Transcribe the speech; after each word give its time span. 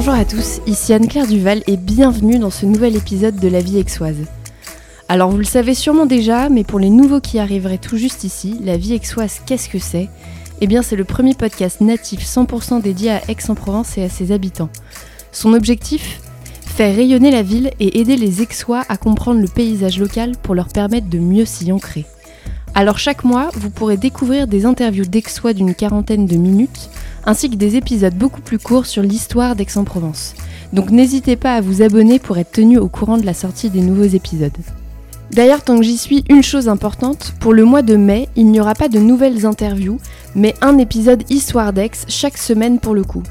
Bonjour 0.00 0.14
à 0.14 0.24
tous, 0.24 0.60
ici 0.68 0.92
Anne-Claire 0.92 1.26
Duval 1.26 1.64
et 1.66 1.76
bienvenue 1.76 2.38
dans 2.38 2.50
ce 2.50 2.66
nouvel 2.66 2.94
épisode 2.94 3.34
de 3.34 3.48
La 3.48 3.58
vie 3.58 3.80
aixoise. 3.80 4.26
Alors 5.08 5.28
vous 5.28 5.38
le 5.38 5.42
savez 5.42 5.74
sûrement 5.74 6.06
déjà, 6.06 6.48
mais 6.48 6.62
pour 6.62 6.78
les 6.78 6.88
nouveaux 6.88 7.18
qui 7.20 7.40
arriveraient 7.40 7.78
tout 7.78 7.96
juste 7.96 8.22
ici, 8.22 8.60
La 8.62 8.76
vie 8.76 8.94
aixoise, 8.94 9.40
qu'est-ce 9.44 9.68
que 9.68 9.80
c'est? 9.80 10.08
Eh 10.60 10.68
bien 10.68 10.82
c'est 10.82 10.94
le 10.94 11.02
premier 11.02 11.34
podcast 11.34 11.80
natif 11.80 12.24
100% 12.24 12.80
dédié 12.80 13.10
à 13.10 13.22
Aix-en-Provence 13.28 13.98
et 13.98 14.04
à 14.04 14.08
ses 14.08 14.30
habitants. 14.30 14.68
Son 15.32 15.52
objectif? 15.52 16.20
Faire 16.64 16.94
rayonner 16.94 17.32
la 17.32 17.42
ville 17.42 17.72
et 17.80 17.98
aider 17.98 18.16
les 18.16 18.40
Aixois 18.40 18.84
à 18.88 18.96
comprendre 18.96 19.40
le 19.40 19.48
paysage 19.48 19.98
local 19.98 20.34
pour 20.40 20.54
leur 20.54 20.68
permettre 20.68 21.08
de 21.08 21.18
mieux 21.18 21.44
s'y 21.44 21.72
ancrer. 21.72 22.06
Alors 22.76 23.00
chaque 23.00 23.24
mois, 23.24 23.50
vous 23.54 23.70
pourrez 23.70 23.96
découvrir 23.96 24.46
des 24.46 24.64
interviews 24.64 25.06
d'Aixois 25.06 25.54
d'une 25.54 25.74
quarantaine 25.74 26.26
de 26.26 26.36
minutes, 26.36 26.88
ainsi 27.28 27.50
que 27.50 27.56
des 27.56 27.76
épisodes 27.76 28.14
beaucoup 28.14 28.40
plus 28.40 28.58
courts 28.58 28.86
sur 28.86 29.02
l'histoire 29.02 29.54
d'Aix-en-Provence. 29.54 30.34
Donc 30.72 30.90
n'hésitez 30.90 31.36
pas 31.36 31.56
à 31.56 31.60
vous 31.60 31.82
abonner 31.82 32.18
pour 32.18 32.38
être 32.38 32.52
tenu 32.52 32.78
au 32.78 32.88
courant 32.88 33.18
de 33.18 33.26
la 33.26 33.34
sortie 33.34 33.68
des 33.68 33.82
nouveaux 33.82 34.08
épisodes. 34.16 34.56
D'ailleurs, 35.30 35.62
tant 35.62 35.76
que 35.76 35.82
j'y 35.82 35.98
suis, 35.98 36.24
une 36.30 36.42
chose 36.42 36.70
importante, 36.70 37.34
pour 37.38 37.52
le 37.52 37.66
mois 37.66 37.82
de 37.82 37.96
mai, 37.96 38.30
il 38.34 38.46
n'y 38.46 38.60
aura 38.60 38.72
pas 38.72 38.88
de 38.88 38.98
nouvelles 38.98 39.44
interviews, 39.44 39.98
mais 40.34 40.54
un 40.62 40.78
épisode 40.78 41.22
Histoire 41.28 41.74
d'Aix 41.74 41.90
chaque 42.08 42.38
semaine 42.38 42.78
pour 42.78 42.94
le 42.94 43.04
coup. 43.04 43.22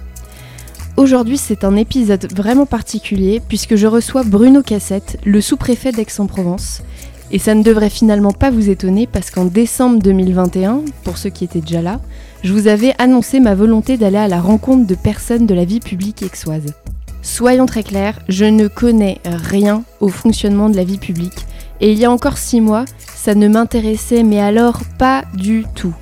Aujourd'hui, 0.95 1.39
c'est 1.39 1.63
un 1.63 1.75
épisode 1.75 2.31
vraiment 2.35 2.67
particulier 2.67 3.41
puisque 3.49 3.77
je 3.77 3.87
reçois 3.87 4.21
Bruno 4.21 4.61
Cassette, 4.61 5.17
le 5.25 5.41
sous-préfet 5.41 5.91
d'Aix-en-Provence. 5.91 6.83
Et 7.31 7.39
ça 7.39 7.55
ne 7.55 7.63
devrait 7.63 7.89
finalement 7.89 8.31
pas 8.31 8.51
vous 8.51 8.69
étonner 8.69 9.07
parce 9.07 9.31
qu'en 9.31 9.45
décembre 9.45 9.97
2021, 10.03 10.81
pour 11.03 11.17
ceux 11.17 11.31
qui 11.31 11.45
étaient 11.45 11.61
déjà 11.61 11.81
là, 11.81 11.99
je 12.43 12.53
vous 12.53 12.67
avais 12.67 12.93
annoncé 12.99 13.39
ma 13.39 13.55
volonté 13.55 13.97
d'aller 13.97 14.17
à 14.17 14.27
la 14.27 14.39
rencontre 14.39 14.87
de 14.87 14.95
personnes 14.95 15.45
de 15.45 15.53
la 15.53 15.65
vie 15.65 15.79
publique 15.79 16.23
aixoise. 16.23 16.73
Soyons 17.21 17.65
très 17.65 17.83
clairs, 17.83 18.19
je 18.29 18.45
ne 18.45 18.67
connais 18.67 19.19
rien 19.25 19.83
au 19.99 20.09
fonctionnement 20.09 20.69
de 20.69 20.77
la 20.77 20.83
vie 20.83 20.97
publique. 20.97 21.45
Et 21.81 21.91
il 21.91 21.99
y 21.99 22.05
a 22.05 22.11
encore 22.11 22.37
six 22.37 22.61
mois, 22.61 22.85
ça 23.15 23.35
ne 23.35 23.47
m'intéressait 23.47 24.23
mais 24.23 24.39
alors 24.39 24.79
pas 24.97 25.23
du 25.33 25.65
tout. 25.75 25.93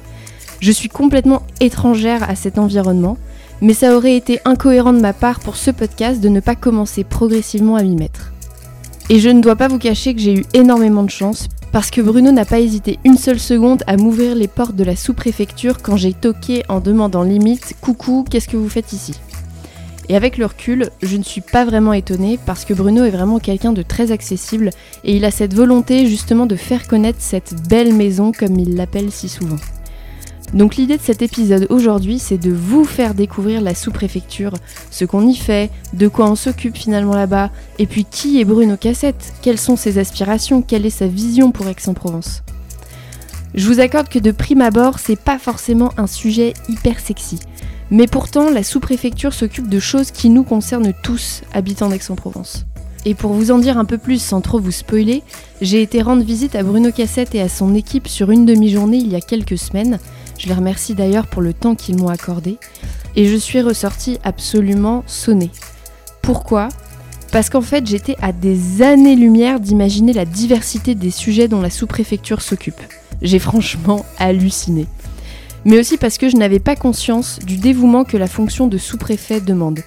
Je 0.59 0.71
suis 0.71 0.89
complètement 0.89 1.41
étrangère 1.59 2.29
à 2.29 2.35
cet 2.35 2.59
environnement 2.59 3.17
mais 3.61 3.73
ça 3.73 3.95
aurait 3.95 4.15
été 4.15 4.39
incohérent 4.45 4.93
de 4.93 4.99
ma 4.99 5.13
part 5.13 5.39
pour 5.39 5.55
ce 5.55 5.71
podcast 5.71 6.21
de 6.21 6.29
ne 6.29 6.39
pas 6.39 6.55
commencer 6.55 7.03
progressivement 7.03 7.75
à 7.75 7.83
m'y 7.83 7.95
mettre. 7.95 8.33
Et 9.09 9.19
je 9.19 9.29
ne 9.29 9.41
dois 9.41 9.55
pas 9.55 9.67
vous 9.67 9.79
cacher 9.79 10.13
que 10.13 10.21
j'ai 10.21 10.33
eu 10.33 10.45
énormément 10.53 11.03
de 11.03 11.09
chance, 11.09 11.47
parce 11.75 11.91
que 11.91 11.99
Bruno 11.99 12.31
n'a 12.31 12.45
pas 12.45 12.61
hésité 12.61 12.99
une 13.03 13.17
seule 13.17 13.37
seconde 13.37 13.83
à 13.85 13.97
m'ouvrir 13.97 14.33
les 14.33 14.47
portes 14.47 14.77
de 14.77 14.85
la 14.85 14.95
sous-préfecture 14.95 15.81
quand 15.81 15.97
j'ai 15.97 16.13
toqué 16.13 16.63
en 16.69 16.79
demandant 16.79 17.23
limite 17.23 17.75
Coucou, 17.81 18.23
qu'est-ce 18.29 18.47
que 18.47 18.55
vous 18.55 18.69
faites 18.69 18.93
ici? 18.93 19.19
Et 20.07 20.15
avec 20.15 20.37
le 20.37 20.45
recul, 20.45 20.89
je 21.01 21.17
ne 21.17 21.23
suis 21.23 21.41
pas 21.41 21.65
vraiment 21.65 21.91
étonnée 21.91 22.39
parce 22.45 22.63
que 22.63 22.73
Bruno 22.73 23.03
est 23.03 23.09
vraiment 23.09 23.39
quelqu'un 23.39 23.73
de 23.73 23.81
très 23.81 24.13
accessible 24.13 24.69
et 25.03 25.17
il 25.17 25.25
a 25.25 25.31
cette 25.31 25.53
volonté 25.53 26.07
justement 26.07 26.45
de 26.45 26.55
faire 26.55 26.87
connaître 26.87 27.19
cette 27.19 27.67
belle 27.67 27.93
maison 27.93 28.31
comme 28.31 28.57
il 28.57 28.77
l'appelle 28.77 29.11
si 29.11 29.27
souvent. 29.27 29.57
Donc 30.53 30.75
l'idée 30.75 30.97
de 30.97 31.01
cet 31.01 31.21
épisode 31.21 31.67
aujourd'hui, 31.69 32.19
c'est 32.19 32.37
de 32.37 32.51
vous 32.51 32.85
faire 32.85 33.13
découvrir 33.13 33.61
la 33.61 33.75
sous-préfecture, 33.75 34.53
ce 34.91 35.03
qu'on 35.03 35.27
y 35.27 35.35
fait, 35.35 35.69
de 35.93 36.07
quoi 36.07 36.29
on 36.29 36.35
s'occupe 36.35 36.77
finalement 36.77 37.15
là-bas, 37.15 37.49
et 37.79 37.87
puis 37.87 38.05
qui 38.05 38.39
est 38.39 38.45
Bruno 38.45 38.77
Cassette, 38.77 39.33
quelles 39.41 39.59
sont 39.59 39.75
ses 39.75 39.97
aspirations, 39.97 40.61
quelle 40.61 40.85
est 40.85 40.89
sa 40.91 41.07
vision 41.07 41.51
pour 41.51 41.67
Aix-en-Provence. 41.67 42.43
Je 43.53 43.67
vous 43.67 43.79
accorde 43.79 44.09
que 44.09 44.19
de 44.19 44.31
prime 44.31 44.61
abord, 44.61 44.99
c'est 44.99 45.19
pas 45.19 45.39
forcément 45.39 45.91
un 45.97 46.07
sujet 46.07 46.53
hyper 46.69 46.99
sexy. 46.99 47.39
Mais 47.91 48.07
pourtant, 48.07 48.49
la 48.49 48.63
sous-préfecture 48.63 49.33
s'occupe 49.33 49.69
de 49.69 49.79
choses 49.79 50.11
qui 50.11 50.29
nous 50.29 50.43
concernent 50.43 50.93
tous, 51.03 51.41
habitants 51.53 51.89
d'Aix-en-Provence. 51.89 52.65
Et 53.05 53.13
pour 53.13 53.33
vous 53.33 53.51
en 53.51 53.59
dire 53.59 53.77
un 53.77 53.85
peu 53.85 53.99
plus 53.99 54.21
sans 54.21 54.41
trop 54.41 54.59
vous 54.59 54.71
spoiler, 54.71 55.21
j'ai 55.61 55.81
été 55.83 56.01
rendre 56.01 56.23
visite 56.23 56.55
à 56.55 56.63
Bruno 56.63 56.91
Cassette 56.91 57.35
et 57.35 57.41
à 57.41 57.49
son 57.49 57.75
équipe 57.75 58.07
sur 58.07 58.31
une 58.31 58.45
demi-journée 58.45 58.97
il 58.97 59.09
y 59.09 59.15
a 59.15 59.21
quelques 59.21 59.59
semaines, 59.59 59.99
je 60.37 60.47
les 60.47 60.53
remercie 60.53 60.95
d'ailleurs 60.95 61.27
pour 61.27 61.41
le 61.41 61.53
temps 61.53 61.75
qu'ils 61.75 61.97
m'ont 61.97 62.09
accordé. 62.09 62.57
Et 63.15 63.27
je 63.27 63.35
suis 63.35 63.61
ressortie 63.61 64.19
absolument 64.23 65.03
sonnée. 65.07 65.51
Pourquoi? 66.21 66.69
Parce 67.31 67.49
qu'en 67.49 67.61
fait, 67.61 67.85
j'étais 67.85 68.15
à 68.21 68.31
des 68.31 68.81
années-lumière 68.81 69.59
d'imaginer 69.59 70.13
la 70.13 70.25
diversité 70.25 70.95
des 70.95 71.11
sujets 71.11 71.47
dont 71.47 71.61
la 71.61 71.69
sous-préfecture 71.69 72.41
s'occupe. 72.41 72.81
J'ai 73.21 73.39
franchement 73.39 74.05
halluciné. 74.19 74.87
Mais 75.63 75.79
aussi 75.79 75.97
parce 75.97 76.17
que 76.17 76.29
je 76.29 76.37
n'avais 76.37 76.59
pas 76.59 76.75
conscience 76.75 77.39
du 77.39 77.57
dévouement 77.57 78.03
que 78.03 78.17
la 78.17 78.27
fonction 78.27 78.67
de 78.67 78.77
sous-préfet 78.77 79.41
demande. 79.41 79.79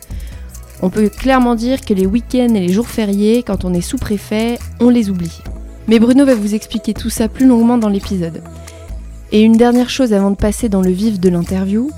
On 0.83 0.91
peut 0.91 1.09
clairement 1.09 1.55
dire 1.55 1.81
que 1.81 1.95
les 1.95 2.07
week-ends 2.07 2.55
et 2.55 2.61
les 2.61 2.73
jours 2.73 2.89
fériés, 2.89 3.43
quand 3.43 3.65
on 3.65 3.75
est 3.75 3.81
sous-préfet, 3.81 4.59
on 4.81 4.91
les 4.91 5.11
oublie. 5.11 5.39
Mais 5.87 5.99
Bruno 5.99 6.25
va 6.25 6.35
vous 6.35 6.55
expliquer 6.55 6.95
tout 6.95 7.11
ça 7.11 7.29
plus 7.29 7.47
longuement 7.47 7.79
dans 7.79 7.89
l'épisode. 7.89 8.43
Et 9.31 9.43
une 9.43 9.57
dernière 9.57 9.91
chose 9.91 10.15
avant 10.15 10.31
de 10.31 10.37
passer 10.37 10.71
dans 10.71 10.81
le 10.81 10.91
vif 10.91 11.21
de 11.21 11.29
l'interview, 11.29 11.91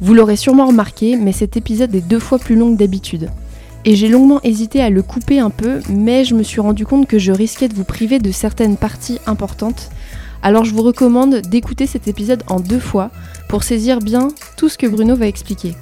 vous 0.00 0.14
l'aurez 0.14 0.36
sûrement 0.36 0.66
remarqué, 0.66 1.16
mais 1.16 1.32
cet 1.32 1.58
épisode 1.58 1.94
est 1.94 2.00
deux 2.00 2.18
fois 2.18 2.38
plus 2.38 2.56
long 2.56 2.72
que 2.72 2.78
d'habitude. 2.78 3.28
Et 3.84 3.96
j'ai 3.96 4.08
longuement 4.08 4.40
hésité 4.44 4.82
à 4.82 4.88
le 4.88 5.02
couper 5.02 5.40
un 5.40 5.50
peu, 5.50 5.80
mais 5.90 6.24
je 6.24 6.34
me 6.34 6.42
suis 6.42 6.60
rendu 6.60 6.86
compte 6.86 7.06
que 7.06 7.18
je 7.18 7.32
risquais 7.32 7.68
de 7.68 7.74
vous 7.74 7.84
priver 7.84 8.18
de 8.18 8.32
certaines 8.32 8.78
parties 8.78 9.18
importantes. 9.26 9.90
Alors 10.42 10.64
je 10.64 10.72
vous 10.72 10.82
recommande 10.82 11.42
d'écouter 11.42 11.86
cet 11.86 12.08
épisode 12.08 12.44
en 12.48 12.60
deux 12.60 12.80
fois 12.80 13.10
pour 13.48 13.62
saisir 13.62 13.98
bien 13.98 14.28
tout 14.56 14.70
ce 14.70 14.78
que 14.78 14.86
Bruno 14.86 15.16
va 15.16 15.26
expliquer. 15.26 15.74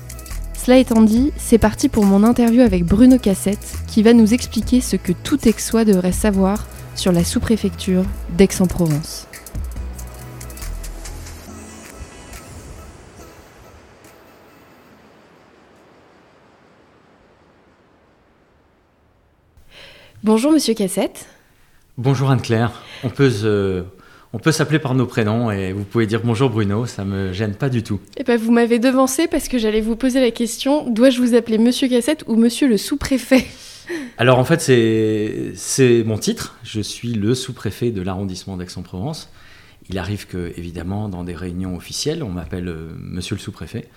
Cela 0.55 0.79
étant 0.79 1.03
dit, 1.03 1.33
c'est 1.37 1.59
parti 1.59 1.89
pour 1.89 2.05
mon 2.05 2.25
interview 2.25 2.63
avec 2.63 2.85
Bruno 2.85 3.19
Cassette 3.19 3.77
qui 3.87 4.03
va 4.03 4.13
nous 4.13 4.35
expliquer 4.35 4.81
ce 4.81 4.97
que 4.97 5.13
tout 5.13 5.39
Aixois 5.45 5.85
devrait 5.85 6.11
savoir 6.11 6.67
sur 6.97 7.13
la 7.13 7.23
sous-préfecture 7.23 8.03
d'Aix-en-Provence. 8.37 9.28
Bonjour 20.25 20.51
Monsieur 20.51 20.75
Cassette. 20.75 21.27
Bonjour 21.97 22.29
Anne-Claire. 22.31 22.83
On 23.05 23.09
peut 23.09 23.31
on 24.33 24.39
peut 24.41 24.51
s'appeler 24.51 24.81
par 24.81 24.97
nos 24.97 25.07
prénoms 25.07 25.53
et 25.53 25.73
vous 25.73 25.85
pouvez 25.85 26.07
dire 26.07 26.21
bonjour 26.25 26.51
Bruno, 26.51 26.87
ça 26.87 27.05
me 27.05 27.33
gêne 27.33 27.55
pas 27.55 27.69
du 27.69 27.85
tout. 27.85 28.01
Eh 28.17 28.25
ben 28.25 28.37
vous 28.37 28.51
m'avez 28.51 28.81
devancé 28.81 29.29
parce 29.29 29.47
que 29.47 29.59
j'allais 29.59 29.81
vous 29.81 29.95
poser 29.95 30.21
la 30.21 30.33
question 30.33 30.91
dois-je 30.91 31.21
vous 31.21 31.35
appeler 31.35 31.57
Monsieur 31.57 31.89
Cassette 31.89 32.25
ou 32.27 32.35
Monsieur 32.35 32.67
le 32.67 32.77
sous-préfet? 32.77 33.47
Alors 34.19 34.41
en 34.41 34.45
fait 34.45 34.61
c'est 34.61 36.03
mon 36.05 36.19
titre. 36.19 36.59
Je 36.65 36.81
suis 36.81 37.15
le 37.15 37.37
sous-préfet 37.37 37.93
de 37.93 38.03
l'arrondissement 38.03 38.57
d'Aix-en-Provence. 38.57 39.31
Il 39.89 39.99
arrive 39.99 40.27
que 40.27 40.53
évidemment 40.57 41.09
dans 41.09 41.23
des 41.23 41.37
réunions 41.37 41.77
officielles 41.77 42.25
on 42.25 42.31
m'appelle 42.31 42.69
euh, 42.69 42.91
Monsieur 42.99 43.37
le 43.37 43.41
sous-préfet 43.41 43.89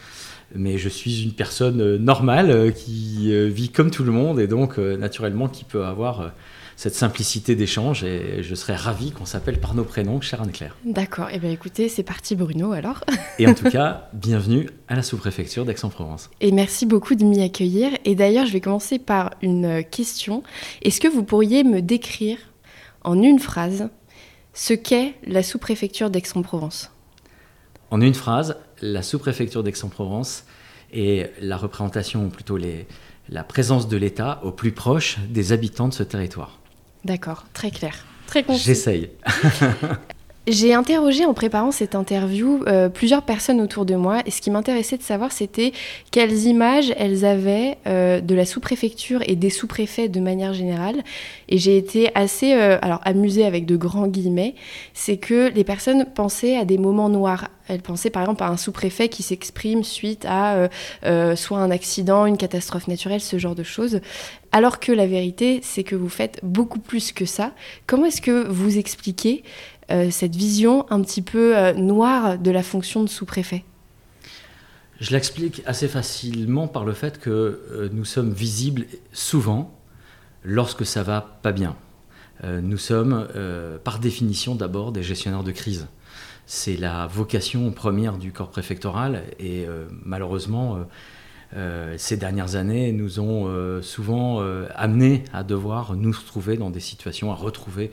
mais 0.56 0.78
je 0.78 0.90
suis 0.90 1.24
une 1.24 1.34
personne 1.34 1.82
euh, 1.82 1.98
normale 1.98 2.52
euh, 2.52 2.72
qui 2.72 3.32
euh, 3.32 3.48
vit 3.48 3.70
comme 3.70 3.92
tout 3.92 4.04
le 4.04 4.12
monde 4.12 4.40
et 4.40 4.48
donc 4.48 4.78
naturellement 4.78 5.48
qui 5.48 5.64
peut 5.64 5.86
avoir 5.86 6.32
cette 6.76 6.96
simplicité 6.96 7.56
d'échange 7.56 8.04
et 8.04 8.42
je 8.42 8.56
serais 8.56 8.76
ravi 8.76 9.12
qu'on 9.12 9.26
s'appelle 9.26 9.60
par 9.60 9.76
nos 9.76 9.84
prénoms, 9.84 10.22
chère 10.22 10.42
Anne-Claire. 10.42 10.76
D'accord, 10.86 11.30
et 11.30 11.34
eh 11.36 11.40
bien 11.40 11.52
écoutez, 11.52 11.90
c'est 11.90 12.04
parti 12.04 12.36
Bruno 12.36 12.72
alors. 12.72 13.04
et 13.40 13.48
en 13.48 13.54
tout 13.54 13.70
cas, 13.70 14.10
bienvenue 14.14 14.70
à 14.88 14.96
la 14.96 15.04
sous-préfecture 15.04 15.66
d'Aix-en-Provence. 15.66 16.30
Et 16.40 16.52
merci 16.52 16.86
beaucoup 16.86 17.16
de 17.16 17.24
m'y 17.24 17.42
accueillir. 17.42 17.92
Et 18.06 18.16
d'ailleurs, 18.16 18.46
je 18.46 18.54
vais 18.54 18.62
commencer 18.62 19.00
par 19.00 19.32
une 19.42 19.84
question. 19.84 20.44
Est-ce 20.82 21.00
que 21.00 21.08
vous 21.08 21.24
pourriez 21.24 21.64
me 21.64 21.82
décrire 21.82 22.38
en 23.04 23.22
une 23.22 23.40
phrase 23.40 23.90
ce 24.54 24.74
qu'est 24.74 25.16
la 25.26 25.44
sous-préfecture 25.44 26.10
d'Aix-en-Provence? 26.10 26.92
En 27.92 28.00
une 28.00 28.14
phrase, 28.14 28.56
la 28.82 29.02
sous-préfecture 29.02 29.64
d'Aix-en-Provence 29.64 30.46
et 30.94 31.28
la 31.40 31.58
représentation, 31.58 32.26
ou 32.26 32.30
plutôt 32.30 32.58
les, 32.58 32.88
la 33.30 33.44
présence 33.44 33.88
de 33.88 33.98
l'État 33.98 34.42
au 34.44 34.52
plus 34.52 34.72
proche 34.72 35.18
des 35.30 35.52
habitants 35.52 35.88
de 35.88 35.94
ce 35.94 36.04
territoire. 36.04 36.60
D'accord, 37.06 37.46
très 37.54 37.72
clair. 37.72 38.06
Très 38.28 38.46
J'essaye. 38.50 39.10
J'ai 40.48 40.74
interrogé 40.74 41.24
en 41.24 41.36
préparant 41.36 41.70
cette 41.70 41.94
interview 41.94 42.64
euh, 42.66 42.90
plusieurs 42.90 43.22
personnes 43.22 43.62
autour 43.62 43.86
de 43.86 43.94
moi 43.94 44.24
et 44.26 44.32
ce 44.32 44.42
qui 44.42 44.50
m'intéressait 44.50 44.98
de 44.98 45.04
savoir 45.04 45.32
c'était 45.32 45.72
quelles 46.10 46.46
images 46.46 46.92
elles 46.98 47.26
avaient 47.26 47.78
euh, 47.86 48.22
de 48.22 48.34
la 48.34 48.46
sous-préfecture 48.46 49.22
et 49.28 49.36
des 49.36 49.52
sous-préfets 49.52 50.10
de 50.10 50.20
manière 50.20 50.54
générale. 50.54 51.04
Et 51.48 51.60
j'ai 51.60 51.78
été 51.78 52.10
assez 52.16 52.56
euh, 52.56 52.80
alors 52.82 53.02
amusée 53.04 53.46
avec 53.46 53.68
de 53.68 53.76
grands 53.76 54.08
guillemets, 54.08 54.56
c'est 54.96 55.18
que 55.18 55.52
les 55.54 55.64
personnes 55.64 56.06
pensaient 56.06 56.58
à 56.58 56.66
des 56.66 56.80
moments 56.80 57.10
noirs. 57.10 57.50
Elles 57.68 57.84
pensaient 57.84 58.10
par 58.10 58.24
exemple 58.24 58.42
à 58.42 58.48
un 58.48 58.58
sous-préfet 58.58 59.10
qui 59.10 59.22
s'exprime 59.22 59.84
suite 59.84 60.26
à 60.28 60.68
soit 61.36 61.60
un 61.60 61.72
accident, 61.72 62.26
une 62.26 62.36
catastrophe 62.36 62.90
naturelle, 62.90 63.22
ce 63.22 63.38
genre 63.38 63.56
de 63.56 63.64
choses. 63.64 64.02
Alors 64.52 64.82
que 64.82 64.92
la 64.92 65.08
vérité, 65.08 65.62
c'est 65.64 65.84
que 65.84 65.96
vous 65.96 66.10
faites 66.10 66.40
beaucoup 66.44 66.80
plus 66.80 67.14
que 67.14 67.24
ça. 67.24 67.54
Comment 67.88 68.08
est-ce 68.08 68.22
que 68.22 68.46
vous 68.46 68.78
expliquez 68.78 69.44
cette 70.12 70.36
vision 70.36 70.86
un 70.90 71.02
petit 71.02 71.22
peu 71.22 71.58
euh, 71.58 71.74
noire 71.74 72.38
de 72.38 72.52
la 72.52 72.64
fonction 72.64 73.04
de 73.04 73.10
sous-préfet 73.10 73.64
Je 75.00 75.12
l'explique 75.12 75.62
assez 75.66 75.88
facilement 75.88 76.68
par 76.68 76.86
le 76.86 76.94
fait 76.94 77.20
que 77.20 77.90
nous 77.94 78.06
sommes 78.06 78.32
visibles 78.32 78.86
souvent 79.14 79.78
lorsque 80.44 80.86
ça 80.86 81.04
va 81.04 81.40
pas 81.42 81.52
bien. 81.52 81.76
nous 82.44 82.78
sommes 82.78 83.28
par 83.84 84.00
définition 84.00 84.56
d'abord 84.56 84.92
des 84.92 85.04
gestionnaires 85.04 85.44
de 85.44 85.52
crise. 85.52 85.88
C'est 86.48 86.78
la 86.78 87.08
vocation 87.08 87.72
première 87.72 88.18
du 88.18 88.32
corps 88.32 88.50
préfectoral 88.50 89.24
et 89.40 89.68
malheureusement 90.04 90.86
euh, 91.56 91.96
ces 91.98 92.16
dernières 92.16 92.56
années 92.56 92.94
nous 92.94 93.20
ont 93.20 93.48
euh, 93.48 93.82
souvent 93.82 94.42
euh, 94.42 94.68
amenés 94.74 95.26
à 95.34 95.44
devoir 95.44 95.96
nous 95.96 96.12
retrouver 96.12 96.56
dans 96.56 96.70
des 96.70 96.80
situations, 96.80 97.32
à 97.32 97.36
retrouver 97.36 97.92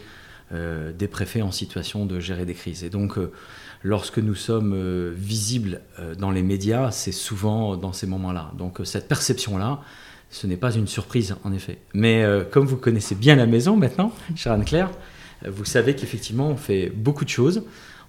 des 0.51 1.09
préfets 1.09 1.43
en 1.43 1.51
situation 1.51 2.07
de 2.07 2.21
gérer 2.21 2.47
des 2.47 2.55
crises. 2.55 2.83
Et 2.83 2.89
donc, 2.89 3.19
lorsque 3.83 4.19
nous 4.19 4.35
sommes 4.35 5.13
visibles 5.13 5.83
dans 6.19 6.31
les 6.31 6.43
médias, 6.43 6.91
c'est 6.91 7.13
souvent 7.13 7.77
dans 7.77 7.93
ces 7.93 8.07
moments-là. 8.07 8.53
Donc, 8.57 8.81
cette 8.85 9.09
perception-là, 9.09 9.81
ce 10.31 10.47
n'est 10.47 10.57
pas 10.57 10.73
une 10.75 10.87
surprise, 10.87 11.37
en 11.45 11.53
effet. 11.53 11.79
Mais 11.93 12.25
comme 12.51 12.65
vous 12.65 12.79
connaissez 12.79 13.15
bien 13.15 13.37
la 13.37 13.47
maison 13.47 13.77
maintenant, 13.77 14.11
chère 14.37 14.55
Anne-Claire, 14.55 14.91
vous 15.47 15.67
savez 15.67 15.95
qu'effectivement, 15.95 16.49
on 16.49 16.57
fait 16.57 16.89
beaucoup 16.89 17.27
de 17.27 17.31
choses. 17.31 17.65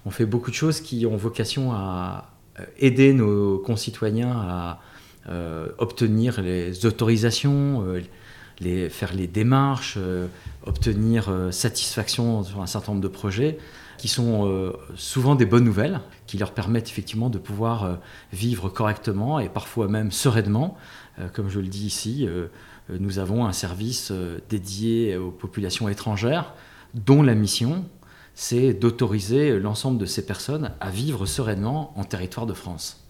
On 0.06 0.10
fait 0.10 0.26
beaucoup 0.26 0.50
de 0.50 0.56
choses 0.56 0.80
qui 0.80 1.04
ont 1.04 1.16
vocation 1.16 1.72
à 1.72 2.30
aider 2.78 3.12
nos 3.12 3.58
concitoyens 3.58 4.32
à 4.32 4.80
euh, 5.28 5.68
obtenir 5.78 6.40
les 6.40 6.86
autorisations, 6.86 7.84
euh, 7.86 8.00
les, 8.60 8.88
faire 8.88 9.12
les 9.12 9.26
démarches, 9.26 9.94
euh, 9.98 10.26
obtenir 10.64 11.32
satisfaction 11.50 12.42
sur 12.42 12.60
un 12.60 12.66
certain 12.66 12.92
nombre 12.92 13.02
de 13.02 13.08
projets 13.08 13.58
qui 13.98 14.08
sont 14.08 14.72
souvent 14.94 15.34
des 15.34 15.46
bonnes 15.46 15.64
nouvelles, 15.64 16.00
qui 16.26 16.38
leur 16.38 16.52
permettent 16.52 16.88
effectivement 16.88 17.30
de 17.30 17.38
pouvoir 17.38 17.98
vivre 18.32 18.68
correctement 18.68 19.40
et 19.40 19.48
parfois 19.48 19.88
même 19.88 20.10
sereinement. 20.10 20.76
comme 21.34 21.48
je 21.48 21.60
le 21.60 21.68
dis 21.68 21.86
ici, 21.86 22.26
nous 22.88 23.18
avons 23.18 23.46
un 23.46 23.52
service 23.52 24.12
dédié 24.48 25.16
aux 25.16 25.30
populations 25.30 25.88
étrangères 25.88 26.54
dont 26.94 27.22
la 27.22 27.34
mission, 27.34 27.84
c'est 28.34 28.72
d'autoriser 28.72 29.58
l'ensemble 29.58 29.98
de 29.98 30.06
ces 30.06 30.24
personnes 30.24 30.72
à 30.80 30.90
vivre 30.90 31.26
sereinement 31.26 31.92
en 31.96 32.04
territoire 32.04 32.46
de 32.46 32.54
France. 32.54 33.04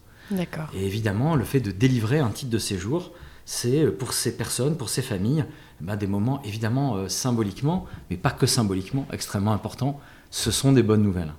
Et 0.75 0.87
évidemment, 0.87 1.35
le 1.35 1.45
fait 1.45 1.61
de 1.61 1.71
délivrer 1.71 2.21
un 2.21 2.31
titre 2.31 2.51
de 2.51 2.59
séjour, 2.59 3.13
c'est 3.45 3.85
euh, 3.85 3.91
pour 3.91 4.13
ces 4.13 4.37
personnes, 4.37 4.77
pour 4.77 4.89
ces 4.89 5.03
familles, 5.03 5.45
ben, 5.81 5.97
des 5.97 6.07
moments 6.07 6.43
évidemment 6.43 6.97
euh, 6.97 7.09
symboliquement, 7.09 7.87
mais 8.11 8.17
pas 8.17 8.31
que 8.31 8.47
symboliquement, 8.47 9.07
extrêmement 9.13 9.53
importants. 9.53 10.01
Ce 10.31 10.51
sont 10.51 10.73
des 10.73 10.83
bonnes 10.83 11.03
nouvelles. 11.03 11.33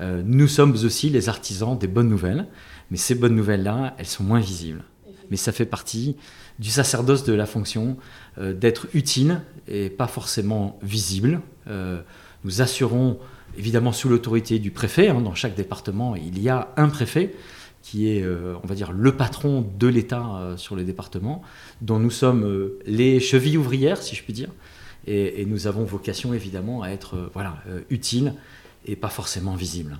Euh, 0.00 0.22
nous 0.24 0.48
sommes 0.48 0.72
aussi 0.72 1.10
les 1.10 1.28
artisans 1.28 1.78
des 1.78 1.86
bonnes 1.86 2.08
nouvelles, 2.08 2.46
mais 2.90 2.96
ces 2.96 3.14
bonnes 3.14 3.34
nouvelles-là, 3.34 3.94
elles 3.98 4.06
sont 4.06 4.24
moins 4.24 4.40
visibles. 4.40 4.84
Mais 5.30 5.36
ça 5.36 5.52
fait 5.52 5.66
partie 5.66 6.16
du 6.58 6.70
sacerdoce 6.70 7.24
de 7.24 7.32
la 7.32 7.46
fonction 7.46 7.96
d'être 8.38 8.86
utile 8.92 9.40
et 9.66 9.88
pas 9.88 10.06
forcément 10.06 10.78
visible. 10.82 11.40
nous 12.44 12.60
assurons, 12.60 13.18
évidemment 13.56 13.92
sous 13.92 14.10
l'autorité 14.10 14.58
du 14.58 14.70
préfet, 14.70 15.08
hein, 15.08 15.22
dans 15.22 15.34
chaque 15.34 15.54
département, 15.54 16.14
il 16.16 16.40
y 16.40 16.50
a 16.50 16.68
un 16.76 16.88
préfet, 16.88 17.34
qui 17.82 18.08
est, 18.08 18.22
euh, 18.22 18.54
on 18.62 18.66
va 18.66 18.74
dire, 18.74 18.92
le 18.92 19.16
patron 19.16 19.66
de 19.78 19.86
l'État 19.88 20.24
euh, 20.36 20.56
sur 20.56 20.76
le 20.76 20.84
département, 20.84 21.42
dont 21.80 21.98
nous 21.98 22.10
sommes 22.10 22.44
euh, 22.44 22.78
les 22.86 23.20
chevilles 23.20 23.58
ouvrières, 23.58 24.00
si 24.00 24.14
je 24.14 24.22
puis 24.22 24.32
dire. 24.32 24.50
Et, 25.06 25.44
nous 25.46 25.66
avons 25.66 25.84
vocation, 25.84 26.32
évidemment, 26.32 26.82
à 26.82 26.90
être 26.90 27.28
voilà, 27.34 27.56
utiles 27.90 28.34
et 28.86 28.94
pas 28.94 29.08
forcément 29.08 29.56
visibles. 29.56 29.98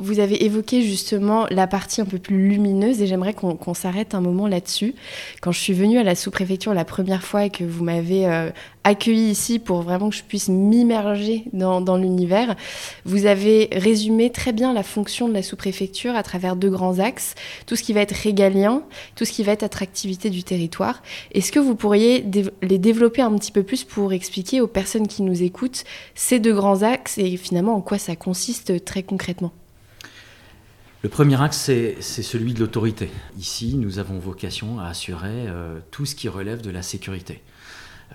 Vous 0.00 0.18
avez 0.18 0.44
évoqué 0.44 0.82
justement 0.82 1.46
la 1.50 1.68
partie 1.68 2.00
un 2.00 2.04
peu 2.04 2.18
plus 2.18 2.48
lumineuse 2.48 3.00
et 3.00 3.06
j'aimerais 3.06 3.32
qu'on 3.32 3.74
s'arrête 3.74 4.16
un 4.16 4.20
moment 4.20 4.48
là-dessus. 4.48 4.92
Quand 5.40 5.52
je 5.52 5.60
suis 5.60 5.72
venue 5.72 5.98
à 5.98 6.02
la 6.02 6.16
sous-préfecture 6.16 6.74
la 6.74 6.84
première 6.84 7.22
fois 7.22 7.44
et 7.44 7.50
que 7.50 7.62
vous 7.62 7.84
m'avez 7.84 8.26
euh, 8.26 8.50
accueilli 8.82 9.30
ici 9.30 9.60
pour 9.60 9.82
vraiment 9.82 10.10
que 10.10 10.16
je 10.16 10.24
puisse 10.24 10.48
m'immerger 10.48 11.44
dans, 11.52 11.96
l'univers, 11.96 12.56
vous 13.04 13.26
avez 13.26 13.68
résumé 13.70 14.30
très 14.30 14.52
bien 14.52 14.72
la 14.72 14.82
fonction 14.82 15.28
de 15.28 15.32
la 15.32 15.44
sous-préfecture 15.44 16.16
à 16.16 16.24
travers 16.24 16.56
deux 16.56 16.70
grands 16.70 16.98
axes, 16.98 17.36
tout 17.66 17.76
ce 17.76 17.84
qui 17.84 17.92
va 17.92 18.00
être 18.00 18.16
régalien, 18.16 18.82
tout 19.14 19.24
ce 19.24 19.30
qui 19.30 19.44
va 19.44 19.52
être 19.52 19.62
attractivité 19.62 20.28
du 20.28 20.42
territoire. 20.42 21.04
Est-ce 21.30 21.52
que 21.52 21.60
vous 21.60 21.76
pourriez 21.76 22.26
les 22.62 22.78
développer 22.78 23.22
un 23.22 23.32
petit 23.38 23.52
peu 23.52 23.62
plus 23.62 23.84
pour 23.84 24.12
expliquer 24.12 24.60
aux 24.60 24.66
personnes 24.66 25.06
qui 25.06 25.22
nous 25.22 25.44
écoutent 25.44 25.84
ces 26.16 26.40
deux 26.40 26.52
grands 26.52 26.82
axes 26.82 27.16
et 27.16 27.36
finalement 27.36 27.76
en 27.76 27.80
quoi 27.80 27.98
ça 27.98 28.16
consiste 28.16 28.84
très 28.84 29.04
concrètement? 29.04 29.52
Le 31.04 31.10
premier 31.10 31.38
axe, 31.38 31.70
c'est 32.00 32.22
celui 32.22 32.54
de 32.54 32.60
l'autorité. 32.60 33.10
Ici, 33.38 33.74
nous 33.76 33.98
avons 33.98 34.18
vocation 34.18 34.80
à 34.80 34.86
assurer 34.86 35.48
euh, 35.48 35.78
tout 35.90 36.06
ce 36.06 36.14
qui 36.14 36.30
relève 36.30 36.62
de 36.62 36.70
la 36.70 36.80
sécurité. 36.80 37.42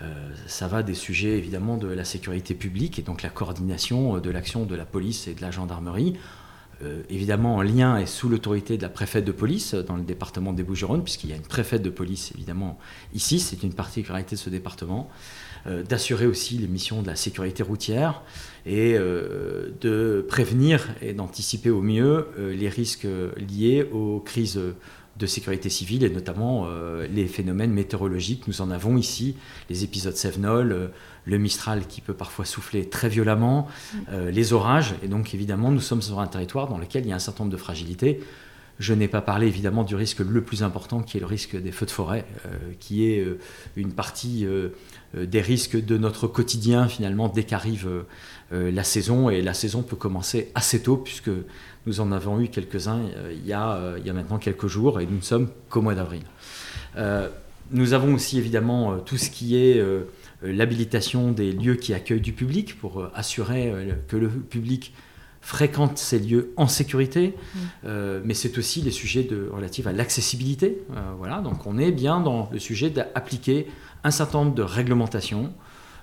Euh, 0.02 0.12
ça 0.48 0.68
va 0.68 0.82
des 0.82 0.96
sujets 0.96 1.38
évidemment 1.38 1.78
de 1.78 1.88
la 1.88 2.04
sécurité 2.04 2.56
publique 2.56 2.98
et 2.98 3.04
donc 3.04 3.22
la 3.22 3.30
coordination 3.30 4.16
euh, 4.16 4.20
de 4.20 4.32
l'action 4.32 4.66
de 4.66 4.74
la 4.74 4.86
police 4.86 5.28
et 5.28 5.36
de 5.36 5.42
la 5.42 5.52
gendarmerie. 5.52 6.16
évidemment 7.10 7.58
en 7.58 7.62
lien 7.62 7.98
et 7.98 8.08
sous 8.08 8.28
l'autorité 8.28 8.76
de 8.78 8.82
la 8.82 8.90
préfète 8.90 9.26
de 9.26 9.34
police 9.34 9.76
dans 9.76 9.98
le 9.98 10.04
département 10.04 10.52
des 10.52 10.64
Bouches-du-Rhône, 10.64 11.04
puisqu'il 11.04 11.30
y 11.30 11.34
a 11.34 11.36
une 11.36 11.52
préfète 11.58 11.84
de 11.84 11.92
police 11.92 12.32
évidemment 12.34 12.80
ici, 13.14 13.40
c'est 13.40 13.62
une 13.62 13.74
particularité 13.74 14.36
de 14.36 14.42
ce 14.42 14.50
département. 14.50 15.12
Euh, 15.68 15.84
d'assurer 15.84 16.26
aussi 16.26 16.58
les 16.58 16.68
missions 16.68 17.02
de 17.02 17.08
la 17.08 17.18
sécurité 17.18 17.64
routière 17.64 18.22
et 18.66 18.96
euh, 18.96 19.72
de 19.82 20.26
prévenir 20.28 20.88
et 21.02 21.14
d'anticiper 21.14 21.70
au 21.70 21.82
mieux 21.82 22.28
euh, 22.38 22.56
les 22.56 22.70
risques 22.70 23.08
liés 23.36 23.86
aux 23.92 24.22
crises 24.22 24.60
de 25.18 25.26
sécurité 25.26 25.70
civile 25.70 26.06
et 26.06 26.10
notamment 26.10 26.70
les 27.14 27.28
phénomènes 27.28 27.74
météorologiques. 27.74 28.48
Nous 28.48 28.62
en 28.62 28.72
avons 28.72 28.96
ici, 28.96 29.36
les 29.70 29.84
épisodes 29.84 30.16
Sévenol, 30.16 30.92
le 31.26 31.38
Mistral 31.38 31.88
qui 31.88 32.00
peut 32.00 32.14
parfois 32.14 32.46
souffler 32.46 32.88
très 32.88 33.10
violemment, 33.10 33.68
les 34.10 34.54
orages. 34.54 34.96
Et 35.04 35.10
donc 35.10 35.34
évidemment, 35.34 35.72
nous 35.72 35.82
sommes 35.82 36.02
sur 36.02 36.22
un 36.22 36.28
territoire 36.28 36.70
dans 36.70 36.78
lequel 36.78 37.04
il 37.04 37.10
y 37.10 37.12
a 37.12 37.18
un 37.18 37.20
certain 37.20 37.44
nombre 37.44 37.52
de 37.52 37.58
fragilités. 37.58 38.22
Je 38.80 38.94
n'ai 38.94 39.10
pas 39.10 39.22
parlé 39.22 39.48
évidemment 39.48 39.84
du 39.84 39.96
risque 39.96 40.20
le 40.20 40.42
plus 40.42 40.64
important 40.64 41.02
qui 41.02 41.18
est 41.18 41.20
le 41.20 41.26
risque 41.26 41.62
des 41.62 41.72
feux 41.72 41.86
de 41.86 41.92
forêt, 41.92 42.26
qui 42.80 43.06
est 43.06 43.26
une 43.76 43.92
partie 43.92 44.48
euh, 45.18 45.26
des 45.26 45.42
risques 45.42 45.84
de 45.84 45.98
notre 45.98 46.28
quotidien 46.28 46.88
finalement 46.88 47.30
dès 47.30 47.44
qu'arrive 47.44 47.88
euh, 47.88 48.04
euh, 48.54 48.71
la 48.71 48.83
saison. 48.83 49.31
Et 49.31 49.42
la 49.42 49.56
saison 49.56 49.81
peut 49.81 49.95
commencer 49.95 50.52
assez 50.54 50.83
tôt 50.83 50.98
puisque 50.98 51.31
nous 51.88 52.00
en 52.00 52.12
avons 52.12 52.40
eu 52.40 52.48
quelques-uns 52.48 53.02
il, 53.31 53.48
y 53.48 53.54
a, 53.54 53.95
il 53.98 54.06
y 54.06 54.09
a 54.09 54.14
maintenant 54.14 54.38
quelques 54.38 54.68
jours 54.68 55.00
et 55.00 55.07
nous 55.07 55.18
ne 55.18 55.21
sommes 55.21 55.50
qu'au 55.69 55.81
mois 55.81 55.95
d'avril. 55.95 56.21
nous 57.71 57.94
avons 57.94 58.14
aussi 58.14 58.38
évidemment 58.38 59.00
tout 59.00 59.18
ce 59.18 59.30
qui 59.31 59.56
est 59.56 59.81
l'habilitation 60.44 61.31
des 61.31 61.54
lieux 61.54 61.76
qui 61.76 61.94
accueillent 61.94 62.21
du 62.21 62.33
public 62.33 62.78
pour 62.78 63.07
assurer 63.16 63.74
que 64.07 64.18
le 64.18 64.28
public 64.28 64.94
fréquente 65.42 65.98
ces 65.98 66.19
lieux 66.19 66.54
en 66.58 66.68
sécurité, 66.68 67.36
mmh. 67.56 67.90
mais 68.26 68.34
c'est 68.34 68.58
aussi 68.58 68.81
les 68.81 68.92
sujets 68.92 69.24
de, 69.24 69.50
relatifs 69.52 69.88
à 69.88 69.94
l'accessibilité. 69.94 70.81
voilà, 71.18 71.40
donc 71.40 71.66
on 71.66 71.78
est 71.78 71.92
bien 71.92 72.19
dans 72.19 72.50
le 72.52 72.60
sujet 72.60 72.90
d'appliquer 72.90 73.68
un 74.04 74.12
certain 74.12 74.40
nombre 74.40 74.56
de 74.56 74.64
réglementations 74.64 75.54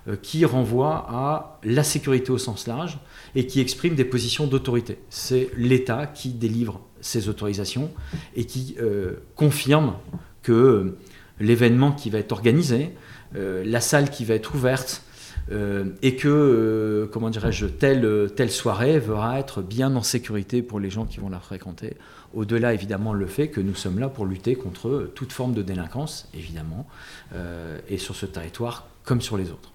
euh, 0.07 0.15
qui 0.15 0.45
renvoient 0.45 1.05
à 1.09 1.59
la 1.63 1.83
sécurité 1.83 2.31
au 2.31 2.37
sens 2.37 2.67
large 2.67 2.97
et 3.35 3.45
qui 3.45 3.59
expriment 3.59 3.95
des 3.95 4.05
positions 4.05 4.47
d'autorité. 4.47 4.99
C'est 5.09 5.49
l'État 5.57 6.07
qui 6.07 6.29
délivre 6.29 6.79
ces 7.01 7.27
autorisations 7.27 7.91
et 8.35 8.45
qui 8.45 8.77
euh, 8.79 9.15
confirme 9.35 9.95
que 10.43 10.53
euh, 10.53 10.97
l'événement 11.39 11.91
qui 11.91 12.09
va 12.09 12.19
être 12.19 12.31
organisé, 12.31 12.91
la 13.33 13.81
salle 13.81 14.09
qui 14.09 14.23
va 14.25 14.33
être 14.33 14.55
ouverte, 14.55 15.03
et 15.49 16.15
que, 16.15 17.09
comment 17.11 17.29
dirais-je, 17.29 17.67
telle, 17.67 18.29
telle 18.35 18.51
soirée 18.51 18.99
va 18.99 19.39
être 19.39 19.61
bien 19.61 19.95
en 19.95 20.03
sécurité 20.03 20.61
pour 20.61 20.79
les 20.79 20.89
gens 20.89 21.05
qui 21.05 21.19
vont 21.19 21.29
la 21.29 21.39
fréquenter. 21.39 21.95
Au-delà, 22.33 22.73
évidemment, 22.73 23.13
le 23.13 23.25
fait 23.25 23.47
que 23.47 23.61
nous 23.61 23.75
sommes 23.75 23.99
là 23.99 24.09
pour 24.09 24.25
lutter 24.25 24.55
contre 24.55 25.09
toute 25.15 25.31
forme 25.31 25.53
de 25.53 25.61
délinquance, 25.61 26.29
évidemment, 26.33 26.85
euh, 27.33 27.79
et 27.89 27.97
sur 27.97 28.15
ce 28.15 28.25
territoire 28.25 28.87
comme 29.03 29.21
sur 29.21 29.37
les 29.37 29.49
autres. 29.51 29.71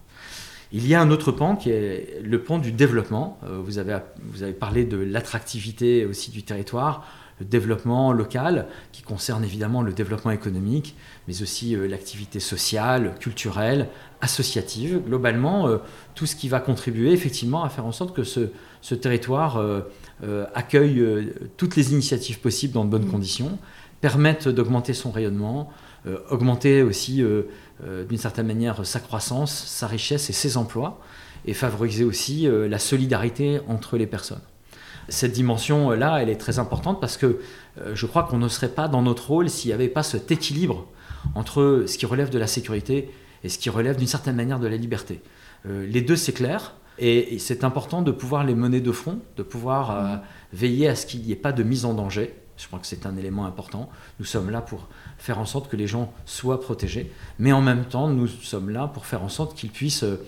Il 0.72 0.86
y 0.86 0.94
a 0.94 1.00
un 1.00 1.10
autre 1.10 1.32
pan 1.32 1.56
qui 1.56 1.70
est 1.70 2.20
le 2.22 2.42
pan 2.42 2.58
du 2.58 2.72
développement. 2.72 3.38
Euh, 3.44 3.58
vous, 3.62 3.78
avez, 3.78 3.98
vous 4.22 4.42
avez 4.42 4.52
parlé 4.52 4.84
de 4.84 4.96
l'attractivité 4.96 6.06
aussi 6.06 6.30
du 6.30 6.42
territoire, 6.42 7.06
le 7.42 7.48
développement 7.48 8.12
local 8.12 8.66
qui 8.92 9.02
concerne 9.02 9.44
évidemment 9.44 9.82
le 9.82 9.92
développement 9.92 10.30
économique, 10.30 10.96
mais 11.28 11.42
aussi 11.42 11.76
euh, 11.76 11.86
l'activité 11.86 12.40
sociale, 12.40 13.14
culturelle, 13.20 13.88
associative. 14.20 15.02
Globalement, 15.04 15.68
tout 16.14 16.26
ce 16.26 16.36
qui 16.36 16.48
va 16.48 16.60
contribuer 16.60 17.12
effectivement 17.12 17.64
à 17.64 17.68
faire 17.68 17.86
en 17.86 17.90
sorte 17.90 18.14
que 18.14 18.22
ce, 18.22 18.50
ce 18.80 18.94
territoire 18.94 19.60
euh, 20.24 20.46
accueille 20.54 21.00
euh, 21.00 21.34
toutes 21.56 21.74
les 21.74 21.92
initiatives 21.92 22.38
possibles 22.38 22.74
dans 22.74 22.84
de 22.84 22.90
bonnes 22.90 23.06
mm. 23.06 23.10
conditions, 23.10 23.58
permettent 24.00 24.48
d'augmenter 24.48 24.94
son 24.94 25.10
rayonnement, 25.10 25.70
euh, 26.06 26.18
augmenter 26.30 26.82
aussi 26.82 27.24
d'une 28.08 28.18
certaine 28.18 28.46
manière 28.46 28.86
sa 28.86 29.00
croissance, 29.00 29.52
sa 29.52 29.88
richesse 29.88 30.30
et 30.30 30.32
ses 30.32 30.56
emplois, 30.56 31.00
et 31.46 31.54
favoriser 31.54 32.04
aussi 32.04 32.48
la 32.48 32.78
solidarité 32.78 33.60
entre 33.66 33.96
les 33.96 34.06
personnes. 34.06 34.40
Cette 35.08 35.32
dimension-là, 35.32 36.22
elle 36.22 36.28
est 36.28 36.36
très 36.36 36.58
importante 36.58 37.00
parce 37.00 37.16
que 37.16 37.40
je 37.92 38.06
crois 38.06 38.22
qu'on 38.24 38.38
ne 38.38 38.48
serait 38.48 38.68
pas 38.68 38.88
dans 38.88 39.02
notre 39.02 39.28
rôle 39.28 39.50
s'il 39.50 39.70
n'y 39.70 39.74
avait 39.74 39.88
pas 39.88 40.02
cet 40.02 40.30
équilibre 40.30 40.86
entre 41.34 41.84
ce 41.86 41.98
qui 41.98 42.06
relève 42.06 42.30
de 42.30 42.38
la 42.38 42.46
sécurité 42.46 43.10
et 43.42 43.48
ce 43.48 43.58
qui 43.58 43.70
relève 43.70 43.96
d'une 43.96 44.06
certaine 44.06 44.36
manière 44.36 44.60
de 44.60 44.68
la 44.68 44.76
liberté. 44.76 45.20
les 45.64 46.02
deux, 46.02 46.16
c'est 46.16 46.32
clair. 46.32 46.74
Et, 46.98 47.38
c'est 47.38 47.64
important 47.64 48.02
de 48.02 48.12
pouvoir 48.12 48.44
les 48.44 48.54
mener 48.54 48.80
de 48.80 48.92
front, 48.92 49.18
de 49.36 49.42
pouvoir 49.42 50.20
veiller 50.52 50.88
à 50.88 50.94
ce 50.94 51.06
qu'il 51.06 51.22
n'y 51.22 51.32
ait 51.32 51.36
pas 51.36 51.52
de 51.52 51.62
mise 51.62 51.84
en 51.84 51.94
danger. 51.94 52.34
Je 52.62 52.68
crois 52.68 52.78
que 52.78 52.86
c'est 52.86 53.06
un 53.06 53.16
élément 53.16 53.44
important. 53.46 53.88
Nous 54.20 54.24
sommes 54.24 54.50
là 54.50 54.60
pour 54.60 54.88
faire 55.18 55.38
en 55.38 55.46
sorte 55.46 55.68
que 55.68 55.76
les 55.76 55.88
gens 55.88 56.12
soient 56.26 56.60
protégés, 56.60 57.10
mais 57.38 57.52
en 57.52 57.60
même 57.60 57.84
temps, 57.84 58.08
nous 58.08 58.28
sommes 58.28 58.70
là 58.70 58.86
pour 58.86 59.06
faire 59.06 59.22
en 59.22 59.28
sorte 59.28 59.56
qu'ils 59.56 59.70
puissent 59.70 60.04
euh, 60.04 60.24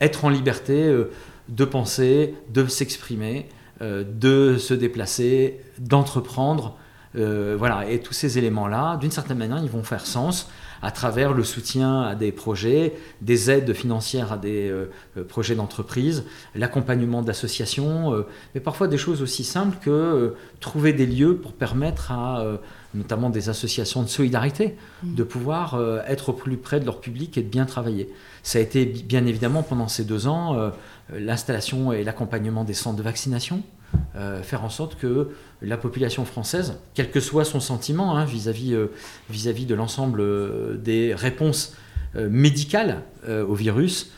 être 0.00 0.24
en 0.24 0.28
liberté 0.28 0.86
euh, 0.86 1.10
de 1.48 1.64
penser, 1.64 2.34
de 2.52 2.66
s'exprimer, 2.66 3.48
euh, 3.48 3.57
de 3.80 4.56
se 4.58 4.74
déplacer, 4.74 5.60
d'entreprendre. 5.78 6.76
voilà, 7.14 7.88
et 7.88 8.00
tous 8.00 8.12
ces 8.12 8.38
éléments-là, 8.38 8.96
d'une 8.96 9.10
certaine 9.10 9.38
manière, 9.38 9.62
ils 9.62 9.70
vont 9.70 9.82
faire 9.82 10.06
sens 10.06 10.50
à 10.80 10.92
travers 10.92 11.32
le 11.32 11.42
soutien 11.42 12.02
à 12.02 12.14
des 12.14 12.30
projets, 12.30 12.94
des 13.20 13.50
aides 13.50 13.72
financières 13.72 14.32
à 14.32 14.36
des 14.36 14.72
projets 15.28 15.56
d'entreprise, 15.56 16.24
l'accompagnement 16.54 17.22
d'associations, 17.22 18.24
mais 18.54 18.60
parfois 18.60 18.88
des 18.88 18.98
choses 18.98 19.22
aussi 19.22 19.42
simples 19.42 19.76
que 19.80 20.34
trouver 20.60 20.92
des 20.92 21.06
lieux 21.06 21.36
pour 21.36 21.52
permettre 21.52 22.12
à 22.12 22.58
notamment 22.94 23.30
des 23.30 23.48
associations 23.48 24.02
de 24.02 24.08
solidarité, 24.08 24.76
mm. 25.02 25.14
de 25.14 25.22
pouvoir 25.22 25.74
euh, 25.74 26.00
être 26.06 26.30
au 26.30 26.32
plus 26.32 26.56
près 26.56 26.80
de 26.80 26.86
leur 26.86 27.00
public 27.00 27.36
et 27.36 27.42
de 27.42 27.48
bien 27.48 27.66
travailler. 27.66 28.10
Ça 28.42 28.58
a 28.58 28.62
été 28.62 28.86
bien 28.86 29.26
évidemment 29.26 29.62
pendant 29.62 29.88
ces 29.88 30.04
deux 30.04 30.26
ans 30.26 30.56
euh, 30.56 30.70
l'installation 31.12 31.92
et 31.92 32.04
l'accompagnement 32.04 32.64
des 32.64 32.74
centres 32.74 32.96
de 32.96 33.02
vaccination, 33.02 33.62
euh, 34.16 34.42
faire 34.42 34.64
en 34.64 34.68
sorte 34.68 34.96
que 34.98 35.30
la 35.62 35.76
population 35.76 36.24
française, 36.24 36.78
quel 36.94 37.10
que 37.10 37.20
soit 37.20 37.44
son 37.44 37.60
sentiment 37.60 38.16
hein, 38.16 38.24
vis-à-vis 38.24 38.76
vis-à-vis 39.30 39.66
de 39.66 39.74
l'ensemble 39.74 40.22
des 40.82 41.14
réponses 41.14 41.74
médicales 42.14 43.02
au 43.26 43.54
virus, 43.54 44.12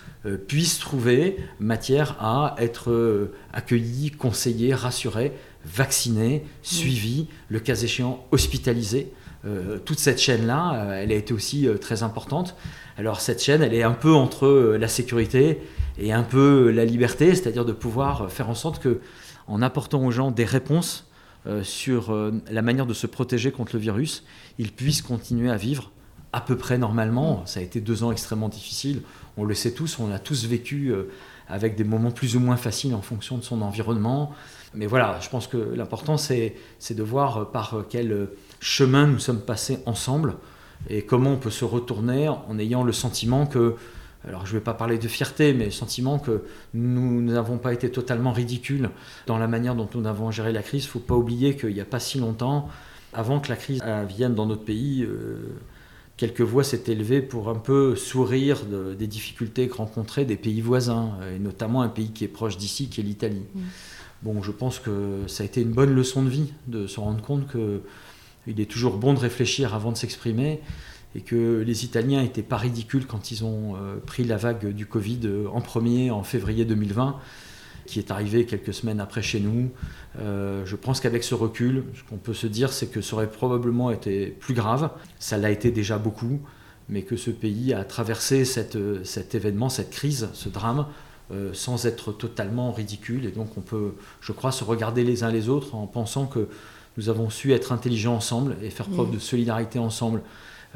puisse 0.47 0.79
trouver 0.79 1.39
matière 1.59 2.17
à 2.21 2.55
être 2.59 3.31
accueillie, 3.53 4.11
conseillée, 4.11 4.75
rassurée 4.75 5.33
vaccinés, 5.65 6.45
suivis, 6.63 7.29
le 7.49 7.61
cas 7.61 7.77
échéant 7.77 8.25
hospitalisés. 8.31 9.13
Euh, 9.47 9.79
toute 9.79 9.99
cette 9.99 10.21
chaîne-là, 10.21 10.75
euh, 10.75 11.03
elle 11.03 11.13
a 11.13 11.15
été 11.15 11.33
aussi 11.33 11.67
euh, 11.67 11.79
très 11.79 12.03
importante. 12.03 12.57
Alors 12.99 13.21
cette 13.21 13.43
chaîne, 13.43 13.63
elle 13.63 13.75
est 13.75 13.83
un 13.83 13.93
peu 13.93 14.13
entre 14.13 14.77
la 14.79 14.89
sécurité 14.89 15.59
et 16.01 16.13
un 16.13 16.25
peu 16.25 16.71
la 16.71 16.85
liberté, 16.85 17.35
c'est-à-dire 17.35 17.65
de 17.65 17.73
pouvoir 17.73 18.33
faire 18.33 18.49
en 18.49 18.55
sorte 18.55 18.81
que, 18.83 19.01
en 19.47 19.63
apportant 19.63 20.05
aux 20.05 20.11
gens 20.11 20.31
des 20.31 20.45
réponses 20.45 21.07
sur 21.63 22.15
la 22.51 22.63
manière 22.63 22.87
de 22.87 22.95
se 22.95 23.07
protéger 23.07 23.53
contre 23.53 23.75
le 23.75 23.81
virus, 23.81 24.25
ils 24.59 24.73
puissent 24.73 25.03
continuer 25.03 25.51
à 25.51 25.57
vivre 25.57 25.93
à 26.33 26.41
peu 26.41 26.57
près 26.57 26.79
normalement. 26.79 27.45
Ça 27.47 27.61
a 27.61 27.63
été 27.63 27.81
deux 27.81 28.03
ans 28.03 28.13
extrêmement 28.13 28.49
difficiles, 28.49 29.03
on 29.37 29.45
le 29.45 29.55
sait 29.55 29.73
tous, 29.73 29.99
on 29.99 30.11
a 30.11 30.19
tous 30.19 30.47
vécu 30.47 30.93
avec 31.49 31.77
des 31.77 31.85
moments 31.85 32.13
plus 32.13 32.37
ou 32.37 32.41
moins 32.41 32.57
faciles 32.57 32.95
en 32.95 33.03
fonction 33.03 33.37
de 33.37 33.43
son 33.43 33.61
environnement. 33.63 34.33
Mais 34.75 34.87
voilà, 34.87 35.19
je 35.21 35.29
pense 35.29 35.47
que 35.47 35.57
l'important, 35.57 36.17
c'est 36.17 36.55
de 36.91 37.03
voir 37.03 37.51
par 37.51 37.85
quel 37.89 38.29
chemin 38.61 39.07
nous 39.07 39.19
sommes 39.19 39.41
passés 39.41 39.81
ensemble 39.85 40.37
et 40.89 41.03
comment 41.03 41.33
on 41.33 41.37
peut 41.37 41.51
se 41.51 41.65
retourner 41.65 42.29
en 42.29 42.59
ayant 42.59 42.85
le 42.85 42.93
sentiment 42.93 43.47
que, 43.47 43.75
alors 44.27 44.47
je 44.47 44.53
ne 44.53 44.59
vais 44.59 44.65
pas 44.65 44.75
parler 44.75 44.99
de 44.99 45.09
fierté, 45.09 45.55
mais 45.55 45.67
le 45.67 45.71
sentiment 45.71 46.19
que 46.19 46.43
nous 46.75 47.23
n'avons 47.23 47.59
pas 47.59 47.73
été 47.73 47.91
totalement 47.91 48.33
ridicules 48.33 48.91
dans 49.27 49.39
la 49.39 49.49
manière 49.49 49.75
dont 49.75 49.89
nous 49.95 50.07
avons 50.07 50.31
géré 50.31 50.53
la 50.53 50.63
crise. 50.63 50.85
Il 50.85 50.89
ne 50.89 50.91
faut 50.91 50.99
pas 50.99 51.15
oublier 51.15 51.57
qu'il 51.57 51.73
n'y 51.73 51.81
a 51.81 51.87
pas 51.87 52.01
si 52.01 52.19
longtemps, 52.19 52.69
avant 53.13 53.41
que 53.41 53.49
la 53.49 53.57
crise 53.57 53.83
vienne 54.09 54.35
dans 54.35 54.47
notre 54.47 54.65
pays, 54.65 55.05
euh, 55.05 55.39
quelques 56.17 56.43
voix 56.43 56.65
s'étaient 56.65 56.93
élevées 56.93 57.23
pour 57.23 57.49
un 57.49 57.55
peu 57.55 57.97
sourire 57.97 58.59
des 58.67 59.07
difficultés 59.07 59.69
que 59.69 59.75
rencontraient 59.75 60.27
des 60.27 60.37
pays 60.37 60.61
voisins, 60.61 61.13
et 61.35 61.39
notamment 61.39 61.81
un 61.81 61.89
pays 61.89 62.11
qui 62.11 62.25
est 62.25 62.29
proche 62.29 62.59
d'ici, 62.59 62.89
qui 62.89 63.01
est 63.01 63.05
l'Italie. 63.05 63.47
Mmh. 63.55 63.61
Bon, 64.23 64.43
je 64.43 64.51
pense 64.51 64.79
que 64.79 65.23
ça 65.29 65.45
a 65.45 65.47
été 65.47 65.63
une 65.63 65.73
bonne 65.73 65.95
leçon 65.95 66.23
de 66.23 66.29
vie 66.29 66.53
de 66.67 66.87
se 66.87 67.01
rendre 67.01 67.23
compte 67.23 67.51
qu'il 67.51 68.61
est 68.61 68.71
toujours 68.71 68.99
bon 68.99 69.15
de 69.15 69.19
réfléchir 69.19 69.75
avant 69.75 69.93
de 69.93 69.97
s'exprimer 69.97 70.61
et 71.15 71.21
que 71.21 71.63
les 71.67 71.85
Italiens 71.85 72.23
n'étaient 72.23 72.43
pas 72.43 72.57
ridicules 72.57 73.07
quand 73.07 73.31
ils 73.31 73.45
ont 73.45 73.75
euh, 73.75 73.97
pris 74.05 74.25
la 74.25 74.37
vague 74.37 74.73
du 74.73 74.87
Covid 74.87 75.21
euh, 75.25 75.47
en 75.53 75.61
premier 75.61 76.11
en 76.11 76.23
février 76.23 76.65
2020, 76.65 77.17
qui 77.87 77.99
est 77.99 78.11
arrivé 78.11 78.47
quelques 78.47 78.73
semaines 78.75 79.01
après 79.01 79.23
chez 79.23 79.41
nous. 79.41 79.71
Euh, 80.21 80.65
je 80.65 80.77
pense 80.77 81.01
qu'avec 81.01 81.25
ce 81.25 81.35
recul, 81.35 81.85
ce 81.95 82.09
qu'on 82.09 82.19
peut 82.19 82.35
se 82.35 82.47
dire, 82.47 82.73
c'est 82.73 82.87
que 82.87 83.01
ça 83.01 83.17
aurait 83.17 83.31
probablement 83.31 83.91
été 83.91 84.27
plus 84.27 84.55
grave. 84.55 84.91
Ça 85.19 85.37
l'a 85.37 85.51
été 85.51 85.73
déjà 85.73 85.99
beaucoup, 85.99 86.41
mais 86.89 87.03
que 87.03 87.17
ce 87.17 87.31
pays 87.31 87.75
a 87.75 87.85
traversé 87.85 88.45
cet 88.45 89.35
événement, 89.35 89.69
cette 89.69 89.91
crise, 89.91 90.29
ce 90.33 90.49
drame, 90.49 90.87
euh, 91.33 91.55
sans 91.55 91.87
être 91.87 92.11
totalement 92.11 92.73
ridicule. 92.73 93.25
Et 93.25 93.31
donc 93.31 93.57
on 93.57 93.61
peut, 93.61 93.95
je 94.21 94.33
crois, 94.33 94.51
se 94.51 94.65
regarder 94.65 95.05
les 95.05 95.23
uns 95.23 95.31
les 95.31 95.49
autres 95.49 95.77
en 95.77 95.87
pensant 95.87 96.27
que 96.27 96.49
nous 96.97 97.09
avons 97.09 97.31
su 97.31 97.53
être 97.53 97.71
intelligents 97.71 98.17
ensemble 98.17 98.57
et 98.65 98.69
faire 98.69 98.89
preuve 98.89 99.11
mm. 99.11 99.15
de 99.15 99.19
solidarité 99.21 99.79
ensemble. 99.79 100.23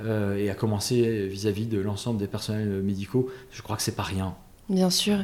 Euh, 0.01 0.37
et 0.37 0.51
à 0.51 0.55
commencer 0.55 1.29
vis-à-vis 1.29 1.67
de 1.67 1.79
l'ensemble 1.79 2.19
des 2.19 2.27
personnels 2.27 2.83
médicaux, 2.83 3.31
je 3.53 3.63
crois 3.63 3.77
que 3.77 3.83
c'est 3.83 3.95
pas 3.95 4.03
rien. 4.03 4.35
Bien 4.69 4.91
sûr. 4.91 5.19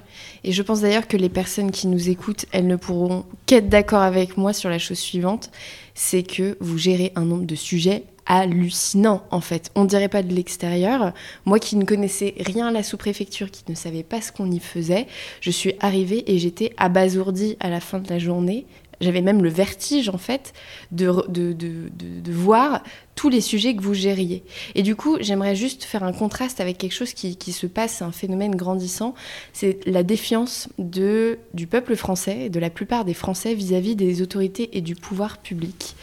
Et 0.44 0.52
je 0.52 0.62
pense 0.62 0.82
d'ailleurs 0.82 1.08
que 1.08 1.16
les 1.16 1.30
personnes 1.30 1.70
qui 1.70 1.86
nous 1.86 2.10
écoutent, 2.10 2.44
elles 2.52 2.66
ne 2.66 2.76
pourront 2.76 3.24
qu'être 3.46 3.68
d'accord 3.68 4.02
avec 4.02 4.36
moi 4.36 4.52
sur 4.52 4.68
la 4.68 4.78
chose 4.78 4.98
suivante, 4.98 5.50
c'est 5.94 6.22
que 6.22 6.58
vous 6.60 6.76
gérez 6.76 7.12
un 7.16 7.24
nombre 7.24 7.46
de 7.46 7.54
sujets 7.54 8.04
hallucinant 8.26 9.24
en 9.30 9.40
fait. 9.40 9.70
On 9.74 9.84
dirait 9.84 10.08
pas 10.08 10.22
de 10.22 10.32
l'extérieur. 10.32 11.12
Moi 11.46 11.58
qui 11.58 11.76
ne 11.76 11.84
connaissais 11.84 12.34
rien 12.38 12.68
à 12.68 12.70
la 12.70 12.82
sous-préfecture, 12.82 13.50
qui 13.50 13.64
ne 13.68 13.74
savais 13.74 14.02
pas 14.02 14.20
ce 14.20 14.30
qu'on 14.30 14.50
y 14.50 14.60
faisait, 14.60 15.06
je 15.40 15.50
suis 15.50 15.74
arrivée 15.80 16.30
et 16.30 16.38
j'étais 16.38 16.72
abasourdie 16.76 17.56
à 17.60 17.70
la 17.70 17.80
fin 17.80 17.98
de 17.98 18.08
la 18.08 18.18
journée. 18.18 18.66
J'avais 19.00 19.22
même 19.22 19.42
le 19.42 19.48
vertige 19.48 20.08
en 20.08 20.18
fait 20.18 20.52
de, 20.92 21.10
de, 21.28 21.52
de, 21.52 22.32
voir 22.32 22.82
tous 23.14 23.28
les 23.28 23.40
sujets 23.40 23.74
que 23.74 23.82
vous 23.82 23.94
gériez. 23.94 24.42
Et 24.74 24.82
du 24.82 24.94
coup, 24.94 25.16
j'aimerais 25.20 25.56
juste 25.56 25.84
faire 25.84 26.04
un 26.04 26.12
contraste 26.12 26.60
avec 26.60 26.78
quelque 26.78 26.92
chose 26.92 27.12
qui, 27.12 27.36
qui 27.36 27.52
se 27.52 27.66
passe, 27.66 28.02
un 28.02 28.12
phénomène 28.12 28.54
grandissant, 28.54 29.14
c'est 29.52 29.78
la 29.86 30.02
défiance 30.02 30.68
de, 30.78 31.38
du 31.54 31.66
peuple 31.66 31.96
français 31.96 32.48
de 32.50 32.60
la 32.60 32.70
plupart 32.70 33.04
des 33.04 33.14
Français 33.14 33.54
vis-à-vis 33.54 33.92
-vis 33.92 33.96
des 33.96 34.22
autorités 34.22 34.76
et 34.76 34.80
du 34.80 34.94
pouvoir 34.94 35.38
public. 35.38 35.94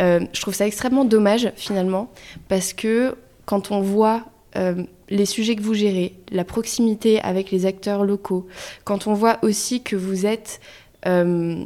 Euh, 0.00 0.20
je 0.32 0.40
trouve 0.40 0.54
ça 0.54 0.66
extrêmement 0.66 1.04
dommage 1.04 1.52
finalement, 1.56 2.10
parce 2.48 2.72
que 2.72 3.16
quand 3.44 3.70
on 3.70 3.80
voit 3.80 4.24
euh, 4.56 4.82
les 5.08 5.26
sujets 5.26 5.56
que 5.56 5.62
vous 5.62 5.74
gérez, 5.74 6.14
la 6.30 6.44
proximité 6.44 7.20
avec 7.20 7.50
les 7.50 7.66
acteurs 7.66 8.04
locaux, 8.04 8.46
quand 8.84 9.06
on 9.06 9.14
voit 9.14 9.38
aussi 9.42 9.82
que 9.82 9.96
vous 9.96 10.26
êtes... 10.26 10.60
Euh, 11.06 11.64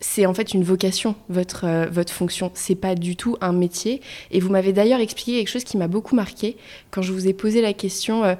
c'est 0.00 0.26
en 0.26 0.34
fait 0.34 0.54
une 0.54 0.62
vocation, 0.62 1.14
votre, 1.28 1.88
votre 1.90 2.12
fonction. 2.12 2.50
C'est 2.54 2.76
pas 2.76 2.94
du 2.94 3.16
tout 3.16 3.36
un 3.40 3.52
métier. 3.52 4.00
Et 4.30 4.40
vous 4.40 4.50
m'avez 4.50 4.72
d'ailleurs 4.72 5.00
expliqué 5.00 5.38
quelque 5.38 5.50
chose 5.50 5.64
qui 5.64 5.76
m'a 5.76 5.88
beaucoup 5.88 6.14
marqué 6.14 6.56
quand 6.90 7.02
je 7.02 7.12
vous 7.12 7.26
ai 7.26 7.32
posé 7.32 7.60
la 7.60 7.72
question 7.72 8.36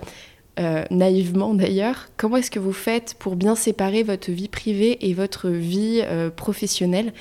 euh, 0.59 0.83
naïvement 0.91 1.55
d'ailleurs, 1.55 2.09
comment 2.17 2.37
est-ce 2.37 2.51
que 2.51 2.59
vous 2.59 2.73
faites 2.73 3.15
pour 3.21 3.37
bien 3.37 3.55
séparer 3.55 4.03
votre 4.03 4.33
vie 4.33 4.49
privée 4.49 5.07
et 5.09 5.15
votre 5.15 5.51
vie 5.51 6.01
euh, 6.03 6.31
professionnelle? 6.31 7.13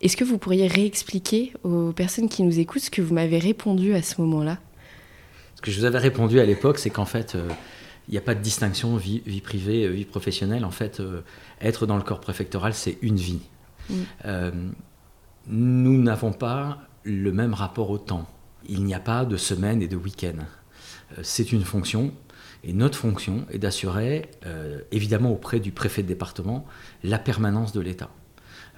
Est-ce 0.00 0.16
que 0.16 0.22
vous 0.22 0.38
pourriez 0.38 0.68
réexpliquer 0.68 1.52
aux 1.64 1.90
personnes 1.90 2.28
qui 2.28 2.44
nous 2.44 2.60
écoutent 2.60 2.82
ce 2.82 2.90
que 2.90 3.02
vous 3.02 3.12
m'avez 3.12 3.38
répondu 3.38 3.94
à 3.94 4.02
ce 4.02 4.20
moment-là? 4.20 4.58
Ce 5.56 5.62
que 5.62 5.72
je 5.72 5.80
vous 5.80 5.86
avais 5.86 5.98
répondu 5.98 6.38
à 6.38 6.44
l'époque, 6.44 6.78
c'est 6.78 6.90
qu'en 6.90 7.04
fait, 7.04 7.34
euh, 7.34 7.48
il 8.08 8.12
n'y 8.12 8.18
a 8.18 8.20
pas 8.20 8.36
de 8.36 8.42
distinction 8.42 8.96
vie, 8.96 9.22
vie 9.26 9.40
privée, 9.40 9.88
vie 9.88 10.04
professionnelle. 10.04 10.64
En 10.64 10.70
fait, 10.70 11.02
être 11.60 11.86
dans 11.86 11.96
le 11.96 12.02
corps 12.02 12.20
préfectoral, 12.20 12.74
c'est 12.74 12.98
une 13.02 13.16
vie. 13.16 13.40
Mm. 13.90 14.72
nous 15.48 16.02
n'avons 16.02 16.32
pas 16.32 16.78
le 17.02 17.32
même 17.32 17.54
rapport 17.54 17.90
au 17.90 17.98
temps. 17.98 18.26
Il 18.66 18.84
n'y 18.84 18.94
a 18.94 19.00
pas 19.00 19.24
de 19.24 19.36
semaine 19.36 19.82
et 19.82 19.88
de 19.88 19.96
week-end. 19.96 20.38
c'est 21.22 21.52
une 21.52 21.64
fonction 21.64 22.12
et 22.66 22.72
notre 22.72 22.98
fonction 22.98 23.44
est 23.50 23.58
d'assurer, 23.58 24.30
euh, 24.46 24.80
évidemment 24.90 25.30
auprès 25.30 25.60
du 25.60 25.70
préfet 25.70 26.02
de 26.02 26.08
département, 26.08 26.64
la 27.02 27.18
permanence 27.18 27.72
de 27.72 27.80
l'État. 27.80 28.10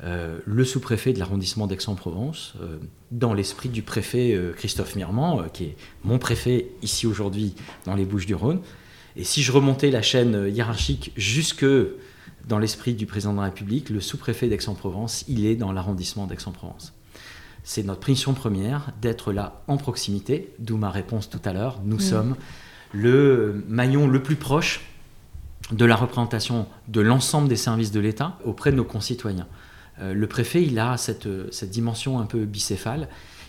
Euh, 0.02 0.40
le 0.44 0.64
sous-préfet 0.64 1.12
de 1.12 1.20
l'arrondissement 1.20 1.68
d'Aix-en-Provence, 1.68 2.54
euh, 2.60 2.78
dans 3.12 3.32
l'esprit 3.32 3.68
du 3.68 3.82
préfet 3.82 4.38
Christophe 4.56 4.96
Mirmand, 4.96 5.44
qui 5.52 5.64
est 5.64 5.76
mon 6.02 6.18
préfet 6.18 6.66
ici 6.82 7.06
aujourd'hui 7.06 7.54
dans 7.84 7.94
les 7.94 8.04
Bouches-du-Rhône. 8.04 8.60
Et 9.14 9.22
si 9.22 9.42
je 9.42 9.52
remontais 9.52 9.90
la 9.90 10.02
chaîne 10.02 10.48
hiérarchique 10.52 11.12
jusque 11.16 11.64
dans 12.46 12.58
l'esprit 12.58 12.94
du 12.94 13.06
président 13.06 13.32
de 13.32 13.38
la 13.38 13.44
République, 13.44 13.90
le 13.90 14.00
sous-préfet 14.00 14.48
d'Aix-en-Provence, 14.48 15.24
il 15.28 15.46
est 15.46 15.56
dans 15.56 15.72
l'arrondissement 15.72 16.26
d'Aix-en-Provence. 16.26 16.92
C'est 17.64 17.82
notre 17.82 18.08
mission 18.08 18.34
première 18.34 18.92
d'être 19.02 19.32
là 19.32 19.62
en 19.66 19.76
proximité, 19.76 20.52
d'où 20.60 20.76
ma 20.76 20.90
réponse 20.90 21.28
tout 21.28 21.40
à 21.44 21.52
l'heure. 21.52 21.80
Nous 21.84 21.98
sommes 21.98 22.36
le 22.92 23.64
maillon 23.68 24.06
le 24.06 24.22
plus 24.22 24.36
proche 24.36 24.82
de 25.72 25.84
la 25.84 25.96
représentation 25.96 26.66
de 26.86 27.00
l'ensemble 27.00 27.48
des 27.48 27.56
services 27.56 27.90
de 27.90 27.98
l'État 27.98 28.38
auprès 28.44 28.70
de 28.70 28.76
nos 28.76 28.84
concitoyens. 28.84 29.48
le 30.00 30.26
préfet, 30.28 30.62
il 30.62 30.78
a 30.78 30.96
cette, 30.96 31.28
cette, 31.52 31.70
dimension 31.70 32.20
un 32.20 32.26
peu 32.26 32.44
bicéphale. 32.44 33.08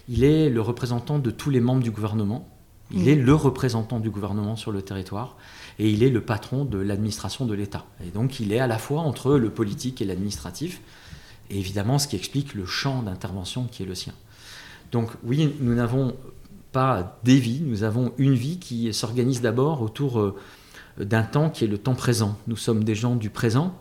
Il 0.10 0.24
est 0.24 0.50
le 0.50 0.62
représentant 0.62 1.20
de 1.20 1.30
tous 1.30 1.52
les 1.52 1.60
membres 1.60 1.84
du 1.84 1.92
gouvernement. 1.92 2.50
Il 2.92 3.04
mmh. 3.04 3.08
est 3.10 3.16
le 3.16 3.36
représentant 3.36 4.00
du 4.00 4.10
gouvernement 4.10 4.56
sur 4.56 4.72
le 4.72 4.82
territoire 4.82 5.38
et 5.80 5.90
il 5.90 6.04
est 6.04 6.10
le 6.10 6.22
patron 6.22 6.66
de 6.66 6.78
l'administration 6.78 7.46
de 7.46 7.54
l'État. 7.54 7.86
Et 8.06 8.10
donc 8.10 8.40
il 8.40 8.52
est 8.52 8.60
à 8.60 8.68
la 8.68 8.78
fois 8.78 9.02
entre 9.02 9.36
le 9.36 9.50
politique 9.50 10.02
et 10.02 10.06
l'administratif, 10.06 10.82
et 11.50 11.58
évidemment 11.60 12.00
ce 12.00 12.08
qui 12.08 12.16
explique 12.16 12.54
le 12.54 12.66
champ 12.66 13.04
d'intervention 13.04 13.66
qui 13.66 13.84
est 13.84 13.86
le 13.86 13.96
sien. 13.96 14.14
Donc 14.92 15.12
oui, 15.24 15.54
nous 15.60 15.76
n'avons 15.76 16.16
pas 16.72 17.20
des 17.24 17.40
vies, 17.40 17.62
nous 17.62 17.84
avons 17.84 18.14
une 18.18 18.34
vie 18.34 18.60
qui 18.60 18.94
s'organise 18.94 19.42
d'abord 19.42 19.82
autour 19.82 20.20
euh, 20.20 20.36
d'un 20.98 21.24
temps 21.24 21.50
qui 21.50 21.64
est 21.64 21.68
le 21.68 21.78
temps 21.78 21.96
présent. 21.96 22.38
Nous 22.48 22.58
sommes 22.58 22.84
des 22.84 22.96
gens 22.96 23.16
du 23.16 23.30
présent 23.30 23.78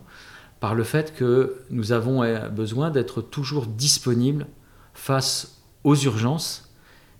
par 0.60 0.74
le 0.74 0.84
fait 0.84 1.14
que 1.14 1.62
nous 1.70 1.92
avons 1.92 2.22
euh, 2.22 2.48
besoin 2.48 2.90
d'être 2.90 3.22
toujours 3.22 3.66
disponibles 3.66 4.46
face 4.94 5.62
aux 5.84 5.96
urgences 5.96 6.70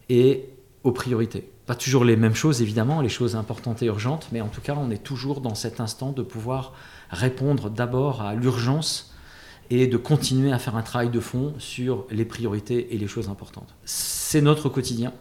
et 0.09 0.51
aux 0.83 0.93
priorités. 0.93 1.51
Pas 1.67 1.75
toujours 1.75 2.05
les 2.05 2.17
mêmes 2.17 2.35
choses, 2.35 2.63
évidemment, 2.63 3.01
les 3.01 3.09
choses 3.09 3.35
importantes 3.35 3.83
et 3.83 3.87
urgentes, 3.87 4.29
mais 4.31 4.41
en 4.41 4.49
tout 4.49 4.61
cas, 4.61 4.77
on 4.79 4.91
est 4.91 5.03
toujours 5.03 5.41
dans 5.41 5.57
cet 5.57 5.81
instant 5.81 6.13
de 6.13 6.23
pouvoir 6.23 6.73
répondre 7.11 7.71
d'abord 7.71 8.23
à 8.23 8.35
l'urgence 8.35 9.13
et 9.71 9.89
de 9.89 9.97
continuer 9.97 10.53
à 10.53 10.59
faire 10.61 10.77
un 10.77 10.83
travail 10.83 11.11
de 11.11 11.19
fond 11.19 11.55
sur 11.59 12.07
les 12.11 12.25
priorités 12.25 12.95
et 12.95 12.99
les 12.99 13.09
choses 13.09 13.29
importantes. 13.29 13.75
C'est 13.85 14.41
notre 14.41 14.69
quotidien. 14.69 15.13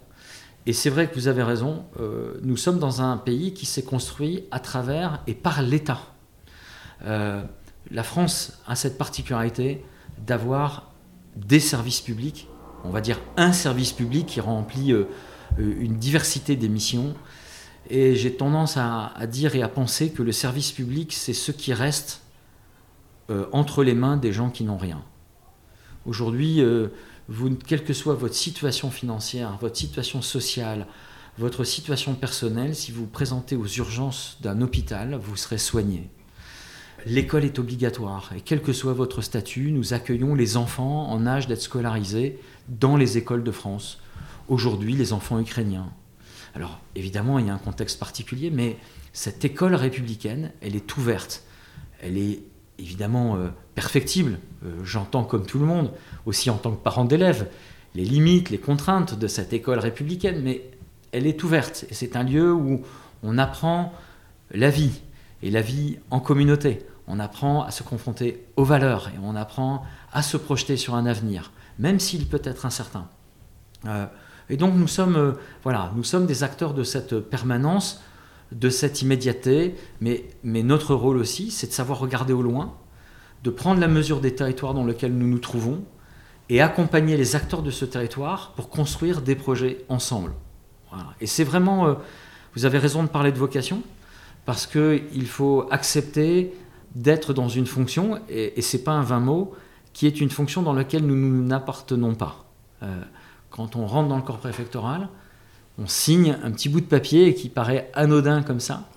Et 0.68 0.74
c'est 0.74 0.90
vrai 0.90 1.10
que 1.10 1.16
vous 1.16 1.28
avez 1.28 1.44
raison, 1.44 1.86
euh, 2.00 2.40
nous 2.42 2.58
sommes 2.58 2.80
dans 2.80 3.02
un 3.02 3.18
pays 3.18 3.54
qui 3.54 3.66
s'est 3.66 3.84
construit 3.84 4.46
à 4.52 4.60
travers 4.60 5.22
et 5.28 5.34
par 5.34 5.62
l'État. 5.62 6.00
Euh, 7.06 7.44
la 7.92 8.04
France 8.04 8.60
a 8.68 8.76
cette 8.76 8.98
particularité 8.98 9.84
d'avoir 10.26 10.92
des 11.36 11.60
services 11.60 12.02
publics, 12.02 12.48
on 12.84 12.90
va 12.90 13.02
dire 13.02 13.20
un 13.38 13.52
service 13.52 13.92
public 13.92 14.26
qui 14.26 14.42
remplit 14.42 14.92
euh, 14.92 15.08
une 15.58 15.98
diversité 15.98 16.56
des 16.56 16.70
missions. 16.70 17.16
Et 17.90 18.16
j'ai 18.16 18.34
tendance 18.34 18.78
à, 18.78 19.14
dire 19.28 19.56
et 19.56 19.62
à 19.62 19.68
penser 19.68 20.10
que 20.10 20.24
le 20.24 20.32
service 20.32 20.72
public, 20.72 21.14
c'est 21.14 21.34
ce 21.34 21.52
qui 21.52 21.74
reste 21.74 22.22
entre 23.52 23.84
les 23.84 23.94
mains 23.94 24.18
des 24.18 24.34
gens 24.34 24.50
qui 24.50 24.64
n'ont 24.64 24.78
rien. 24.78 25.04
Aujourd'hui, 26.06 26.64
vous, 27.28 27.56
quelle 27.56 27.84
que 27.84 27.94
soit 27.94 28.16
votre 28.16 28.34
situation 28.34 28.90
financière, 28.90 29.58
votre 29.62 29.78
situation 29.78 30.22
sociale, 30.22 30.88
votre 31.38 31.64
situation 31.64 32.14
personnelle, 32.14 32.76
si 32.76 32.92
vous 32.92 33.02
vous 33.02 33.08
présentez 33.08 33.56
aux 33.56 33.68
urgences 33.68 34.38
d'un 34.42 34.62
hôpital, 34.62 35.20
vous 35.22 35.36
serez 35.36 35.58
soigné. 35.58 36.10
L'école 37.06 37.44
est 37.44 37.60
obligatoire 37.60 38.32
et 38.36 38.42
quel 38.42 38.62
que 38.62 38.74
soit 38.74 38.94
votre 38.94 39.22
statut, 39.22 39.72
nous 39.72 39.94
accueillons 39.94 40.34
les 40.34 40.58
enfants 40.58 41.10
en 41.10 41.28
âge 41.28 41.48
d'être 41.48 41.62
scolarisés 41.62 42.40
dans 42.68 42.96
les 42.96 43.18
écoles 43.18 43.44
de 43.44 43.52
France. 43.52 44.00
Aujourd'hui, 44.48 44.94
les 44.96 45.14
enfants 45.14 45.40
ukrainiens. 45.40 45.92
Alors 46.54 46.80
évidemment, 46.96 47.40
il 47.40 47.48
y 47.48 47.50
a 47.50 47.54
un 47.54 47.60
contexte 47.60 48.00
particulier, 48.00 48.50
mais 48.52 48.78
cette 49.12 49.44
école 49.44 49.76
républicaine, 49.76 50.52
elle 50.62 50.76
est 50.76 50.98
ouverte. 50.98 51.44
Elle 52.02 52.18
est 52.18 52.44
évidemment 52.78 53.38
euh, 53.38 53.50
perfectible, 53.74 54.40
euh, 54.66 54.84
j'entends 54.84 55.24
comme 55.24 55.46
tout 55.46 55.60
le 55.60 55.66
monde, 55.66 55.92
aussi 56.26 56.50
en 56.50 56.58
tant 56.58 56.72
que 56.72 56.82
parent 56.82 57.06
d'élève, 57.06 57.50
les 57.94 58.04
limites, 58.04 58.50
les 58.50 58.58
contraintes 58.58 59.18
de 59.18 59.28
cette 59.28 59.54
école 59.54 59.80
républicaine, 59.80 60.42
mais 60.42 60.70
elle 61.12 61.26
est 61.26 61.44
ouverte. 61.44 61.86
Et 61.90 61.94
c'est 61.94 62.16
un 62.16 62.24
lieu 62.24 62.54
où 62.54 62.82
on 63.24 63.38
apprend 63.38 63.94
la 64.52 64.70
vie, 64.70 65.02
et 65.42 65.52
la 65.52 65.62
vie 65.62 65.98
en 66.12 66.20
communauté. 66.20 66.86
On 67.08 67.20
apprend 67.20 67.64
à 67.64 67.72
se 67.72 67.84
confronter 67.84 68.46
aux 68.58 68.66
valeurs, 68.66 69.10
et 69.10 69.18
on 69.24 69.36
apprend 69.36 69.86
à 70.12 70.22
se 70.22 70.38
projeter 70.38 70.78
sur 70.78 70.96
un 70.96 71.06
avenir, 71.06 71.52
même 71.80 72.00
s'il 72.00 72.28
peut 72.28 72.42
être 72.44 72.66
incertain. 72.66 73.08
Euh, 73.86 74.06
et 74.50 74.58
donc 74.58 74.76
nous 74.76 74.88
sommes, 74.88 75.36
voilà, 75.64 75.92
nous 75.96 76.04
sommes 76.04 76.26
des 76.26 76.44
acteurs 76.44 76.74
de 76.74 76.84
cette 76.84 77.20
permanence 77.20 78.02
de 78.52 78.70
cette 78.70 79.02
immédiateté, 79.02 79.76
mais, 80.02 80.26
mais 80.44 80.64
notre 80.64 80.96
rôle 80.96 81.18
aussi, 81.18 81.52
c'est 81.52 81.68
de 81.68 81.72
savoir 81.74 82.00
regarder 82.00 82.34
au 82.34 82.42
loin, 82.42 82.74
de 83.44 83.50
prendre 83.50 83.80
la 83.80 83.88
mesure 83.88 84.22
des 84.22 84.36
territoires 84.36 84.74
dans 84.74 84.86
lesquels 84.86 85.14
nous 85.14 85.28
nous 85.28 85.40
trouvons 85.40 85.84
et 86.50 86.62
accompagner 86.62 87.18
les 87.18 87.36
acteurs 87.36 87.64
de 87.64 87.72
ce 87.72 87.86
territoire 87.86 88.54
pour 88.56 88.70
construire 88.70 89.22
des 89.22 89.36
projets 89.36 89.84
ensemble. 89.90 90.34
Et 91.20 91.28
c'est 91.28 91.44
vraiment, 91.44 91.88
euh, 91.88 91.94
vous 92.56 92.66
avez 92.66 92.78
raison 92.78 93.04
de 93.04 93.10
parler 93.10 93.34
de 93.34 93.38
vocation, 93.38 93.82
parce 94.46 94.66
qu'il 94.66 95.28
faut 95.28 95.68
accepter 95.72 96.54
d'être 96.94 97.34
dans 97.34 97.50
une 97.50 97.66
fonction, 97.66 98.22
et, 98.30 98.58
et 98.58 98.62
ce 98.62 98.78
n'est 98.78 98.84
pas 98.84 98.94
un 98.94 99.02
vain 99.02 99.20
mot, 99.20 99.54
qui 99.92 100.08
est 100.08 100.22
une 100.22 100.30
fonction 100.30 100.62
dans 100.62 100.72
laquelle 100.72 101.06
nous 101.06 101.44
n'appartenons 101.44 102.16
pas. 102.16 102.46
Euh, 102.84 103.02
quand 103.56 103.78
on 103.78 103.86
rentre 103.88 104.10
dans 104.10 104.18
le 104.18 104.22
corps 104.22 104.40
préfectoral, 104.40 105.08
on 105.78 105.88
signe 105.88 106.38
un 106.44 106.52
petit 106.52 106.68
bout 106.68 106.82
de 106.82 106.86
papier 106.86 107.34
qui 107.36 107.48
paraît 107.48 107.90
anodin 107.94 108.44
comme 108.44 108.60
ça, 108.60 108.90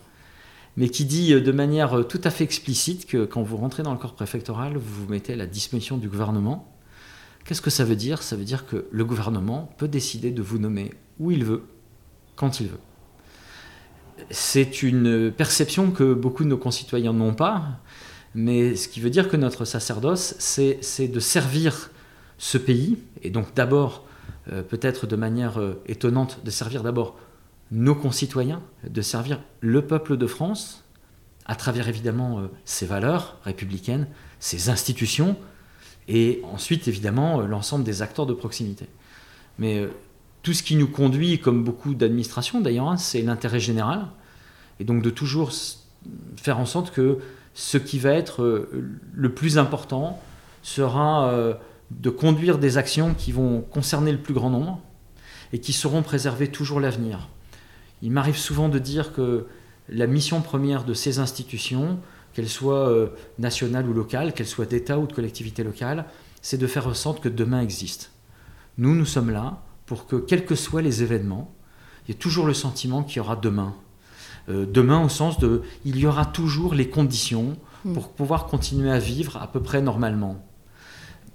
mais 0.77 0.89
qui 0.89 1.05
dit 1.05 1.33
de 1.41 1.53
manière 1.53 2.07
tout 2.09 2.21
à 2.25 2.31
fait 2.31 2.43
explicite 2.43 3.07
que 3.07 3.25
quand 3.25 3.43
vous 3.43 3.57
rentrez 3.57 3.85
dans 3.85 3.93
le 3.93 3.99
corps 3.99 4.15
préfectoral, 4.15 4.77
vous 4.77 5.05
vous 5.05 5.11
mettez 5.11 5.35
à 5.35 5.37
la 5.37 5.47
disposition 5.47 5.97
du 5.97 6.09
gouvernement. 6.09 6.73
Qu'est-ce 7.45 7.63
que 7.63 7.71
ça 7.71 7.85
veut 7.85 7.95
dire? 7.95 8.21
Ça 8.23 8.35
veut 8.35 8.45
dire 8.45 8.67
que 8.67 8.87
le 8.91 9.05
gouvernement 9.05 9.73
peut 9.79 9.87
décider 9.87 10.33
de 10.33 10.43
vous 10.43 10.59
nommer 10.59 10.93
où 11.21 11.31
il 11.31 11.45
veut, 11.45 11.65
quand 12.35 12.59
il 12.59 12.67
veut. 12.67 12.81
C'est 14.31 14.83
une 14.83 15.31
perception 15.31 15.93
que 15.93 16.15
beaucoup 16.15 16.43
de 16.43 16.49
nos 16.49 16.59
concitoyens 16.59 17.13
n'ont 17.13 17.35
pas, 17.35 17.81
mais 18.35 18.75
ce 18.75 18.89
qui 18.89 18.99
veut 18.99 19.11
dire 19.11 19.29
que 19.29 19.37
notre 19.37 19.65
sacerdoce, 19.65 20.35
c'est 20.41 21.09
de 21.09 21.21
servir 21.21 21.91
ce 22.39 22.59
pays, 22.59 22.99
et 23.23 23.31
donc 23.31 23.55
d'abord 23.55 24.05
peut-être 24.69 25.07
de 25.07 25.17
manière 25.17 25.61
euh, 25.61 25.81
étonnante, 25.87 26.41
de 26.45 26.51
servir 26.51 26.83
d'abord 26.83 27.17
nos 27.71 27.95
concitoyens, 27.95 28.63
de 28.89 29.03
servir 29.03 29.41
le 29.61 29.87
peuple 29.87 30.17
de 30.17 30.27
France, 30.27 30.85
à 31.47 31.55
travers 31.55 31.89
évidemment 31.89 32.41
euh, 32.41 32.47
ses 32.65 32.87
valeurs 32.87 33.39
républicaines, 33.45 34.07
ses 34.41 34.71
institutions, 34.71 35.37
et 36.09 36.41
ensuite 36.45 36.89
évidemment 36.89 37.43
l'ensemble 37.43 37.85
des 37.85 38.01
acteurs 38.01 38.27
de 38.27 38.33
proximité. 38.33 38.87
Mais 39.59 39.87
tout 40.43 40.55
ce 40.55 40.63
qui 40.63 40.77
nous 40.77 40.89
conduit, 40.89 41.39
comme 41.39 41.65
beaucoup 41.65 41.95
d'administrations 41.95 42.61
d'ailleurs, 42.61 42.89
hein, 42.89 42.97
c'est 42.97 43.21
l'intérêt 43.21 43.61
général, 43.61 44.07
et 44.81 44.85
donc 44.85 45.03
de 45.03 45.11
toujours 45.11 45.53
faire 46.37 46.59
en 46.59 46.65
sorte 46.65 46.93
que 46.93 47.19
ce 47.53 47.77
qui 47.77 47.99
va 47.99 48.13
être 48.13 48.69
le 49.13 49.35
plus 49.35 49.59
important 49.59 50.19
sera 50.63 51.59
de 51.91 52.11
conduire 52.11 52.59
des 52.59 52.77
actions 52.77 53.15
qui 53.15 53.33
vont 53.33 53.63
concerner 53.63 54.13
le 54.13 54.19
plus 54.19 54.35
grand 54.35 54.51
nombre 54.51 54.81
et 55.53 55.61
qui 55.61 55.73
sauront 55.73 56.03
préserver 56.03 56.49
toujours 56.49 56.81
l'avenir. 56.81 57.29
Il 58.03 58.13
m'arrive 58.13 58.37
souvent 58.37 58.69
de 58.69 58.79
dire 58.79 59.13
que 59.13 59.47
la 59.89 60.07
mission 60.07 60.43
première 60.43 60.85
de 60.85 60.95
ces 60.95 61.19
institutions, 61.19 61.99
qu'elles 62.35 62.49
soient 62.49 62.89
euh, 62.89 63.09
nationales 63.39 63.89
ou 63.89 63.95
locales, 63.95 64.35
qu'elles 64.35 64.47
soient 64.47 64.67
d'État 64.67 64.99
ou 64.99 65.07
de 65.07 65.13
collectivités 65.13 65.65
locales, 65.65 66.05
c'est 66.43 66.59
de 66.59 66.67
faire 66.67 66.87
en 66.87 66.95
sorte 66.95 67.21
que 67.21 67.29
demain 67.29 67.63
existe. 67.63 68.13
Nous, 68.77 68.95
nous 68.95 69.07
sommes 69.07 69.31
là 69.31 69.63
pour 69.87 70.07
que, 70.07 70.17
quels 70.17 70.45
que 70.45 70.55
soient 70.55 70.83
les 70.83 71.03
événements, 71.03 71.55
il 72.07 72.11
y 72.11 72.15
ait 72.15 72.19
toujours 72.19 72.47
le 72.47 72.55
sentiment 72.55 73.03
qu'il 73.03 73.17
y 73.17 73.21
aura 73.21 73.37
demain. 73.37 73.75
Euh, 74.51 74.67
demain 74.67 75.03
au 75.03 75.09
sens 75.09 75.39
de, 75.39 75.63
il 75.85 75.99
y 75.99 76.07
aura 76.07 76.27
toujours 76.27 76.75
les 76.75 76.89
conditions 76.91 77.57
hmm. 77.85 77.95
pour 77.95 78.13
pouvoir 78.13 78.47
continuer 78.47 78.91
à 78.91 78.99
vivre 78.99 79.39
à 79.39 79.51
peu 79.51 79.61
près 79.61 79.81
normalement 79.81 80.48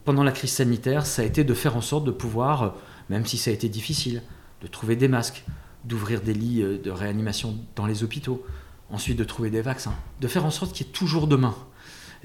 pendant 0.05 0.23
la 0.23 0.31
crise 0.31 0.51
sanitaire, 0.51 1.05
ça 1.05 1.21
a 1.21 1.25
été 1.25 1.43
de 1.43 1.53
faire 1.53 1.75
en 1.75 1.81
sorte 1.81 2.05
de 2.05 2.11
pouvoir, 2.11 2.63
euh, 2.63 2.69
même 3.09 3.25
si 3.25 3.37
ça 3.37 3.51
a 3.51 3.53
été 3.53 3.69
difficile, 3.69 4.21
de 4.61 4.67
trouver 4.67 4.95
des 4.95 5.07
masques, 5.07 5.43
d'ouvrir 5.85 6.21
des 6.21 6.33
lits 6.33 6.61
euh, 6.61 6.77
de 6.77 6.91
réanimation 6.91 7.57
dans 7.75 7.85
les 7.85 8.03
hôpitaux, 8.03 8.45
ensuite 8.89 9.17
de 9.17 9.23
trouver 9.23 9.49
des 9.49 9.61
vaccins, 9.61 9.95
de 10.21 10.27
faire 10.27 10.45
en 10.45 10.51
sorte 10.51 10.73
qu'il 10.73 10.85
y 10.85 10.89
ait 10.89 10.93
toujours 10.93 11.27
demain. 11.27 11.55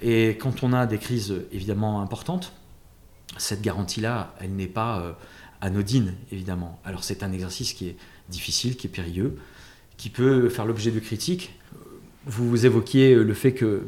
Et 0.00 0.30
quand 0.38 0.62
on 0.62 0.72
a 0.72 0.86
des 0.86 0.98
crises 0.98 1.30
euh, 1.30 1.48
évidemment 1.52 2.02
importantes, 2.02 2.52
cette 3.36 3.62
garantie-là, 3.62 4.34
elle 4.40 4.52
n'est 4.54 4.66
pas 4.66 5.16
anodine, 5.60 6.14
évidemment. 6.32 6.80
Alors 6.82 7.04
c'est 7.04 7.22
un 7.22 7.30
exercice 7.30 7.74
qui 7.74 7.88
est 7.88 7.96
difficile, 8.30 8.76
qui 8.76 8.86
est 8.86 8.90
périlleux, 8.90 9.36
qui 9.98 10.08
peut 10.08 10.48
faire 10.48 10.64
l'objet 10.64 10.90
de 10.90 10.98
critiques. 10.98 11.54
Vous, 12.24 12.64
évoquiez 12.64 13.14
le 13.14 13.34
fait 13.34 13.54
qu'il 13.54 13.82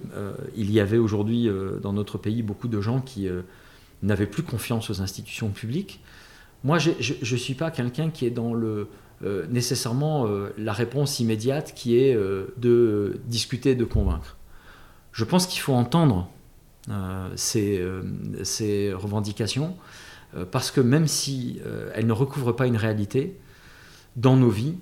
il 0.54 0.70
y 0.70 0.78
avait 0.78 0.98
aujourd'hui 0.98 1.48
dans 1.82 1.94
notre 1.94 2.18
pays 2.18 2.42
beaucoup 2.42 2.68
de 2.68 2.82
gens 2.82 3.00
qui 3.00 3.28
n'avaient 4.02 4.26
plus 4.26 4.42
confiance 4.42 4.90
aux 4.90 5.00
institutions 5.02 5.50
publiques. 5.50 6.00
Moi, 6.64 6.78
je 6.78 6.90
ne 6.90 7.38
suis 7.38 7.54
pas 7.54 7.70
quelqu'un 7.70 8.10
qui 8.10 8.26
est 8.26 8.30
dans 8.30 8.54
le, 8.54 8.88
euh, 9.22 9.46
nécessairement 9.50 10.26
euh, 10.26 10.48
la 10.56 10.72
réponse 10.72 11.20
immédiate 11.20 11.74
qui 11.74 11.98
est 11.98 12.14
euh, 12.14 12.54
de 12.56 13.20
discuter, 13.26 13.74
de 13.74 13.84
convaincre. 13.84 14.38
Je 15.12 15.24
pense 15.24 15.46
qu'il 15.46 15.60
faut 15.60 15.74
entendre 15.74 16.30
ces, 17.34 17.82
revendications 18.94 19.76
parce 20.50 20.70
que 20.70 20.80
même 20.80 21.06
si 21.06 21.60
elles 21.94 22.06
ne 22.06 22.12
recouvrent 22.12 22.54
pas 22.54 22.66
une 22.66 22.76
réalité, 22.76 23.36
dans 24.16 24.36
nos 24.36 24.50
vies, 24.50 24.76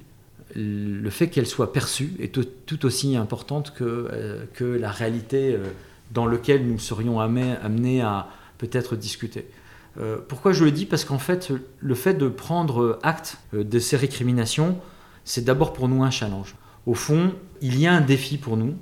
le 0.55 1.11
fait 1.11 1.29
qu'elles 1.29 1.47
soient 1.47 1.73
perçues 1.73 2.15
est 2.21 2.33
tout, 2.33 2.87
aussi 2.87 3.17
importante 3.17 3.75
que, 3.75 4.47
que 4.55 4.65
la 4.65 4.91
réalité 4.91 5.57
dans 6.13 6.27
laquelle 6.27 6.67
nous 6.67 6.79
serions 6.79 7.21
amenés 7.21 8.03
à, 8.03 8.29
peut 8.59 8.69
être 8.73 8.97
discuté. 8.97 9.47
Euh, 9.99 10.19
pourquoi 10.27 10.53
je 10.53 10.65
le 10.65 10.71
dis? 10.71 10.87
Parce 10.87 11.05
qu'en 11.05 11.19
fait, 11.19 11.53
le 11.81 11.95
fait 11.95 12.15
de 12.15 12.29
prendre 12.29 12.99
acte 13.03 13.39
euh, 13.55 13.65
de 13.65 13.79
ces 13.79 13.97
récriminations, 13.97 14.79
c'est 15.25 15.45
d'abord 15.45 15.73
pour 15.73 15.89
nous 15.89 16.03
un 16.03 16.11
challenge. 16.11 16.55
Au 16.87 16.95
fond, 16.95 17.33
il 17.61 17.79
y 17.79 17.87
a 17.87 17.93
un 17.93 18.01
défi 18.01 18.39
pour 18.39 18.57
nous 18.57 18.75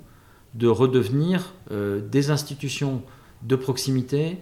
de 0.54 0.68
redevenir 0.68 1.54
euh, 1.70 2.00
des 2.00 2.30
institutions 2.30 3.02
de 3.42 3.56
proximité 3.56 4.38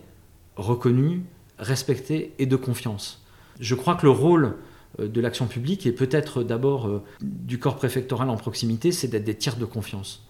reconnues, 0.56 1.22
respectées 1.58 2.34
et 2.38 2.46
de 2.46 2.56
confiance. 2.56 3.24
Je 3.60 3.74
crois 3.74 3.94
que 3.94 4.06
le 4.06 4.10
rôle 4.10 4.56
de 4.98 5.20
l'action 5.20 5.46
publique 5.46 5.86
et 5.86 5.92
peut-être 5.92 6.44
d'abord 6.44 7.02
du 7.20 7.58
corps 7.58 7.74
préfectoral 7.74 8.30
en 8.30 8.36
proximité, 8.36 8.92
c'est 8.92 9.08
d'être 9.08 9.24
des 9.24 9.34
tiers 9.34 9.56
de 9.56 9.64
confiance. 9.64 10.24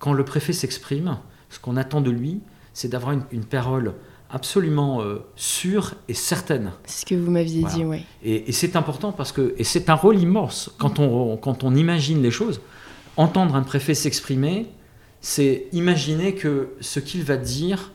Quand 0.00 0.12
le 0.12 0.24
préfet 0.24 0.52
s'exprime, 0.52 1.18
ce 1.48 1.60
qu'on 1.60 1.76
attend 1.76 2.00
de 2.00 2.10
lui, 2.10 2.40
c'est 2.72 2.88
d'avoir 2.88 3.16
une 3.30 3.44
parole 3.44 3.94
absolument 4.32 5.02
euh, 5.02 5.18
sûre 5.36 5.94
et 6.08 6.14
certaine. 6.14 6.72
C'est 6.86 7.02
ce 7.02 7.06
que 7.06 7.14
vous 7.14 7.30
m'aviez 7.30 7.62
dit, 7.64 7.84
oui. 7.84 8.04
Et, 8.24 8.50
c'est 8.52 8.76
important 8.76 9.12
parce 9.12 9.30
que, 9.30 9.54
et 9.58 9.64
c'est 9.64 9.90
un 9.90 9.94
rôle 9.94 10.18
immense, 10.18 10.74
quand 10.78 10.98
on, 10.98 11.36
quand 11.36 11.64
on 11.64 11.74
imagine 11.74 12.22
les 12.22 12.30
choses, 12.30 12.62
entendre 13.18 13.54
un 13.54 13.62
préfet 13.62 13.94
s'exprimer, 13.94 14.68
c'est 15.20 15.66
imaginer 15.72 16.34
que 16.34 16.70
ce 16.80 16.98
qu'il 16.98 17.22
va 17.22 17.36
dire 17.36 17.92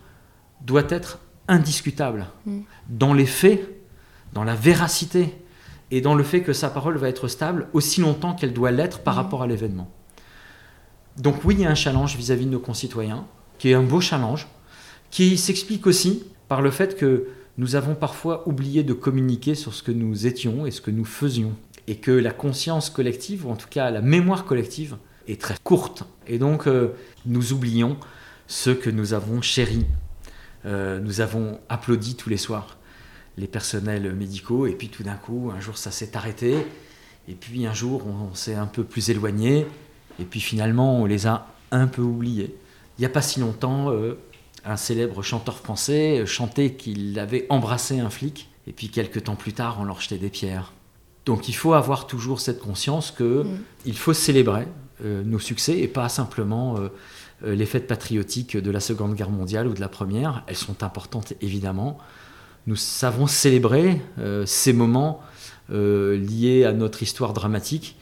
doit 0.62 0.86
être 0.90 1.20
indiscutable 1.48 2.28
mm. 2.46 2.60
dans 2.90 3.14
les 3.14 3.26
faits, 3.26 3.68
dans 4.34 4.44
la 4.44 4.56
véracité 4.56 5.34
et 5.90 6.02
dans 6.02 6.14
le 6.14 6.24
fait 6.24 6.44
que 6.44 6.54
sa 6.54 6.70
parole 6.70 6.98
va 6.98 7.10
être 7.10 7.28
stable 7.28 7.68
aussi 7.74 8.00
longtemps 8.00 8.36
qu'elle 8.36 8.54
doit 8.54 8.72
l'être 8.72 9.00
par 9.00 9.16
mm. 9.16 9.18
rapport 9.18 9.42
à 9.42 9.48
l'événement. 9.48 9.90
Donc 11.18 11.44
oui, 11.44 11.56
il 11.56 11.62
y 11.62 11.66
a 11.66 11.72
un 11.72 11.76
challenge 11.76 12.16
vis 12.16 12.32
à 12.32 12.36
-vis 12.36 12.46
de 12.46 12.52
nos 12.52 12.60
concitoyens, 12.60 13.26
qui 13.58 13.72
est 13.72 13.74
un 13.74 13.82
beau 13.82 14.02
challenge, 14.02 14.48
qui 15.18 15.36
s'explique 15.36 15.88
aussi 15.88 16.22
par 16.48 16.62
le 16.62 16.70
fait 16.70 16.96
que 16.96 17.30
nous 17.58 17.76
avons 17.76 17.96
parfois 17.96 18.48
oublié 18.48 18.84
de 18.84 18.94
communiquer 18.94 19.56
sur 19.56 19.74
ce 19.74 19.82
que 19.82 19.92
nous 19.92 20.28
étions 20.28 20.68
et 20.68 20.70
ce 20.70 20.80
que 20.80 20.92
nous 20.92 21.06
faisions. 21.06 21.56
Et 21.88 21.96
que 21.96 22.12
la 22.12 22.30
conscience 22.30 22.92
collective, 22.92 23.48
ou 23.48 23.50
en 23.50 23.56
tout 23.56 23.68
cas 23.68 23.90
la 23.90 24.02
mémoire 24.02 24.46
collective, 24.46 24.96
est 25.28 25.42
très 25.42 25.56
courte. 25.64 26.04
Et 26.28 26.38
donc 26.38 26.68
euh, 26.68 26.90
nous 27.26 27.52
oublions 27.52 27.98
ce 28.46 28.70
que 28.70 28.92
nous 28.92 29.14
avons 29.14 29.42
chéri. 29.42 29.88
Euh, 30.68 31.00
nous 31.00 31.20
avons 31.20 31.60
applaudi 31.68 32.14
tous 32.14 32.30
les 32.30 32.38
soirs 32.38 32.78
les 33.40 33.48
personnels 33.48 34.14
médicaux, 34.14 34.68
et 34.68 34.74
puis 34.74 34.90
tout 34.90 35.02
d'un 35.02 35.16
coup, 35.16 35.52
un 35.52 35.60
jour 35.60 35.80
ça 35.80 35.90
s'est 35.90 36.16
arrêté, 36.16 36.58
et 37.28 37.34
puis 37.34 37.66
un 37.66 37.74
jour 37.74 38.04
on, 38.06 38.36
s'est 38.36 38.54
un 38.54 38.68
peu 38.68 38.84
plus 38.84 39.10
éloigné, 39.10 39.66
et 40.20 40.26
puis 40.26 40.42
finalement 40.42 41.02
on 41.02 41.06
les 41.06 41.26
a 41.26 41.48
un 41.72 41.88
peu 41.88 42.04
oubliés. 42.04 42.56
Il 42.98 43.02
n'y 43.02 43.06
a 43.08 43.10
pas 43.10 43.24
si 43.24 43.40
longtemps, 43.40 43.92
euh, 43.92 44.18
un 44.68 44.78
célèbre 44.78 45.22
chanteur 45.22 45.58
français 45.58 46.26
chantait 46.26 46.74
qu'il 46.74 47.18
avait 47.20 47.46
embrassé 47.50 48.00
un 48.00 48.10
flic, 48.10 48.50
et 48.68 48.74
puis 48.74 48.90
quelques 48.90 49.24
temps 49.24 49.36
plus 49.36 49.54
tard, 49.54 49.78
on 49.80 49.86
leur 49.86 50.02
jetait 50.02 50.18
des 50.18 50.30
pierres. 50.30 50.74
Donc 51.28 51.50
il 51.50 51.54
faut 51.54 51.74
avoir 51.74 52.08
toujours 52.08 52.40
cette 52.40 52.60
conscience 52.60 53.12
que 53.12 53.44
mm. 53.44 53.58
il 53.86 53.98
faut 53.98 54.14
célébrer 54.14 54.68
euh, 55.04 55.24
nos 55.24 55.40
succès 55.40 55.78
et 55.78 55.88
pas 55.88 56.10
simplement 56.10 56.78
euh, 56.78 56.88
euh, 57.46 57.54
les 57.54 57.66
fêtes 57.66 57.86
patriotiques 57.86 58.56
de 58.56 58.72
la 58.72 58.80
Seconde 58.80 59.14
Guerre 59.14 59.30
mondiale 59.30 59.68
ou 59.68 59.74
de 59.74 59.82
la 59.82 59.90
Première. 59.90 60.44
Elles 60.48 60.56
sont 60.56 60.84
importantes 60.84 61.34
évidemment. 61.42 61.98
Nous 62.66 62.76
savons 62.76 63.28
célébrer 63.28 64.02
ces 64.46 64.74
moments 64.74 65.22
liés 65.70 66.66
à 66.66 66.74
notre 66.74 67.02
histoire 67.02 67.32
dramatique. 67.32 67.96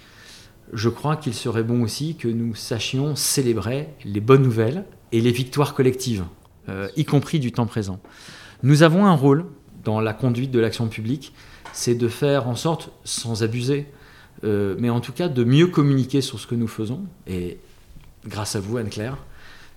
Je 0.73 0.89
crois 0.89 1.17
qu'il 1.17 1.35
serait 1.35 1.61
bon 1.61 1.83
aussi 1.83 2.15
que 2.15 2.27
nous 2.27 2.55
sachions 2.55 3.15
célébrer 3.15 3.89
les 4.05 4.21
bonnes 4.21 4.41
nouvelles 4.41 4.85
et 5.11 5.21
les 5.21 5.31
victoires 5.31 5.75
collectives. 5.75 6.23
Euh, 6.69 6.87
y 6.95 7.05
compris 7.05 7.39
du 7.39 7.51
temps 7.51 7.65
présent. 7.65 7.99
Nous 8.63 8.83
avons 8.83 9.05
un 9.05 9.13
rôle 9.13 9.45
dans 9.83 9.99
la 9.99 10.13
conduite 10.13 10.51
de 10.51 10.59
l'action 10.59 10.87
publique, 10.87 11.33
c'est 11.73 11.95
de 11.95 12.07
faire 12.07 12.47
en 12.47 12.55
sorte, 12.55 12.89
sans 13.03 13.43
abuser, 13.43 13.85
euh, 14.43 14.75
mais 14.79 14.89
en 14.89 14.99
tout 14.99 15.11
cas 15.11 15.27
de 15.27 15.43
mieux 15.43 15.67
communiquer 15.67 16.21
sur 16.21 16.39
ce 16.39 16.47
que 16.47 16.55
nous 16.55 16.67
faisons. 16.67 17.01
Et 17.27 17.59
grâce 18.25 18.55
à 18.55 18.59
vous, 18.59 18.77
Anne-Claire, 18.77 19.17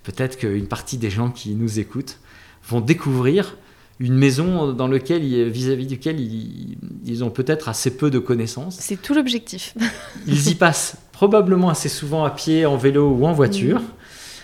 peut-être 0.03 0.39
qu'une 0.39 0.67
partie 0.67 0.97
des 0.97 1.11
gens 1.11 1.31
qui 1.31 1.55
nous 1.55 1.79
écoutent 1.79 2.19
vont 2.67 2.81
découvrir 2.81 3.57
une 4.01 4.15
maison 4.15 4.73
dans 4.73 4.87
laquelle, 4.87 5.23
vis-à-vis 5.51 5.87
duquel 5.87 6.21
ils, 6.21 7.25
ont 7.25 7.31
peut-être 7.31 7.69
assez 7.69 7.97
peu 7.97 8.11
de 8.11 8.19
connaissances. 8.19 8.77
C'est 8.79 9.01
tout 9.01 9.13
l'objectif. 9.13 9.75
ils 10.27 10.51
y 10.51 10.55
passent 10.55 10.97
probablement 11.13 11.69
assez 11.69 11.89
souvent 11.89 12.25
à 12.25 12.31
pied, 12.31 12.65
en 12.65 12.77
vélo 12.77 13.11
ou 13.11 13.27
en 13.27 13.33
voiture. 13.33 13.83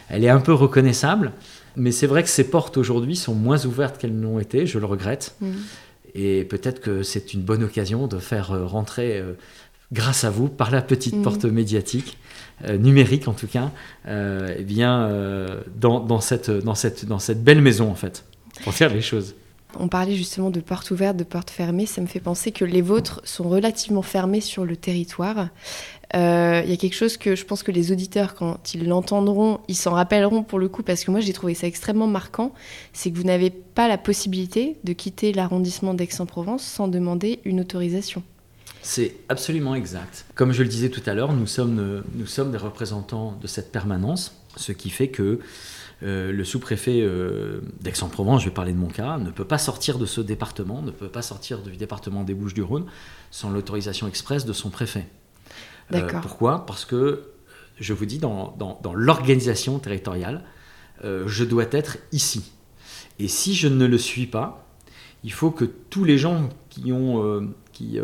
Elle 0.09 0.24
est 0.24 0.28
un 0.28 0.40
peu 0.40 0.52
reconnaissable. 0.52 1.33
Mais 1.76 1.92
c'est 1.92 2.06
vrai 2.06 2.22
que 2.22 2.28
ces 2.28 2.44
portes 2.44 2.76
aujourd'hui 2.76 3.16
sont 3.16 3.34
moins 3.34 3.64
ouvertes 3.66 3.98
qu'elles 3.98 4.16
n'ont 4.16 4.38
été, 4.38 4.66
je 4.66 4.78
le 4.78 4.87
regrette. 4.87 5.34
Mm. 5.40 5.52
Et 6.14 6.44
peut-être 6.44 6.80
que 6.80 7.02
c'est 7.02 7.34
une 7.34 7.42
bonne 7.42 7.64
occasion 7.64 8.06
de 8.06 8.18
faire 8.18 8.52
euh, 8.52 8.64
rentrer, 8.64 9.18
euh, 9.18 9.32
grâce 9.92 10.24
à 10.24 10.30
vous, 10.30 10.48
par 10.48 10.70
la 10.70 10.80
petite 10.80 11.16
mm. 11.16 11.22
porte 11.22 11.44
médiatique, 11.44 12.18
euh, 12.64 12.78
numérique 12.78 13.26
en 13.26 13.32
tout 13.32 13.48
cas, 13.48 13.70
eh 14.06 14.62
bien, 14.62 15.10
dans, 15.76 16.00
dans, 16.00 16.20
cette, 16.20 16.50
dans, 16.50 16.76
cette, 16.76 17.04
dans 17.04 17.18
cette 17.18 17.42
belle 17.42 17.60
maison 17.60 17.90
en 17.90 17.96
fait, 17.96 18.24
pour 18.62 18.72
faire 18.72 18.92
les 18.94 19.02
choses. 19.02 19.34
On 19.78 19.88
parlait 19.88 20.14
justement 20.14 20.50
de 20.50 20.60
portes 20.60 20.92
ouvertes, 20.92 21.16
de 21.16 21.24
portes 21.24 21.50
fermées. 21.50 21.87
Ça 21.87 22.00
me 22.00 22.06
fait 22.06 22.20
penser 22.20 22.52
que 22.52 22.64
les 22.64 22.80
vôtres 22.80 23.20
sont 23.24 23.48
relativement 23.48 24.02
fermées 24.02 24.40
sur 24.40 24.64
le 24.64 24.76
territoire. 24.76 25.48
Euh, 26.14 26.62
il 26.64 26.70
y 26.70 26.72
a 26.72 26.77
quelque 26.77 26.94
chose 26.94 27.16
que 27.16 27.35
je 27.35 27.44
pense 27.44 27.62
que 27.62 27.72
les 27.72 27.90
auditeurs, 27.90 28.35
quand 28.35 28.74
ils 28.74 28.87
l'entendront, 28.87 29.61
ils 29.68 29.74
s'en 29.74 29.92
rappelleront 29.92 30.42
pour 30.42 30.59
le 30.59 30.68
coup, 30.68 30.83
parce 30.83 31.05
que 31.05 31.11
moi 31.11 31.20
j'ai 31.20 31.33
trouvé 31.33 31.55
ça 31.55 31.66
extrêmement 31.66 32.07
marquant, 32.07 32.53
c'est 32.92 33.11
que 33.11 33.16
vous 33.16 33.24
n'avez 33.24 33.50
pas 33.50 33.88
la 33.88 33.98
possibilité 33.98 34.77
de 34.85 34.92
quitter 34.92 35.33
l'arrondissement 35.33 35.94
d'Aix-en-Provence 35.94 36.62
sans 36.62 36.88
demander 36.88 37.40
une 37.44 37.61
autorisation. 37.61 38.22
C'est 38.83 39.16
absolument 39.29 39.74
exact. 39.74 40.27
Comme 40.35 40.53
je 40.53 40.62
le 40.62 40.68
disais 40.68 40.90
tout 40.90 41.03
à 41.07 41.14
l'heure, 41.14 41.33
nous 41.33 41.46
sommes, 41.46 42.05
sommes 42.27 42.53
des 42.53 42.59
représentants 42.59 43.37
de 43.40 43.46
cette 43.46 43.72
permanence, 43.72 44.37
ce 44.57 44.72
qui 44.72 44.90
fait 44.90 45.09
que 45.09 45.40
euh, 46.03 46.33
le 46.33 46.44
sous-préfet 46.44 47.00
euh, 47.00 47.61
d'Aix-en-Provence, 47.81 48.42
je 48.42 48.48
vais 48.48 48.55
parler 48.55 48.72
de 48.72 48.79
mon 48.79 48.88
cas, 48.88 49.16
ne 49.16 49.31
peut 49.31 49.46
pas 49.46 49.59
sortir 49.59 49.98
de 49.98 50.07
ce 50.07 50.20
département, 50.20 50.83
ne 50.83 50.90
peut 50.90 51.09
pas 51.09 51.22
sortir 51.22 51.62
du 51.62 51.77
département 51.77 52.24
des 52.24 52.35
Bouches-du-Rhône 52.35 52.85
sans 53.31 53.50
l'autorisation 53.50 54.07
expresse 54.07 54.44
de 54.44 54.53
son 54.53 54.70
préfet. 54.70 55.07
Euh, 55.92 56.20
pourquoi? 56.23 56.66
Parce 56.66 56.85
que, 56.85 57.25
je 57.79 57.92
vous 57.92 58.07
dis, 58.07 58.18
dans, 58.18 58.57
l'organisation 58.94 59.79
territoriale, 59.79 60.42
euh, 61.05 61.25
je 61.27 61.44
dois 61.44 61.66
être 61.73 61.99
ici. 62.12 62.53
Et 63.18 63.29
si 63.29 63.55
je 63.55 63.68
ne 63.68 63.87
le 63.87 63.99
suis 63.99 64.27
pas, 64.27 64.66
il 65.23 65.33
faut 65.33 65.51
que 65.51 65.64
tous 65.64 66.05
les 66.05 66.18
gens 66.18 66.49
qui 66.68 66.92
ont, 66.92 67.25
euh, 67.25 67.49
qui, 67.73 67.99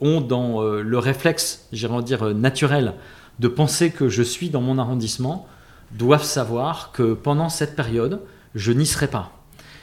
ont 0.00 0.20
dans 0.20 0.62
le 0.62 0.98
réflexe, 0.98 1.68
j'irais 1.72 2.02
dire 2.02 2.34
naturel, 2.34 2.94
de 3.38 3.48
penser 3.48 3.90
que 3.90 4.08
je 4.08 4.22
suis 4.22 4.50
dans 4.50 4.60
mon 4.60 4.78
arrondissement, 4.78 5.46
doivent 5.92 6.24
savoir 6.24 6.92
que 6.92 7.12
pendant 7.14 7.48
cette 7.48 7.76
période, 7.76 8.20
je 8.54 8.72
n'y 8.72 8.86
serai 8.86 9.08
pas. 9.08 9.32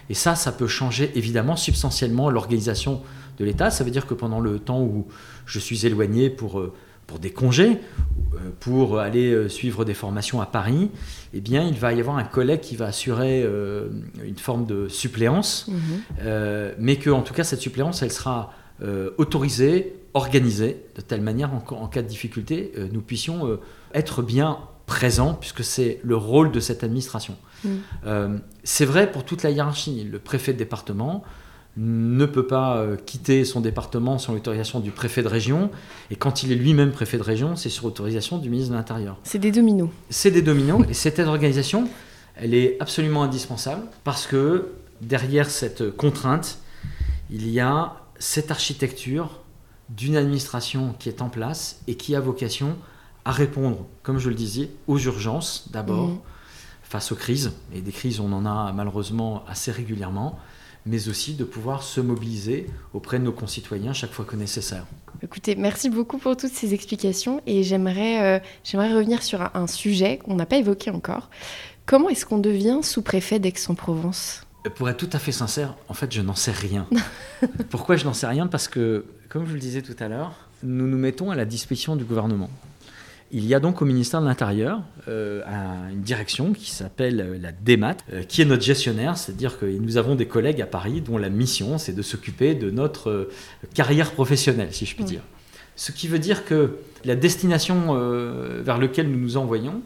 Et 0.10 0.16
ça, 0.16 0.36
ça 0.36 0.52
peut 0.52 0.68
changer 0.68 1.12
évidemment 1.16 1.56
substantiellement 1.56 2.30
l'organisation 2.30 3.02
de 3.38 3.46
l'État. 3.46 3.70
Ça 3.70 3.84
veut 3.84 3.92
dire 3.92 4.08
que 4.08 4.16
pendant 4.16 4.40
le 4.40 4.58
temps 4.58 4.82
où 4.82 5.08
je 5.46 5.60
suis 5.60 5.86
éloigné 5.86 6.30
pour 6.30 6.64
pour 7.10 7.18
des 7.18 7.32
congés, 7.32 7.80
euh, 8.36 8.38
pour 8.60 9.00
aller 9.00 9.32
euh, 9.32 9.50
suivre 9.50 9.84
des 9.84 9.96
formations 9.96 10.42
à 10.42 10.46
Paris, 10.46 10.92
eh 11.34 11.42
bien, 11.42 11.64
il 11.64 11.74
va 11.74 11.92
y 11.92 12.00
avoir 12.00 12.18
un 12.18 12.24
collègue 12.24 12.60
qui 12.60 12.76
va 12.76 12.86
assurer 12.86 13.42
euh, 13.44 13.90
une 14.24 14.38
forme 14.38 14.68
de 14.68 14.88
suppléance, 14.88 15.68
mhm. 15.68 16.74
mais 16.78 16.98
que, 16.98 17.10
en 17.10 17.24
tout 17.24 17.34
cas, 17.34 17.44
cette 17.44 17.62
suppléance, 17.62 18.04
elle 18.04 18.12
sera 18.12 18.54
autorisée, 19.18 19.94
organisée, 20.14 20.78
de 20.96 21.02
telle 21.02 21.22
manière, 21.22 21.52
en, 21.54 21.88
cas 21.88 22.02
de 22.02 22.08
difficulté, 22.08 22.72
nous 22.94 23.02
puissions 23.02 23.60
être 23.94 24.22
bien 24.22 24.60
présents, 24.86 25.34
puisque 25.34 25.66
c'est 25.66 26.00
le 26.02 26.16
rôle 26.16 26.52
de 26.52 26.62
cette 26.62 26.84
administration. 26.84 27.36
Mhm. 27.66 28.40
c'est 28.64 28.86
vrai 28.86 29.12
pour 29.12 29.26
toute 29.26 29.44
la 29.44 29.50
hiérarchie. 29.50 30.08
Le 30.10 30.20
préfet 30.20 30.54
de 30.54 30.58
département, 30.58 31.26
ne 31.78 32.26
peut 32.26 32.48
pas 32.48 32.78
euh, 32.78 32.98
quitter 32.98 33.46
son 33.46 33.62
département 33.62 34.18
sans 34.18 34.34
l'autorisation 34.34 34.80
du 34.80 34.92
préfet 34.92 35.24
de 35.24 35.28
région. 35.28 35.70
Et 36.12 36.16
quand 36.16 36.44
il 36.44 36.52
est 36.52 36.56
lui-même 36.56 36.92
préfet 36.92 37.18
de 37.18 37.24
région, 37.24 37.56
c'est 37.56 37.70
sur 37.70 37.86
autorisation 37.86 38.38
du 38.38 38.50
ministre 38.50 38.72
de 38.72 38.78
l'Intérieur. 38.78 39.18
C'est 39.24 39.40
des 39.40 39.52
dominos. 39.52 39.90
C'est 40.10 40.32
des 40.32 40.42
dominos. 40.42 40.86
et 40.90 40.94
cette 40.94 41.20
organisation, 41.20 41.88
elle 42.36 42.54
est 42.54 42.78
absolument 42.80 43.24
indispensable 43.24 43.84
parce 44.04 44.28
que 44.28 44.74
derrière 45.02 45.50
cette 45.50 45.96
contrainte, 45.96 46.60
il 47.30 47.50
y 47.50 47.60
a 47.60 47.94
cette 48.18 48.52
architecture 48.52 49.40
d'une 49.90 50.18
administration 50.18 50.96
qui 51.00 51.10
est 51.10 51.22
en 51.22 51.30
place 51.30 51.82
et 51.88 51.96
qui 51.96 52.16
a 52.16 52.20
vocation 52.20 52.76
à 53.26 53.32
répondre, 53.32 53.86
comme 54.04 54.18
je 54.18 54.30
le 54.30 54.36
disais, 54.36 54.70
aux 54.88 54.98
urgences 54.98 55.70
d'abord, 55.72 56.10
mmh. 56.10 56.20
face 56.84 57.12
aux 57.12 57.16
crises. 57.16 57.54
Et 57.74 57.82
des 57.82 57.92
crises, 57.92 58.20
on 58.20 58.32
en 58.34 58.46
a 58.46 58.72
malheureusement 58.74 59.44
assez 59.48 59.72
régulièrement 59.72 60.40
mais 60.86 61.10
aussi 61.10 61.34
de 61.34 61.44
pouvoir 61.44 61.84
se 61.84 62.02
mobiliser 62.02 62.68
auprès 62.94 63.20
de 63.20 63.24
nos 63.24 63.32
concitoyens 63.32 63.94
chaque 63.94 64.12
fois 64.12 64.26
que 64.26 64.36
nécessaire. 64.36 64.86
Écoutez, 65.22 65.56
merci 65.56 65.90
beaucoup 65.90 66.18
pour 66.18 66.38
toutes 66.38 66.54
ces 66.54 66.74
explications 66.74 67.42
et 67.46 67.64
j'aimerais 67.64 68.38
euh, 68.38 68.40
j'aimerais 68.64 68.94
revenir 68.94 69.22
sur 69.22 69.56
un, 69.56 69.68
sujet 69.68 70.18
qu'on 70.18 70.36
n'a 70.36 70.46
pas 70.46 70.58
évoqué 70.58 70.92
encore. 70.92 71.30
Comment 71.86 72.10
est-ce 72.10 72.26
qu'on 72.26 72.38
devient 72.38 72.80
sous-préfet 72.82 73.40
d'Aix-en-Provence? 73.40 74.44
Pour 74.76 74.90
être 74.90 74.98
tout 74.98 75.10
à 75.14 75.20
fait 75.20 75.32
sincère, 75.32 75.76
en 75.88 75.94
fait, 75.94 76.12
je 76.14 76.22
n'en 76.22 76.36
sais 76.36 76.52
rien. 76.52 76.86
Pourquoi 77.70 77.96
je 77.96 78.06
n'en 78.06 78.14
sais 78.14 78.28
rien? 78.28 78.48
Parce 78.48 78.68
que, 78.68 79.06
comme 79.30 79.48
je 79.48 79.54
le 79.54 79.60
disais 79.60 79.82
tout 79.82 79.96
à 80.00 80.08
l'heure, 80.08 80.34
nous 80.64 80.88
nous 80.88 80.98
mettons 80.98 81.32
à 81.32 81.36
la 81.36 81.46
disposition 81.46 81.96
du 81.96 82.04
gouvernement. 82.04 82.50
Il 83.32 83.46
y 83.46 83.54
a 83.54 83.60
donc 83.60 83.82
au 83.82 83.86
ministère 83.86 84.22
de 84.22 84.26
l'Intérieur 84.26 84.82
euh, 85.08 85.44
une 85.92 86.02
direction 86.02 86.54
qui 86.54 86.72
s'appelle 86.72 87.22
euh, 87.22 87.38
la 87.40 87.52
DEMAT, 87.52 87.98
euh, 88.12 88.24
qui 88.24 88.42
est 88.42 88.46
notre 88.46 88.64
gestionnaire, 88.64 89.18
c'est-à-dire 89.18 89.60
que 89.60 89.68
nous 89.68 89.98
avons 89.98 90.16
des 90.16 90.26
collègues 90.26 90.62
à 90.62 90.66
Paris 90.66 91.02
dont 91.02 91.18
la 91.18 91.30
mission 91.30 91.78
c'est 91.78 91.94
de 91.94 92.02
s'occuper 92.02 92.56
de 92.56 92.72
notre 92.72 93.30
carrière 93.76 94.12
professionnelle, 94.12 94.70
si 94.72 94.88
je 94.88 94.96
puis 94.96 95.04
dire. 95.04 95.22
Ce 95.76 95.92
qui 95.92 96.08
veut 96.08 96.20
dire 96.20 96.44
que 96.44 96.78
la 97.06 97.16
destination 97.16 97.94
vers 98.62 98.78
laquelle 98.78 99.10
nous 99.10 99.20
nous 99.20 99.38
envoyons, 99.38 99.82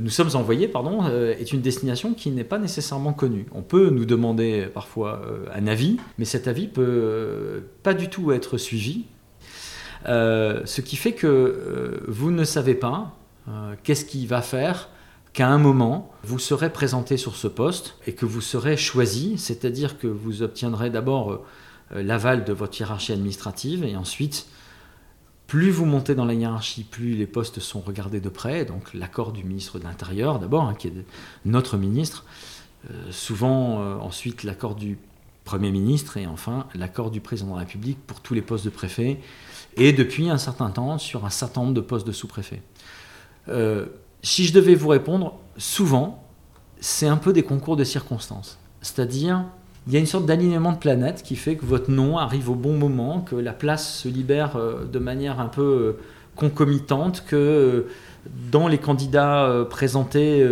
nous 0.00 0.10
sommes 0.10 0.30
envoyés, 0.34 0.68
pardon, 0.68 1.04
est 1.08 1.52
une 1.52 1.60
destination 1.60 2.14
qui 2.14 2.30
n'est 2.30 2.44
pas 2.44 2.60
nécessairement 2.60 3.12
connue. 3.12 3.46
On 3.52 3.62
peut 3.62 3.90
nous 3.90 4.04
demander 4.04 4.68
parfois 4.72 5.20
un 5.52 5.66
avis, 5.66 5.96
mais 6.16 6.24
cet 6.24 6.46
avis 6.46 6.68
peut 6.68 7.64
pas 7.82 7.92
du 7.92 8.08
tout 8.08 8.30
être 8.30 8.56
suivi 8.56 9.06
ce 10.06 10.80
qui 10.80 10.96
fait 10.96 11.12
que 11.12 11.26
euh, 11.26 12.04
vous 12.08 12.30
ne 12.30 12.44
savez 12.44 12.74
pas 12.74 13.16
euh, 13.48 13.74
qu'est-ce 13.82 14.04
qui 14.04 14.26
va 14.26 14.42
faire 14.42 14.88
qu'à 15.32 15.48
un 15.48 15.58
moment, 15.58 16.12
vous 16.24 16.38
serez 16.38 16.70
présenté 16.70 17.16
sur 17.16 17.36
ce 17.36 17.48
poste 17.48 17.96
et 18.06 18.12
que 18.12 18.26
vous 18.26 18.42
serez 18.42 18.76
choisi, 18.76 19.38
c'est-à-dire 19.38 19.98
que 19.98 20.06
vous 20.06 20.42
obtiendrez 20.42 20.90
d'abord 20.90 21.42
l'aval 21.90 22.44
de 22.44 22.52
votre 22.52 22.78
hiérarchie 22.78 23.12
administrative 23.12 23.82
et 23.82 23.96
ensuite, 23.96 24.46
plus 25.46 25.70
vous 25.70 25.86
montez 25.86 26.14
dans 26.14 26.26
la 26.26 26.34
hiérarchie, 26.34 26.84
plus 26.84 27.14
les 27.14 27.26
postes 27.26 27.60
sont 27.60 27.80
regardés 27.80 28.20
de 28.20 28.28
près, 28.28 28.66
donc 28.66 28.92
l'accord 28.92 29.32
du 29.32 29.42
ministre 29.42 29.78
de 29.78 29.84
l'Intérieur 29.84 30.38
d'abord, 30.38 30.64
hein, 30.64 30.74
qui 30.74 30.88
est 30.88 30.94
notre 31.46 31.78
ministre, 31.78 32.26
souvent 33.10 33.78
ensuite 34.02 34.42
l'accord 34.42 34.74
du 34.74 34.98
Premier 35.44 35.70
ministre 35.70 36.18
et 36.18 36.26
enfin 36.26 36.66
l'accord 36.74 37.10
du 37.10 37.20
président 37.20 37.50
de 37.50 37.54
la 37.54 37.60
République 37.60 37.98
pour 38.06 38.20
tous 38.20 38.34
les 38.34 38.42
postes 38.42 38.64
de 38.64 38.70
préfet 38.70 39.18
et 39.76 39.92
depuis 39.92 40.28
un 40.28 40.38
certain 40.38 40.70
temps 40.70 40.98
sur 40.98 41.24
un 41.24 41.30
certain 41.30 41.62
nombre 41.62 41.74
de 41.74 41.80
postes 41.80 42.06
de 42.06 42.12
sous-préfet. 42.12 42.62
Euh, 43.48 43.86
si 44.22 44.44
je 44.44 44.52
devais 44.52 44.74
vous 44.74 44.88
répondre, 44.88 45.38
souvent, 45.56 46.22
c'est 46.80 47.08
un 47.08 47.16
peu 47.16 47.32
des 47.32 47.42
concours 47.42 47.76
de 47.76 47.84
circonstances. 47.84 48.58
C'est-à-dire, 48.80 49.44
il 49.86 49.92
y 49.92 49.96
a 49.96 49.98
une 49.98 50.06
sorte 50.06 50.26
d'alignement 50.26 50.72
de 50.72 50.78
planète 50.78 51.22
qui 51.22 51.36
fait 51.36 51.56
que 51.56 51.64
votre 51.64 51.90
nom 51.90 52.18
arrive 52.18 52.50
au 52.50 52.54
bon 52.54 52.74
moment, 52.74 53.20
que 53.20 53.36
la 53.36 53.52
place 53.52 53.98
se 53.98 54.08
libère 54.08 54.56
euh, 54.56 54.84
de 54.84 54.98
manière 54.98 55.40
un 55.40 55.48
peu 55.48 55.62
euh, 55.62 55.92
concomitante, 56.36 57.24
que 57.26 57.86
dans 58.50 58.68
les 58.68 58.78
candidats 58.78 59.66
présentés, 59.68 60.46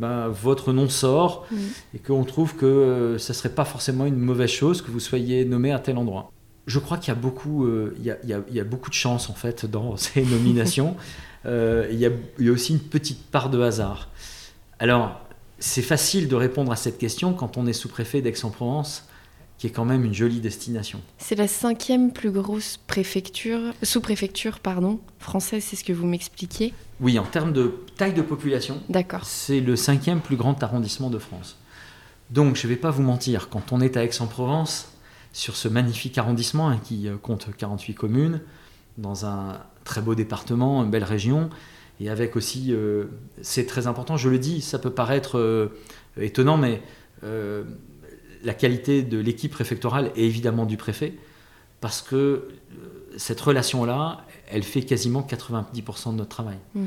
ben, 0.00 0.28
votre 0.28 0.72
nom 0.72 0.88
sort 0.88 1.46
mmh. 1.50 1.56
et 1.94 1.98
qu'on 1.98 2.24
trouve 2.24 2.56
que 2.56 3.16
ce 3.18 3.30
ne 3.30 3.34
serait 3.34 3.50
pas 3.50 3.66
forcément 3.66 4.06
une 4.06 4.16
mauvaise 4.16 4.48
chose 4.48 4.80
que 4.80 4.90
vous 4.90 5.00
soyez 5.00 5.44
nommé 5.44 5.70
à 5.70 5.78
tel 5.78 5.98
endroit 5.98 6.32
je 6.66 6.78
crois 6.78 6.98
qu'il 6.98 7.08
y 7.08 7.16
a 7.16 7.20
beaucoup, 7.20 7.64
euh, 7.64 7.96
il, 7.98 8.04
y 8.04 8.60
a, 8.60 8.64
beaucoup 8.64 8.90
de 8.90 8.94
chance 8.94 9.28
en 9.28 9.34
fait 9.34 9.66
dans 9.66 9.96
ces 9.98 10.22
nominations. 10.22 10.96
Euh, 11.46 11.88
il, 11.90 11.98
y 11.98 12.06
a, 12.06 12.52
aussi 12.52 12.72
une 12.72 12.80
petite 12.80 13.22
part 13.26 13.50
de 13.50 13.60
hasard. 13.60 14.08
Alors, 14.78 15.20
c'est 15.58 15.82
facile 15.82 16.28
de 16.28 16.34
répondre 16.34 16.72
à 16.72 16.76
cette 16.76 16.98
question 16.98 17.32
quand 17.32 17.56
on 17.56 17.66
est 17.66 17.72
sous-préfet 17.72 18.22
d'Aix-en-Provence, 18.22 19.06
qui 19.58 19.66
est 19.66 19.70
quand 19.70 19.84
même 19.84 20.04
une 20.04 20.14
jolie 20.14 20.40
destination. 20.40 21.00
C'est 21.18 21.36
la 21.36 21.46
cinquième 21.46 22.12
plus 22.12 22.30
grosse 22.30 22.78
préfecture, 22.86 23.60
sous-préfecture 23.82 24.58
pardon, 24.58 25.00
française, 25.18 25.64
c'est 25.64 25.76
ce 25.76 25.84
que 25.84 25.92
vous 25.92 26.06
m'expliquiez 26.06 26.74
Oui, 27.00 27.18
en 27.18 27.24
termes 27.24 27.52
de 27.52 27.74
taille 27.96 28.14
de 28.14 28.22
population, 28.22 28.80
D'accord. 28.88 29.24
c'est 29.24 29.60
le 29.60 29.76
cinquième 29.76 30.20
plus 30.20 30.36
grand 30.36 30.60
arrondissement 30.62 31.10
de 31.10 31.18
France. 31.18 31.56
Donc, 32.30 32.56
je 32.56 32.66
ne 32.66 32.72
vais 32.72 32.78
pas 32.78 32.90
vous 32.90 33.02
mentir, 33.02 33.48
quand 33.48 33.72
on 33.72 33.80
est 33.80 33.96
à 33.96 34.04
Aix-en-Provence, 34.04 34.93
sur 35.34 35.56
ce 35.56 35.66
magnifique 35.68 36.16
arrondissement 36.16 36.68
hein, 36.68 36.80
qui 36.82 37.08
euh, 37.08 37.16
compte 37.18 37.48
48 37.54 37.94
communes, 37.94 38.40
dans 38.96 39.26
un 39.26 39.60
très 39.82 40.00
beau 40.00 40.14
département, 40.14 40.82
une 40.84 40.90
belle 40.90 41.04
région, 41.04 41.50
et 42.00 42.08
avec 42.08 42.36
aussi, 42.36 42.68
euh, 42.70 43.06
c'est 43.42 43.66
très 43.66 43.88
important, 43.88 44.16
je 44.16 44.30
le 44.30 44.38
dis, 44.38 44.62
ça 44.62 44.78
peut 44.78 44.90
paraître 44.90 45.38
euh, 45.38 45.68
étonnant, 46.16 46.56
mais 46.56 46.80
la 48.42 48.52
qualité 48.52 49.02
de 49.02 49.16
l'équipe 49.18 49.50
préfectorale 49.50 50.12
est 50.14 50.24
évidemment 50.24 50.66
du 50.66 50.76
préfet, 50.76 51.14
parce 51.80 52.02
que 52.02 52.48
cette 53.16 53.40
relation-là, 53.40 54.26
elle 54.50 54.62
fait 54.62 54.82
quasiment 54.82 55.26
90% 55.26 56.12
de 56.12 56.16
notre 56.16 56.28
travail. 56.28 56.58
Mhm. 56.74 56.84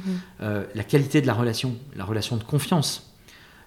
la 0.75 0.83
qualité 0.83 1.21
de 1.21 1.27
la 1.27 1.33
relation, 1.33 1.75
la 1.95 2.05
relation 2.05 2.37
de 2.37 2.43
confiance, 2.43 3.11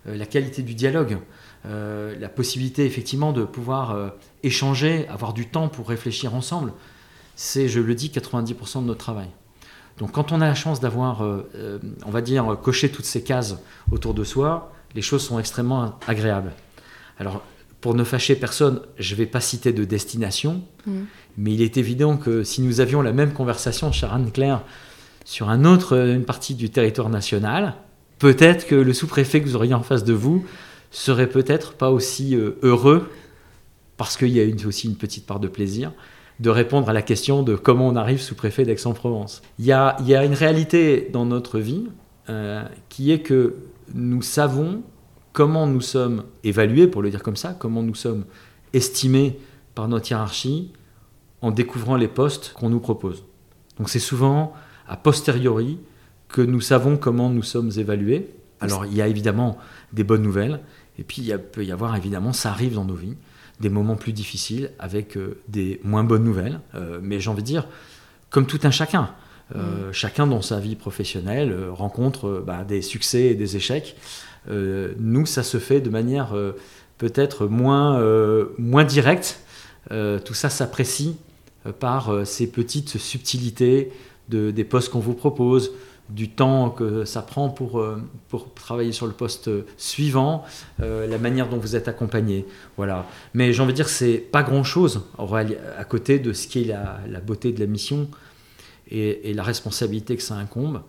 la 0.07 0.27
qualité 0.27 0.63
du 0.63 0.75
dialogue, 0.75 1.19
euh, 1.67 2.15
la 2.19 2.29
possibilité 2.29 2.87
effectivement 2.87 3.33
de 3.33 3.45
pouvoir 3.45 3.91
euh, 3.91 4.09
échanger, 4.43 5.07
avoir 5.09 5.35
du 5.35 5.47
temps 5.47 5.69
pour 5.69 5.89
réfléchir 5.89 6.35
ensemble, 6.35 6.73
c'est, 7.37 7.69
je 7.69 7.81
le 7.81 7.95
dis, 7.95 8.09
90% 8.09 8.81
de 8.81 8.87
notre 8.87 9.01
travail. 9.01 9.29
Donc 9.99 10.13
quand 10.13 10.33
on 10.33 10.41
a 10.41 10.47
la 10.47 10.55
chance 10.55 10.81
d'avoir, 10.81 11.23
euh, 11.23 11.79
on 12.07 12.11
va 12.11 12.23
dire, 12.23 12.57
coché 12.63 12.91
toutes 12.91 13.05
ces 13.05 13.23
cases 13.23 13.57
autour 13.91 14.15
de 14.15 14.25
soi, 14.25 14.73
les 14.95 15.03
choses 15.03 15.23
sont 15.23 15.39
extrêmement 15.39 15.99
agréables. 16.07 16.53
Alors, 17.19 17.43
pour 17.83 17.95
ne 17.95 18.05
fâcher 18.05 18.37
personne, 18.37 18.81
je 18.99 19.15
ne 19.15 19.19
vais 19.19 19.27
pas 19.27 19.41
citer 19.41 19.73
de 19.73 19.85
destination, 19.85 20.63
mmh. 20.87 20.93
mais 21.39 21.55
il 21.55 21.63
est 21.63 21.77
évident 21.77 22.17
que 22.17 22.43
si 22.43 22.63
nous 22.63 22.81
avions 22.81 23.03
la 23.03 23.13
même 23.13 23.33
conversation, 23.33 23.93
chère 23.93 24.15
Anne-Claire, 24.15 24.63
sur 25.25 25.51
un 25.51 25.65
autre, 25.65 25.97
une 25.97 26.25
partie 26.25 26.55
du 26.55 26.71
territoire 26.71 27.11
national, 27.11 27.75
peut-être 28.19 28.67
que 28.67 28.75
le 28.75 28.93
sous-préfet 28.93 29.41
que 29.41 29.47
vous 29.47 29.57
auriez 29.57 29.75
en 29.75 29.83
face 29.83 30.05
de 30.05 30.13
vous 30.13 30.45
serait 30.91 31.29
peut-être 31.29 31.75
pas 31.75 31.91
aussi 31.91 32.35
euh, 32.35 32.59
heureux, 32.63 33.09
parce 33.97 34.17
qu'il 34.17 34.29
y 34.29 34.41
a 34.41 34.67
aussi 34.67 34.89
une 34.89 34.97
petite 34.97 35.27
part 35.27 35.41
de 35.41 35.49
plaisir, 35.49 35.93
de 36.41 36.51
répondre 36.51 36.89
à 36.89 36.93
la 36.93 37.03
question 37.03 37.43
de 37.43 37.55
comment 37.55 37.89
on 37.89 37.97
arrive 37.97 38.21
sous 38.21 38.35
préfet 38.35 38.65
d'Aix-en-Provence. 38.65 39.43
Il 39.59 39.67
y 39.67 39.73
a, 39.73 39.97
une 40.01 40.35
réalité 40.35 41.09
dans 41.13 41.27
notre 41.27 41.59
vie 41.59 41.87
euh, 42.29 42.65
qui 42.89 43.13
est 43.13 43.21
que 43.21 43.57
nous 43.95 44.23
savons 44.23 44.83
comment 45.33 45.67
nous 45.67 45.81
sommes 45.81 46.25
évalués, 46.45 46.87
pour 46.87 47.03
le 47.03 47.11
dire 47.11 47.23
comme 47.23 47.37
ça, 47.37 47.55
comment 47.59 47.83
nous 47.83 47.95
sommes 47.95 48.25
estimés 48.73 49.39
par 49.75 49.89
notre 49.89 50.11
hiérarchie 50.11 50.73
en 51.43 51.51
découvrant 51.51 51.97
les 51.97 52.09
postes 52.09 52.53
qu'on 52.55 52.71
nous 52.71 52.81
propose. 52.81 53.25
Donc 53.79 53.89
c'est 53.89 53.99
souvent 53.99 54.53
a 54.89 54.97
posteriori 54.97 55.79
que 56.29 56.43
nous 56.43 56.61
savons 56.61 56.97
comment 56.97 57.31
nous 57.31 57.43
sommes 57.43 57.71
évalués. 57.77 58.29
Alors 58.61 58.85
il 58.85 58.95
y 58.95 59.03
a 59.03 59.09
évidemment 59.09 59.57
des 59.93 60.05
bonnes 60.05 60.23
nouvelles, 60.23 60.61
et 60.99 61.05
puis 61.05 61.23
il 61.23 61.39
peut 61.39 61.65
y 61.65 61.73
avoir 61.73 61.97
évidemment, 61.97 62.33
ça 62.33 62.51
arrive 62.51 62.75
dans 62.75 62.85
nos 62.85 62.95
vies, 62.95 63.17
des 63.61 63.69
moments 63.69 63.97
plus 63.97 64.13
difficiles 64.13 64.71
avec 64.79 65.17
euh, 65.17 65.39
des 65.49 65.81
moins 65.85 66.03
bonnes 66.03 66.25
nouvelles. 66.25 66.61
Euh, 66.75 66.99
mais 67.03 67.21
j'ai 67.21 67.31
envie 67.31 67.43
de 67.43 67.47
dire, 67.47 67.67
comme 68.31 68.47
tout 68.47 68.61
un 68.65 68.71
chacun. 68.71 69.11
Euh, 69.55 69.91
mm. 69.91 69.93
Chacun 69.93 70.27
dans 70.27 70.43
sa 70.43 70.59
vie 70.59 70.77
professionnelle 70.77 71.57
rencontre 71.71 72.43
bah, 72.45 72.65
des 72.65 72.83
succès 72.83 73.27
et 73.27 73.35
des 73.35 73.57
échecs. 73.57 73.97
nous, 74.49 75.27
ça 75.27 75.43
se 75.43 75.59
fait 75.59 75.81
de 75.81 75.91
manière 75.91 76.35
peut-être 76.99 77.47
moins, 77.47 78.03
moins 78.59 78.85
directe. 78.85 79.41
tout 79.91 80.35
ça 80.35 80.49
s'apprécie 80.49 81.17
par 81.79 82.27
ces 82.27 82.51
petites 82.51 82.97
subtilités 82.97 83.93
de, 84.31 84.51
des 84.51 84.65
postes 84.65 84.89
qu'on 84.91 85.01
vous 85.01 85.15
propose, 85.15 85.73
du 86.11 86.29
temps 86.29 86.71
que 86.71 87.05
ça 87.05 87.23
prend 87.23 87.49
pour, 87.49 87.81
euh, 87.81 88.03
pour 88.29 88.53
travailler 88.55 88.93
sur 88.93 89.07
le 89.07 89.13
poste 89.13 89.51
suivant, 89.77 90.45
euh, 90.81 91.07
la 91.07 91.19
manière 91.19 91.49
dont 91.49 91.59
vous 91.59 91.77
êtes 91.77 91.89
accompagné. 91.89 92.47
Voilà. 92.77 93.07
Mais 93.35 93.53
j'ai 93.53 93.63
envie 93.63 93.73
de 93.73 93.77
dire 93.77 93.87
que 93.87 93.91
c'est 93.91 94.19
pas 94.19 94.43
grand-chose 94.43 95.03
à 95.19 95.85
côté 95.85 96.19
de 96.19 96.33
ce 96.33 96.47
qui 96.49 96.63
est 96.63 96.67
la, 96.67 97.01
la 97.09 97.21
beauté 97.21 97.53
de 97.53 97.61
la 97.61 97.67
mission 97.67 98.09
et, 98.91 99.33
la 99.35 99.43
responsabilité 99.43 100.17
que 100.17 100.23
ça 100.23 100.35
incombe. 100.35 100.83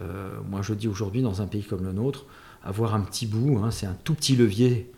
Euh, 0.00 0.30
moi, 0.48 0.60
je 0.62 0.74
dis 0.74 0.86
aujourd'hui, 0.86 1.22
dans 1.22 1.42
un 1.42 1.46
pays 1.46 1.64
comme 1.64 1.84
le 1.84 1.92
nôtre, 1.92 2.26
avoir 2.62 2.94
un 2.94 3.00
petit 3.00 3.26
bout, 3.26 3.58
hein, 3.58 3.70
c'est 3.70 3.86
un 3.86 3.96
tout 4.04 4.14
petit 4.14 4.36
levier, 4.36 4.90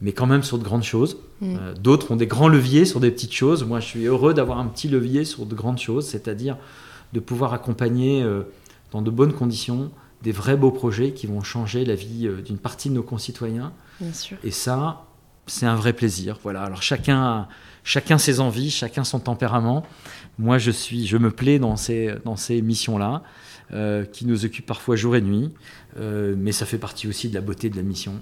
mais 0.00 0.12
quand 0.12 0.26
même 0.26 0.42
sur 0.42 0.58
de 0.58 0.64
grandes 0.64 0.82
choses. 0.82 1.18
Mm. 1.40 1.74
D'autres 1.80 2.10
ont 2.10 2.16
des 2.16 2.26
grands 2.26 2.48
leviers 2.48 2.84
sur 2.84 2.98
des 2.98 3.10
petites 3.10 3.34
choses. 3.34 3.64
Moi, 3.64 3.78
je 3.78 3.86
suis 3.86 4.04
heureux 4.04 4.34
d'avoir 4.34 4.58
un 4.58 4.66
petit 4.66 4.88
levier 4.88 5.24
sur 5.24 5.46
de 5.46 5.54
grandes 5.54 5.78
choses, 5.78 6.08
c'est-à-dire 6.08 6.56
de 7.12 7.20
pouvoir 7.20 7.52
accompagner 7.52 8.24
dans 8.92 9.02
de 9.02 9.10
bonnes 9.10 9.32
conditions, 9.32 9.90
des 10.22 10.32
vrais 10.32 10.56
beaux 10.56 10.70
projets 10.70 11.12
qui 11.12 11.26
vont 11.26 11.42
changer 11.42 11.84
la 11.84 11.94
vie 11.94 12.26
euh, 12.26 12.40
d'une 12.42 12.58
partie 12.58 12.88
de 12.88 12.94
nos 12.94 13.02
concitoyens. 13.02 13.72
Bien 14.00 14.12
sûr. 14.12 14.36
Et 14.44 14.52
ça, 14.52 15.06
c'est 15.46 15.66
un 15.66 15.74
vrai 15.74 15.92
plaisir. 15.92 16.38
Voilà. 16.42 16.62
Alors 16.62 16.82
chacun, 16.82 17.48
chacun 17.82 18.18
ses 18.18 18.40
envies, 18.40 18.70
chacun 18.70 19.04
son 19.04 19.18
tempérament. 19.18 19.84
Moi, 20.38 20.58
je 20.58 20.70
suis, 20.70 21.06
je 21.06 21.16
me 21.16 21.30
plais 21.30 21.58
dans 21.58 21.76
ces, 21.76 22.14
dans 22.24 22.36
ces 22.36 22.62
missions-là, 22.62 23.22
euh, 23.72 24.04
qui 24.04 24.26
nous 24.26 24.44
occupent 24.44 24.66
parfois 24.66 24.96
jour 24.96 25.16
et 25.16 25.20
nuit, 25.20 25.50
euh, 25.98 26.34
mais 26.36 26.52
ça 26.52 26.66
fait 26.66 26.78
partie 26.78 27.08
aussi 27.08 27.28
de 27.28 27.34
la 27.34 27.40
beauté 27.40 27.70
de 27.70 27.76
la 27.76 27.82
mission. 27.82 28.20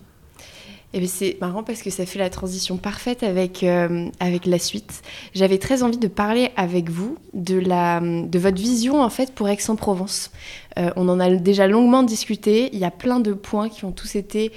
Eh 0.92 1.06
c'est 1.06 1.36
marrant 1.40 1.62
parce 1.62 1.82
que 1.82 1.90
ça 1.90 2.04
fait 2.04 2.18
la 2.18 2.30
transition 2.30 2.76
parfaite 2.76 3.22
avec, 3.22 3.62
euh, 3.62 4.08
avec 4.18 4.44
la 4.44 4.58
suite. 4.58 5.02
J'avais 5.34 5.58
très 5.58 5.84
envie 5.84 5.98
de 5.98 6.08
parler 6.08 6.50
avec 6.56 6.90
vous 6.90 7.16
de, 7.32 7.58
la, 7.58 8.00
de 8.00 8.38
votre 8.40 8.60
vision 8.60 9.00
en 9.00 9.10
fait 9.10 9.32
pour 9.32 9.48
Aix-en-Provence. 9.48 10.32
Euh, 10.78 10.90
on 10.96 11.08
en 11.08 11.20
a 11.20 11.30
déjà 11.30 11.68
longuement 11.68 12.02
discuté. 12.02 12.70
Il 12.72 12.80
y 12.80 12.84
a 12.84 12.90
plein 12.90 13.20
de 13.20 13.32
points 13.34 13.68
qui 13.68 13.84
ont 13.84 13.92
tous 13.92 14.16
été 14.16 14.50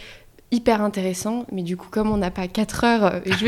hyper 0.50 0.82
intéressants, 0.82 1.46
mais 1.52 1.62
du 1.62 1.78
coup, 1.78 1.88
comme 1.92 2.12
on 2.12 2.18
n'a 2.18 2.32
pas 2.32 2.48
4 2.48 2.84
heures, 2.84 3.04
euh, 3.04 3.20
je 3.26 3.46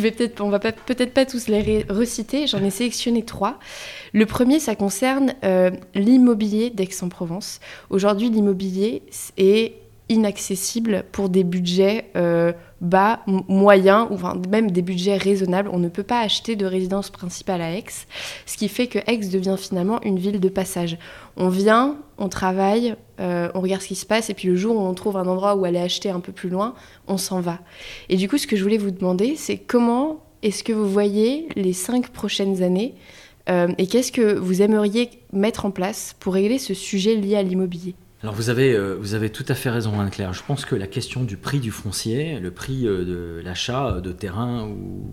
vais, 0.00 0.10
peut-être, 0.10 0.40
on 0.40 0.50
va 0.50 0.58
peut-être 0.58 1.14
pas 1.14 1.24
tous 1.24 1.46
les 1.46 1.84
reciter. 1.88 2.48
J'en 2.48 2.64
ai 2.64 2.70
sélectionné 2.70 3.24
trois. 3.24 3.60
Le 4.12 4.26
premier, 4.26 4.58
ça 4.58 4.74
concerne 4.74 5.34
l'immobilier 5.94 6.70
d'Aix-en-Provence. 6.70 7.60
Aujourd'hui, 7.90 8.28
l'immobilier 8.28 9.02
est 9.36 9.74
inaccessible 10.08 11.04
pour 11.12 11.28
des 11.28 11.44
budgets 11.44 12.06
euh, 12.16 12.52
bas, 12.80 13.20
moyens, 13.26 14.08
ou 14.10 14.18
même 14.48 14.70
des 14.70 14.82
budgets 14.82 15.16
raisonnables. 15.16 15.68
On 15.72 15.78
ne 15.78 15.88
peut 15.88 16.02
pas 16.02 16.20
acheter 16.20 16.56
de 16.56 16.66
résidence 16.66 17.10
principale 17.10 17.60
à 17.60 17.76
Aix, 17.76 17.84
ce 18.46 18.56
qui 18.56 18.68
fait 18.68 18.86
que 18.86 18.98
Aix 19.06 19.18
devient 19.18 19.56
finalement 19.58 20.00
une 20.02 20.18
ville 20.18 20.40
de 20.40 20.48
passage. 20.48 20.98
On 21.36 21.48
vient, 21.48 21.96
on 22.18 22.28
travaille, 22.28 22.94
euh, 23.20 23.50
on 23.54 23.60
regarde 23.60 23.82
ce 23.82 23.88
qui 23.88 23.94
se 23.94 24.06
passe, 24.06 24.30
et 24.30 24.34
puis 24.34 24.48
le 24.48 24.56
jour 24.56 24.76
où 24.76 24.80
on 24.80 24.94
trouve 24.94 25.16
un 25.16 25.26
endroit 25.26 25.56
où 25.56 25.64
aller 25.64 25.78
acheter 25.78 26.10
un 26.10 26.20
peu 26.20 26.32
plus 26.32 26.48
loin, 26.48 26.74
on 27.06 27.18
s'en 27.18 27.40
va. 27.40 27.58
Et 28.08 28.16
du 28.16 28.28
coup, 28.28 28.38
ce 28.38 28.46
que 28.46 28.56
je 28.56 28.62
voulais 28.62 28.78
vous 28.78 28.90
demander, 28.90 29.36
c'est 29.36 29.58
comment 29.58 30.24
est-ce 30.42 30.62
que 30.62 30.72
vous 30.72 30.88
voyez 30.88 31.48
les 31.56 31.72
cinq 31.72 32.08
prochaines 32.08 32.62
années 32.62 32.94
euh, 33.48 33.68
et 33.78 33.86
qu'est-ce 33.86 34.12
que 34.12 34.38
vous 34.38 34.62
aimeriez 34.62 35.10
mettre 35.32 35.64
en 35.64 35.70
place 35.70 36.14
pour 36.20 36.34
régler 36.34 36.58
ce 36.58 36.74
sujet 36.74 37.14
lié 37.14 37.36
à 37.36 37.42
l'immobilier? 37.42 37.94
Alors 38.20 38.34
vous 38.34 38.50
avez, 38.50 38.74
euh, 38.74 38.96
vous 38.96 39.14
avez 39.14 39.30
tout 39.30 39.44
à 39.46 39.54
fait 39.54 39.70
raison, 39.70 40.00
Anne-Claire. 40.00 40.32
Je 40.32 40.42
pense 40.42 40.64
que 40.64 40.74
la 40.74 40.88
question 40.88 41.22
du 41.22 41.36
prix 41.36 41.60
du 41.60 41.70
foncier, 41.70 42.40
le 42.40 42.50
prix 42.50 42.84
euh, 42.84 43.04
de 43.04 43.40
l'achat 43.44 44.00
de 44.00 44.10
terrain 44.10 44.66
ou, 44.66 45.08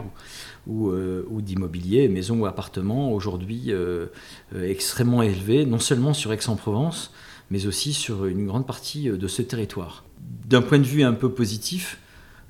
ou, 0.66 0.90
euh, 0.90 1.24
d'immobilier, 1.40 2.08
maison 2.08 2.40
ou 2.40 2.46
appartement, 2.48 3.12
aujourd'hui 3.14 3.70
est 3.70 4.70
extrêmement 4.70 5.22
élevé, 5.22 5.68
non 5.68 5.78
seulement 5.78 6.16
sur 6.16 6.34
Aix-en-Provence, 6.34 7.14
mais 7.52 7.68
aussi 7.68 7.94
sur 7.94 8.26
une 8.26 8.48
grande 8.48 8.66
partie 8.66 9.10
de 9.10 9.28
ce 9.28 9.44
territoire. 9.44 10.04
D'un 10.46 10.64
point 10.64 10.80
de 10.80 10.84
vue 10.84 11.04
un 11.04 11.14
peu 11.14 11.32
positif, 11.32 12.00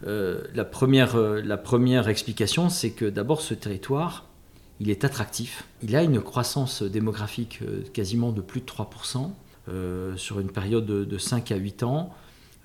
la, 0.06 0.64
première, 0.64 1.18
la 1.18 1.58
première 1.58 2.08
explication, 2.08 2.70
c'est 2.70 2.92
que 2.92 3.06
d'abord 3.06 3.42
ce 3.42 3.54
territoire, 3.54 4.28
il 4.80 4.90
est 4.90 5.04
attractif. 5.04 5.66
Il 5.84 5.96
a 5.98 6.04
une 6.04 6.22
croissance 6.22 6.84
démographique 6.84 7.60
quasiment 7.92 8.32
de 8.32 8.42
plus 8.42 8.62
de 8.62 8.66
3%. 8.66 9.32
Euh, 9.68 10.16
sur 10.16 10.40
une 10.40 10.52
période 10.52 10.86
de, 10.86 11.18
5 11.18 11.52
à 11.52 11.56
8 11.56 11.82
ans, 11.82 12.14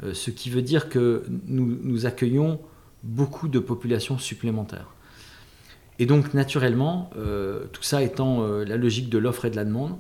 euh, 0.03 0.13
ce 0.13 0.31
qui 0.31 0.51
veut 0.51 0.61
dire 0.61 0.91
que 0.91 1.25
nous, 1.47 1.79
nous 1.83 2.05
accueillons 2.05 2.61
beaucoup 3.03 3.49
de 3.49 3.59
populations 3.59 4.19
supplémentaires. 4.19 4.89
Et 5.99 6.05
donc 6.05 6.35
naturellement, 6.35 7.09
euh, 7.17 7.65
tout 7.73 7.83
ça 7.83 8.03
étant 8.03 8.47
la 8.47 8.77
logique 8.77 9.09
de 9.09 9.17
l'offre 9.17 9.47
et 9.47 9.51
de 9.51 9.57
la 9.57 9.65
demande, 9.65 9.97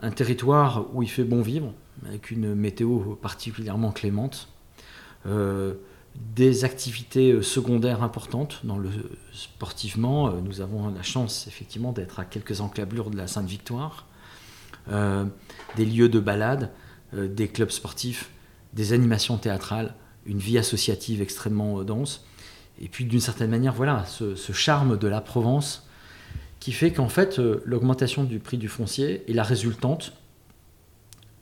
un 0.00 0.10
territoire 0.10 0.94
où 0.94 1.02
il 1.02 1.08
fait 1.08 1.24
bon 1.24 1.40
vivre, 1.40 1.72
avec 2.06 2.30
une 2.30 2.54
météo 2.54 3.14
particulièrement 3.14 3.90
clémente, 3.90 4.48
des 6.36 6.64
activités 6.66 7.40
secondaires 7.42 8.02
importantes 8.02 8.60
dans 8.64 8.76
le 8.76 8.90
sportivement. 9.32 10.32
Nous 10.32 10.60
avons 10.60 10.90
la 10.90 11.02
chance 11.02 11.46
effectivement 11.46 11.92
d'être 11.92 12.20
à 12.20 12.26
quelques 12.26 12.60
encablures 12.60 13.08
de 13.08 13.16
la 13.16 13.26
Sainte-Victoire. 13.26 14.06
Euh, 14.90 15.24
des 15.76 15.86
lieux 15.86 16.08
de 16.08 16.20
balade, 16.20 16.70
euh, 17.14 17.26
des 17.26 17.48
clubs 17.48 17.70
sportifs, 17.70 18.30
des 18.74 18.92
animations 18.92 19.38
théâtrales, 19.38 19.94
une 20.26 20.38
vie 20.38 20.58
associative 20.58 21.22
extrêmement 21.22 21.80
euh, 21.80 21.84
dense. 21.84 22.26
Et 22.80 22.88
puis 22.88 23.04
d'une 23.04 23.20
certaine 23.20 23.50
manière, 23.50 23.72
voilà, 23.72 24.04
ce, 24.04 24.34
charme 24.52 24.98
de 24.98 25.08
la 25.08 25.20
Provence 25.20 25.88
qui 26.60 26.72
fait 26.72 26.92
qu'en 26.92 27.08
fait, 27.08 27.38
l'augmentation 27.64 28.24
du 28.24 28.40
prix 28.40 28.58
du 28.58 28.68
foncier 28.68 29.22
est 29.28 29.34
la 29.34 29.42
résultante 29.42 30.12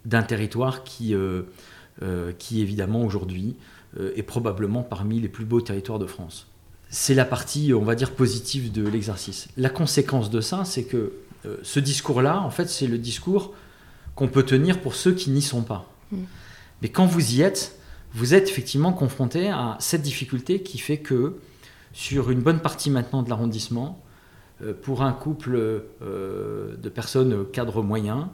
d'un 0.04 0.22
territoire 0.22 0.82
qui, 0.82 1.14
qui 2.38 2.60
évidemment 2.60 3.02
aujourd'hui 3.02 3.56
est 3.98 4.24
probablement 4.24 4.82
parmi 4.82 5.20
les 5.20 5.28
plus 5.28 5.44
beaux 5.44 5.60
territoires 5.60 6.00
de 6.00 6.06
France. 6.06 6.48
C'est 6.90 7.14
la 7.14 7.24
partie, 7.24 7.72
on 7.72 7.82
va 7.82 7.94
dire, 7.94 8.10
positive 8.10 8.72
de 8.72 8.86
l'exercice. 8.86 9.48
La 9.56 9.70
conséquence 9.70 10.28
de 10.28 10.40
ça, 10.42 10.64
c'est 10.66 10.84
que 10.84 11.12
euh, 11.44 11.56
ce 11.62 11.80
discours-là, 11.80 12.40
en 12.40 12.50
fait, 12.50 12.68
c'est 12.68 12.86
le 12.86 12.98
discours 12.98 13.54
qu'on 14.14 14.28
peut 14.28 14.44
tenir 14.44 14.80
pour 14.80 14.94
ceux 14.94 15.12
qui 15.12 15.30
n'y 15.30 15.42
sont 15.42 15.62
pas. 15.62 15.90
Mm. 16.10 16.18
Mais 16.82 16.88
quand 16.88 17.06
vous 17.06 17.34
y 17.34 17.42
êtes, 17.42 17.78
vous 18.14 18.34
êtes 18.34 18.48
effectivement 18.48 18.92
confronté 18.92 19.48
à 19.48 19.76
cette 19.80 20.02
difficulté 20.02 20.62
qui 20.62 20.78
fait 20.78 20.98
que 20.98 21.38
sur 21.92 22.30
une 22.30 22.40
bonne 22.40 22.60
partie 22.60 22.90
maintenant 22.90 23.22
de 23.22 23.30
l'arrondissement, 23.30 24.02
euh, 24.62 24.72
pour 24.74 25.02
un 25.02 25.12
couple 25.12 25.56
euh, 25.56 26.76
de 26.76 26.88
personnes 26.88 27.46
cadre 27.50 27.82
moyen, 27.82 28.30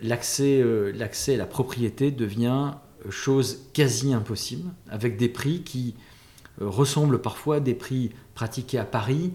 l'accès 0.00 0.62
à 0.64 1.36
la 1.36 1.44
propriété 1.44 2.10
devient 2.10 2.70
chose 3.10 3.66
quasi 3.74 4.14
impossible, 4.14 4.70
avec 4.88 5.18
des 5.18 5.28
prix 5.28 5.62
qui 5.62 5.94
ressemblent 6.58 7.20
parfois 7.20 7.56
à 7.56 7.60
des 7.60 7.74
prix 7.74 8.12
pratiqués 8.34 8.78
à 8.78 8.86
Paris 8.86 9.30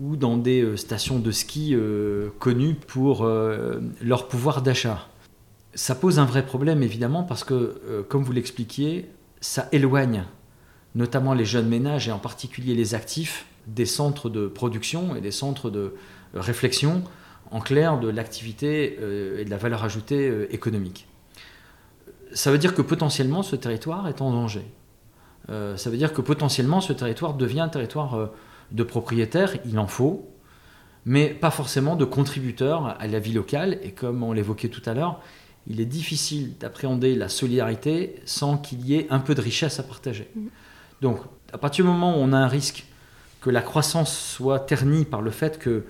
ou 0.00 0.16
dans 0.16 0.36
des 0.36 0.62
euh, 0.62 0.76
stations 0.76 1.18
de 1.18 1.30
ski 1.30 1.74
euh, 1.74 2.30
connues 2.38 2.74
pour 2.74 3.24
euh, 3.24 3.80
leur 4.00 4.28
pouvoir 4.28 4.62
d'achat. 4.62 5.06
Ça 5.74 5.94
pose 5.94 6.18
un 6.18 6.24
vrai 6.24 6.44
problème 6.44 6.82
évidemment 6.82 7.22
parce 7.22 7.44
que, 7.44 8.04
comme 8.10 8.22
vous 8.22 8.32
l'expliquiez, 8.32 9.08
ça 9.40 9.68
éloigne 9.72 10.24
notamment 10.94 11.32
les 11.32 11.46
jeunes 11.46 11.66
ménages 11.66 12.08
et 12.08 12.12
en 12.12 12.18
particulier 12.18 12.74
les 12.74 12.94
actifs 12.94 13.46
des 13.66 13.86
centres 13.86 14.28
de 14.28 14.48
production 14.48 15.16
et 15.16 15.22
des 15.22 15.30
centres 15.30 15.70
de 15.70 15.94
réflexion, 16.34 17.02
en 17.50 17.60
clair, 17.60 17.98
de 17.98 18.10
l'activité 18.10 18.98
et 19.40 19.46
de 19.46 19.50
la 19.50 19.56
valeur 19.56 19.82
ajoutée 19.82 20.30
économique. 20.50 21.08
Ça 22.34 22.52
veut 22.52 22.58
dire 22.58 22.74
que 22.74 22.82
potentiellement 22.82 23.42
ce 23.42 23.56
territoire 23.56 24.08
est 24.08 24.20
en 24.20 24.30
danger. 24.30 24.66
ça 25.48 25.88
veut 25.88 25.96
dire 25.96 26.12
que 26.12 26.20
potentiellement 26.20 26.82
ce 26.82 26.92
territoire 26.92 27.32
devient 27.32 27.60
un 27.60 27.70
territoire 27.70 28.28
de 28.72 28.82
propriétaires, 28.82 29.56
il 29.66 29.78
en 29.78 29.86
faut, 29.86 30.28
mais 31.04 31.28
pas 31.28 31.50
forcément 31.50 31.96
de 31.96 32.04
contributeurs 32.04 32.96
à 32.98 33.06
la 33.06 33.18
vie 33.18 33.32
locale. 33.32 33.78
Et 33.82 33.92
comme 33.92 34.22
on 34.22 34.32
l'évoquait 34.32 34.68
tout 34.68 34.82
à 34.86 34.94
l'heure, 34.94 35.20
il 35.66 35.80
est 35.80 35.86
difficile 35.86 36.56
d'appréhender 36.58 37.14
la 37.14 37.28
solidarité 37.28 38.16
sans 38.24 38.56
qu'il 38.56 38.84
y 38.86 38.94
ait 38.94 39.06
un 39.10 39.20
peu 39.20 39.34
de 39.34 39.40
richesse 39.40 39.78
à 39.78 39.82
partager. 39.82 40.28
Mm. 40.34 40.46
Donc, 41.00 41.18
à 41.52 41.58
partir 41.58 41.84
du 41.84 41.90
moment 41.90 42.16
où 42.16 42.20
on 42.20 42.32
a 42.32 42.38
un 42.38 42.48
risque 42.48 42.86
que 43.40 43.50
la 43.50 43.62
croissance 43.62 44.16
soit 44.16 44.60
ternie 44.60 45.04
par 45.04 45.20
le 45.20 45.30
fait 45.30 45.58
que 45.58 45.84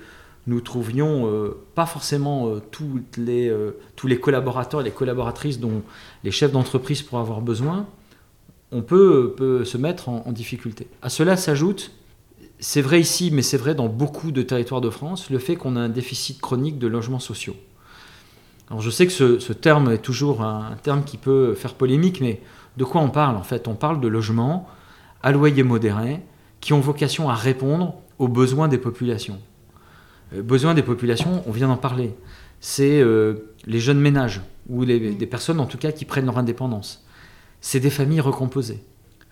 nous 0.46 0.60
trouvions 0.60 1.30
euh, 1.30 1.62
pas 1.74 1.86
forcément 1.86 2.48
euh, 2.48 2.60
toutes 2.70 3.16
les, 3.16 3.48
euh, 3.48 3.78
tous 3.94 4.08
les 4.08 4.18
collaborateurs 4.18 4.80
et 4.80 4.84
les 4.84 4.90
collaboratrices 4.90 5.60
dont 5.60 5.82
les 6.24 6.30
chefs 6.30 6.50
d'entreprise 6.50 7.02
pourraient 7.02 7.22
avoir 7.22 7.42
besoin, 7.42 7.86
on 8.72 8.82
peut, 8.82 9.34
peut 9.36 9.64
se 9.64 9.76
mettre 9.76 10.08
en, 10.08 10.24
en 10.26 10.32
difficulté. 10.32 10.88
À 11.02 11.10
cela 11.10 11.36
s'ajoute 11.36 11.92
c'est 12.62 12.80
vrai 12.80 13.00
ici, 13.00 13.30
mais 13.32 13.42
c'est 13.42 13.56
vrai 13.56 13.74
dans 13.74 13.88
beaucoup 13.88 14.30
de 14.30 14.40
territoires 14.40 14.80
de 14.80 14.88
France, 14.88 15.30
le 15.30 15.40
fait 15.40 15.56
qu'on 15.56 15.74
a 15.74 15.80
un 15.80 15.88
déficit 15.88 16.40
chronique 16.40 16.78
de 16.78 16.86
logements 16.86 17.18
sociaux. 17.18 17.56
Alors 18.70 18.80
je 18.80 18.88
sais 18.88 19.04
que 19.04 19.12
ce, 19.12 19.52
terme 19.52 19.90
est 19.90 19.98
toujours 19.98 20.42
un, 20.42 20.76
terme 20.80 21.02
qui 21.02 21.16
peut 21.16 21.54
faire 21.54 21.74
polémique, 21.74 22.20
mais 22.20 22.40
de 22.76 22.84
quoi 22.84 23.00
on 23.00 23.10
parle 23.10 23.36
en 23.36 23.42
fait? 23.42 23.66
On 23.66 23.74
parle 23.74 24.00
de 24.00 24.06
logements 24.06 24.68
à 25.24 25.32
loyer 25.32 25.64
modéré 25.64 26.20
qui 26.60 26.72
ont 26.72 26.78
vocation 26.78 27.28
à 27.28 27.34
répondre 27.34 27.96
aux 28.20 28.28
besoins 28.28 28.68
des 28.68 28.78
populations. 28.78 29.40
Euh, 30.32 30.42
besoins 30.42 30.74
des 30.74 30.84
populations, 30.84 31.42
on 31.48 31.50
vient 31.50 31.66
d'en 31.66 31.76
parler. 31.76 32.14
C'est 32.60 33.00
euh, 33.00 33.52
les 33.66 33.80
jeunes 33.80 34.00
ménages 34.00 34.40
ou 34.68 34.84
des 34.84 35.26
personnes 35.28 35.58
en 35.58 35.66
tout 35.66 35.78
cas 35.78 35.90
qui 35.90 36.04
prennent 36.04 36.26
leur 36.26 36.38
indépendance. 36.38 37.04
C'est 37.60 37.80
des 37.80 37.90
familles 37.90 38.20
recomposées. 38.20 38.84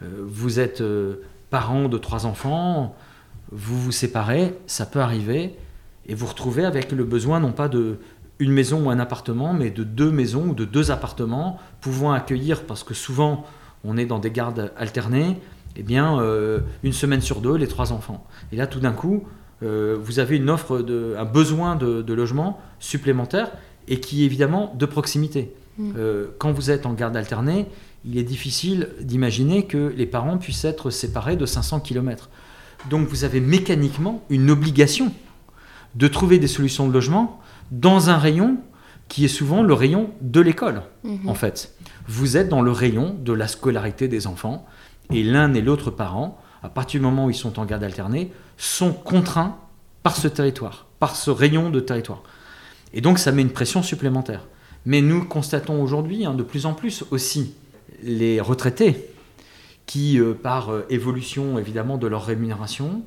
Euh, 0.02 0.24
vous 0.26 0.58
êtes 0.58 0.82
parents 1.48 1.88
de 1.88 1.96
trois 1.96 2.26
enfants, 2.26 2.96
vous 3.52 3.80
vous 3.80 3.92
séparez, 3.92 4.54
ça 4.66 4.86
peut 4.86 5.00
arriver, 5.00 5.56
et 6.06 6.14
vous 6.14 6.26
retrouvez 6.26 6.64
avec 6.64 6.92
le 6.92 7.04
besoin 7.04 7.40
non 7.40 7.52
pas 7.52 7.68
de 7.68 7.98
une 8.38 8.52
maison 8.52 8.86
ou 8.86 8.90
un 8.90 8.98
appartement, 8.98 9.52
mais 9.52 9.70
de 9.70 9.84
deux 9.84 10.10
maisons 10.10 10.48
ou 10.48 10.54
de 10.54 10.64
deux 10.64 10.90
appartements 10.90 11.58
pouvant 11.80 12.12
accueillir, 12.12 12.64
parce 12.64 12.82
que 12.82 12.94
souvent 12.94 13.44
on 13.84 13.96
est 13.96 14.06
dans 14.06 14.18
des 14.18 14.30
gardes 14.30 14.72
alternées, 14.76 15.36
eh 15.76 15.82
bien 15.82 16.18
euh, 16.20 16.60
une 16.82 16.92
semaine 16.92 17.20
sur 17.20 17.40
deux 17.40 17.54
les 17.54 17.68
trois 17.68 17.92
enfants. 17.92 18.26
Et 18.50 18.56
là 18.56 18.66
tout 18.66 18.80
d'un 18.80 18.92
coup, 18.92 19.24
euh, 19.62 19.96
vous 20.00 20.18
avez 20.18 20.36
une 20.36 20.48
offre, 20.48 20.78
de, 20.78 21.14
un 21.18 21.26
besoin 21.26 21.76
de, 21.76 22.12
logement 22.12 22.58
supplémentaire 22.78 23.50
et 23.88 24.00
qui 24.00 24.22
est 24.22 24.26
évidemment 24.26 24.74
de 24.78 24.86
proximité. 24.86 25.54
Mmh. 25.78 25.92
Euh, 25.98 26.28
quand 26.38 26.52
vous 26.52 26.70
êtes 26.70 26.86
en 26.86 26.94
garde 26.94 27.16
alternée, 27.16 27.66
il 28.06 28.16
est 28.16 28.24
difficile 28.24 28.88
d'imaginer 29.00 29.66
que 29.66 29.92
les 29.94 30.06
parents 30.06 30.38
puissent 30.38 30.64
être 30.64 30.90
séparés 30.90 31.36
de 31.36 31.44
500 31.44 31.80
km. 31.80 32.30
Donc 32.88 33.08
vous 33.08 33.24
avez 33.24 33.40
mécaniquement 33.40 34.24
une 34.30 34.50
obligation 34.50 35.12
de 35.94 36.08
trouver 36.08 36.38
des 36.38 36.46
solutions 36.46 36.88
de 36.88 36.92
logement 36.92 37.40
dans 37.70 38.10
un 38.10 38.16
rayon 38.16 38.58
qui 39.08 39.24
est 39.24 39.28
souvent 39.28 39.62
le 39.62 39.74
rayon 39.74 40.10
de 40.20 40.40
l'école, 40.40 40.82
mhm. 41.04 41.28
en 41.28 41.34
fait. 41.34 41.74
Vous 42.06 42.36
êtes 42.36 42.48
dans 42.48 42.62
le 42.62 42.70
rayon 42.70 43.16
de 43.18 43.32
la 43.32 43.48
scolarité 43.48 44.08
des 44.08 44.26
enfants, 44.26 44.66
et 45.10 45.24
l'un 45.24 45.52
et 45.54 45.60
l'autre 45.60 45.90
parent, 45.90 46.40
à 46.62 46.68
partir 46.68 47.00
du 47.00 47.06
moment 47.06 47.26
où 47.26 47.30
ils 47.30 47.34
sont 47.34 47.58
en 47.58 47.64
garde 47.64 47.82
alternée, 47.82 48.30
sont 48.56 48.92
contraints 48.92 49.58
par 50.02 50.16
ce 50.16 50.28
territoire, 50.28 50.86
par 51.00 51.16
ce 51.16 51.30
rayon 51.30 51.70
de 51.70 51.80
territoire. 51.80 52.22
Et 52.94 53.00
donc 53.00 53.18
ça 53.18 53.32
met 53.32 53.42
une 53.42 53.50
pression 53.50 53.82
supplémentaire. 53.82 54.46
Mais 54.86 55.02
nous 55.02 55.24
constatons 55.24 55.82
aujourd'hui, 55.82 56.24
hein, 56.24 56.34
de 56.34 56.42
plus 56.42 56.64
en 56.64 56.72
plus 56.74 57.04
aussi, 57.10 57.54
les 58.02 58.40
retraités 58.40 59.10
qui, 59.90 60.20
par 60.40 60.70
évolution 60.88 61.58
évidemment 61.58 61.98
de 61.98 62.06
leur 62.06 62.24
rémunération, 62.24 63.02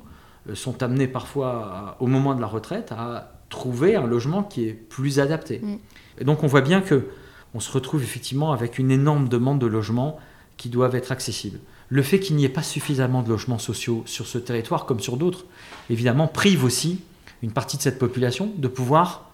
sont 0.52 0.82
amenés 0.82 1.08
parfois, 1.08 1.96
au 1.98 2.06
moment 2.06 2.34
de 2.34 2.42
la 2.42 2.46
retraite, 2.46 2.92
à 2.92 3.32
trouver 3.48 3.96
un 3.96 4.06
logement 4.06 4.42
qui 4.42 4.68
est 4.68 4.74
plus 4.74 5.18
adapté. 5.18 5.60
Mm. 5.60 5.78
Et 6.18 6.24
donc 6.24 6.42
on 6.42 6.46
voit 6.46 6.60
bien 6.60 6.82
que 6.82 7.06
on 7.54 7.60
se 7.60 7.72
retrouve 7.72 8.02
effectivement 8.02 8.52
avec 8.52 8.78
une 8.78 8.90
énorme 8.90 9.30
demande 9.30 9.58
de 9.58 9.66
logements 9.66 10.18
qui 10.58 10.68
doivent 10.68 10.94
être 10.94 11.10
accessibles. 11.10 11.58
Le 11.88 12.02
fait 12.02 12.20
qu'il 12.20 12.36
n'y 12.36 12.44
ait 12.44 12.50
pas 12.50 12.62
suffisamment 12.62 13.22
de 13.22 13.30
logements 13.30 13.58
sociaux 13.58 14.02
sur 14.04 14.26
ce 14.26 14.36
territoire 14.36 14.84
comme 14.84 15.00
sur 15.00 15.16
d'autres, 15.16 15.46
évidemment, 15.88 16.26
prive 16.26 16.64
aussi 16.64 17.00
une 17.42 17.52
partie 17.52 17.78
de 17.78 17.82
cette 17.82 17.98
population 17.98 18.52
de 18.58 18.68
pouvoir 18.68 19.30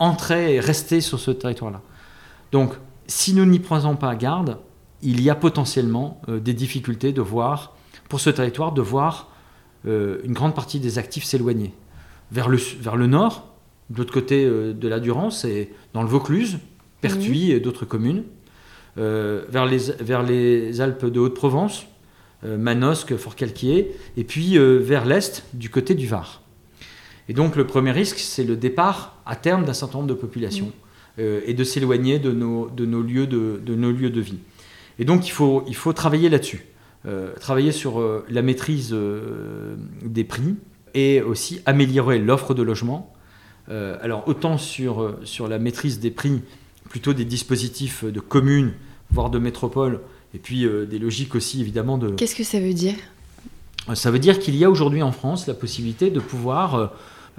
entrer 0.00 0.56
et 0.56 0.60
rester 0.60 1.00
sur 1.00 1.20
ce 1.20 1.30
territoire-là. 1.30 1.82
Donc, 2.50 2.72
si 3.06 3.32
nous 3.32 3.46
n'y 3.46 3.60
prenons 3.60 3.94
pas 3.94 4.16
garde, 4.16 4.58
il 5.02 5.22
y 5.22 5.30
a 5.30 5.34
potentiellement 5.34 6.20
euh, 6.28 6.40
des 6.40 6.54
difficultés 6.54 7.12
de 7.12 7.20
voir, 7.20 7.76
pour 8.08 8.20
ce 8.20 8.30
territoire, 8.30 8.72
de 8.72 8.82
voir 8.82 9.30
euh, 9.86 10.18
une 10.24 10.32
grande 10.32 10.54
partie 10.54 10.80
des 10.80 10.98
actifs 10.98 11.24
s'éloigner. 11.24 11.72
Vers 12.32 12.48
le, 12.48 12.58
vers 12.58 12.96
le 12.96 13.06
nord, 13.06 13.54
de 13.90 13.98
l'autre 13.98 14.12
côté 14.12 14.44
euh, 14.44 14.72
de 14.72 14.88
la 14.88 15.00
Durance, 15.00 15.44
et 15.44 15.70
dans 15.94 16.02
le 16.02 16.08
Vaucluse, 16.08 16.58
Pertuis 17.00 17.48
mhm. 17.48 17.56
et 17.56 17.60
d'autres 17.60 17.86
communes, 17.86 18.24
vers, 18.96 19.64
les, 19.64 19.78
vers 20.00 20.22
les 20.22 20.82
Alpes 20.82 21.06
de 21.06 21.18
Haute-Provence, 21.18 21.86
Manosque, 22.42 23.16
Fort-Calquier, 23.16 23.92
et 24.18 24.24
puis 24.24 24.58
vers 24.58 25.06
l'est, 25.06 25.46
du 25.54 25.70
côté 25.70 25.94
du 25.94 26.06
Var. 26.06 26.42
Et 27.30 27.32
donc 27.32 27.56
le 27.56 27.64
premier 27.64 27.92
risque, 27.92 28.18
c'est 28.18 28.44
le 28.44 28.56
départ 28.56 29.16
à 29.24 29.36
terme 29.36 29.64
d'un 29.64 29.72
certain 29.72 29.98
nombre 29.98 30.10
de 30.10 30.14
populations 30.14 30.72
euh, 31.20 31.40
et 31.44 31.54
de 31.54 31.64
s'éloigner 31.64 32.18
de 32.18 32.32
nos, 32.32 32.68
de, 32.68 32.86
nos 32.86 33.02
lieux 33.02 33.26
de, 33.26 33.60
de, 33.64 33.74
nos 33.74 33.92
lieux 33.92 34.10
de 34.10 34.20
vie. 34.20 34.38
Et 35.00 35.04
donc 35.04 35.26
il 35.26 35.30
faut, 35.30 35.64
il 35.66 35.74
faut 35.74 35.92
travailler 35.92 36.28
là-dessus, 36.28 36.64
euh, 37.06 37.34
travailler 37.40 37.72
sur 37.72 38.00
euh, 38.00 38.24
la 38.28 38.42
maîtrise 38.42 38.94
des 40.04 40.24
prix 40.24 40.54
et 40.94 41.20
aussi 41.20 41.60
améliorer 41.66 42.20
l'offre 42.20 42.54
de 42.54 42.62
logement. 42.62 43.12
alors 43.68 44.26
autant 44.26 44.58
sur, 44.58 45.16
sur 45.24 45.48
la 45.48 45.58
maîtrise 45.58 46.00
des 46.00 46.10
prix, 46.10 46.42
plutôt 46.88 47.12
des 47.12 47.24
dispositifs 47.24 48.04
de 48.04 48.20
communes, 48.20 48.72
voire 49.10 49.30
de 49.30 49.38
métropole, 49.38 50.00
et 50.34 50.38
puis 50.38 50.66
des 50.88 50.98
logiques 50.98 51.34
aussi 51.34 51.60
évidemment 51.60 51.96
de... 51.96 52.10
Qu'est-ce 52.10 52.34
que 52.34 52.44
ça 52.44 52.58
veut 52.58 52.74
dire? 52.74 52.94
Ça 53.94 54.10
veut 54.10 54.18
dire 54.18 54.38
qu'il 54.38 54.56
y 54.56 54.64
a 54.64 54.70
aujourd'hui 54.70 55.02
en 55.02 55.12
France 55.12 55.46
la 55.46 55.54
possibilité 55.54 56.10
de 56.10 56.20
pouvoir 56.20 56.92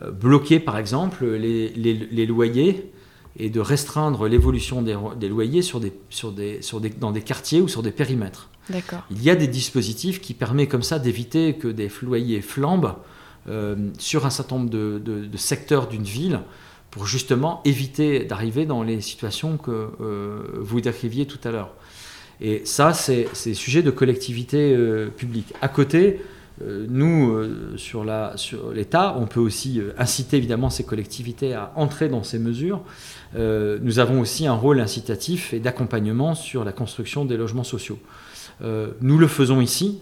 euh, 0.03 0.11
bloquer 0.11 0.59
par 0.59 0.77
exemple 0.77 1.25
les, 1.25 2.25
loyers 2.25 2.91
et 3.37 3.49
de 3.49 3.59
restreindre 3.59 4.27
l'évolution 4.27 4.81
des, 4.81 5.29
loyers 5.29 5.61
sur 5.61 5.79
des, 5.79 5.93
sur 6.09 6.31
des, 6.31 6.61
sur 6.61 6.81
des, 6.81 6.89
dans 6.89 7.11
des 7.11 7.21
quartiers 7.21 7.61
ou 7.61 7.67
sur 7.67 7.81
des 7.81 7.91
périmètres. 7.91 8.49
Il 9.09 9.23
y 9.23 9.29
a 9.29 9.35
des 9.35 9.47
dispositifs 9.47 10.21
qui 10.21 10.33
permettent 10.33 10.69
comme 10.69 10.83
ça 10.83 10.99
d'éviter 10.99 11.55
que 11.55 11.67
des 11.67 11.89
loyers 12.01 12.41
flambent 12.41 12.95
euh, 13.49 13.89
sur 13.97 14.25
un 14.25 14.29
certain 14.29 14.57
nombre 14.57 14.69
de, 14.69 14.99
de, 14.99 15.37
secteurs 15.37 15.87
d'une 15.87 16.03
ville 16.03 16.41
pour 16.89 17.07
justement 17.07 17.61
éviter 17.65 18.23
d'arriver 18.23 18.65
dans 18.65 18.83
les 18.83 19.01
situations 19.01 19.57
que 19.57 19.89
euh, 19.99 20.43
vous 20.59 20.79
décriviez 20.81 21.25
tout 21.25 21.39
à 21.43 21.51
l'heure. 21.51 21.73
Et 22.39 22.61
ça, 22.65 22.93
c'est 22.93 23.27
sujet 23.53 23.83
de 23.83 23.91
collectivité 23.91 24.75
publique. 25.15 25.53
À 25.61 25.67
côté, 25.67 26.19
euh, 26.19 26.30
nous, 26.89 27.31
euh, 27.31 27.73
sur 27.77 28.03
l'État, 28.73 29.15
on 29.17 29.25
peut 29.25 29.39
aussi 29.39 29.79
euh, 29.79 29.93
inciter 29.97 30.37
évidemment 30.37 30.69
ces 30.69 30.83
collectivités 30.83 31.53
à 31.53 31.71
entrer 31.75 32.09
dans 32.09 32.23
ces 32.23 32.39
mesures. 32.39 32.81
nous 33.35 33.99
avons 33.99 34.19
aussi 34.19 34.47
un 34.47 34.53
rôle 34.53 34.79
incitatif 34.79 35.53
et 35.53 35.59
d'accompagnement 35.59 36.35
sur 36.35 36.63
la 36.63 36.71
construction 36.71 37.25
des 37.25 37.37
logements 37.37 37.63
sociaux. 37.63 37.99
nous 38.61 39.17
le 39.17 39.27
faisons 39.27 39.61
ici. 39.61 40.01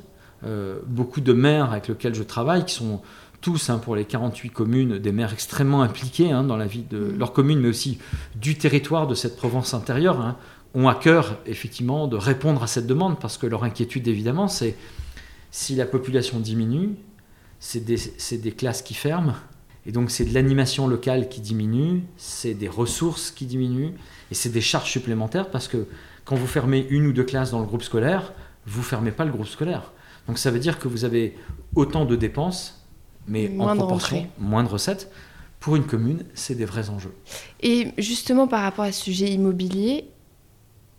beaucoup 0.88 1.22
de 1.22 1.34
maires 1.34 1.72
avec 1.72 1.88
lesquels 1.90 2.16
je 2.16 2.24
travaille, 2.24 2.66
qui 2.66 2.74
sont 2.74 3.02
tous, 3.42 3.70
hein, 3.70 3.78
pour 3.78 3.96
les 3.96 4.06
48 4.06 4.50
communes, 4.50 4.98
des 4.98 5.12
maires 5.12 5.34
extrêmement 5.34 5.82
impliqués 5.82 6.32
hein, 6.32 6.44
dans 6.44 6.58
la 6.58 6.66
vie 6.66 6.84
de 6.90 6.98
mmh. 6.98 7.18
leur 7.18 7.34
commune, 7.34 7.60
mais 7.60 7.70
aussi 7.70 8.00
du 8.36 8.58
territoire 8.58 9.08
de 9.08 9.16
cette 9.16 9.38
Provence 9.38 9.74
intérieure, 9.74 10.20
hein, 10.20 10.36
ont 10.74 10.88
à 10.88 10.96
cœur 10.96 11.38
effectivement 11.46 12.08
de 12.08 12.18
répondre 12.18 12.62
à 12.64 12.68
cette 12.68 12.88
demande, 12.88 13.20
parce 13.20 13.38
que 13.38 13.48
leur 13.48 13.64
inquiétude 13.64 14.08
évidemment, 14.08 14.48
c'est 14.48 14.76
si 15.52 15.76
la 15.76 15.86
population 15.86 16.40
diminue, 16.40 16.96
c'est 17.60 17.84
des, 17.84 18.52
classes 18.52 18.82
qui 18.82 18.94
ferment, 18.94 19.36
et 19.86 19.92
donc 19.92 20.12
c'est 20.12 20.26
de 20.26 20.34
l'animation 20.34 20.88
locale 20.88 21.30
qui 21.30 21.42
diminue, 21.42 22.04
c'est 22.18 22.54
des 22.54 22.70
ressources 22.70 23.32
qui 23.32 23.46
diminuent, 23.46 23.94
et 24.32 24.36
c'est 24.36 24.50
des 24.50 24.62
charges 24.62 24.90
supplémentaires 24.90 25.50
parce 25.50 25.68
que 25.68 25.88
quand 26.26 26.36
vous 26.36 26.48
fermez 26.48 26.86
une 26.90 27.08
ou 27.08 27.14
deux 27.14 27.24
classes 27.24 27.52
dans 27.52 27.60
le 27.60 27.66
groupe 27.66 27.84
scolaire, 27.84 28.34
vous 28.66 28.84
fermez 28.84 29.12
pas 29.12 29.26
le 29.26 29.32
groupe 29.32 29.48
scolaire. 29.48 29.92
Donc 30.28 30.38
ça 30.38 30.52
veut 30.52 30.60
dire 30.60 30.78
que 30.80 30.88
vous 30.88 31.06
avez 31.06 31.36
autant 31.76 32.06
de 32.06 32.16
dépenses, 32.16 32.86
mais 33.28 33.52
en 33.60 33.76
proportion, 33.76 34.28
moins 34.38 34.64
de 34.64 34.70
recettes. 34.70 35.12
Pour 35.60 35.76
une 35.76 35.84
commune, 35.84 36.24
c'est 36.36 36.56
des 36.56 36.66
vrais 36.66 36.90
enjeux. 36.90 37.14
Et 37.62 37.92
justement 37.98 38.48
par 38.48 38.62
rapport 38.62 38.86
à 38.86 38.92
ce 38.92 39.04
sujet 39.04 39.28
immobilier, 39.30 40.06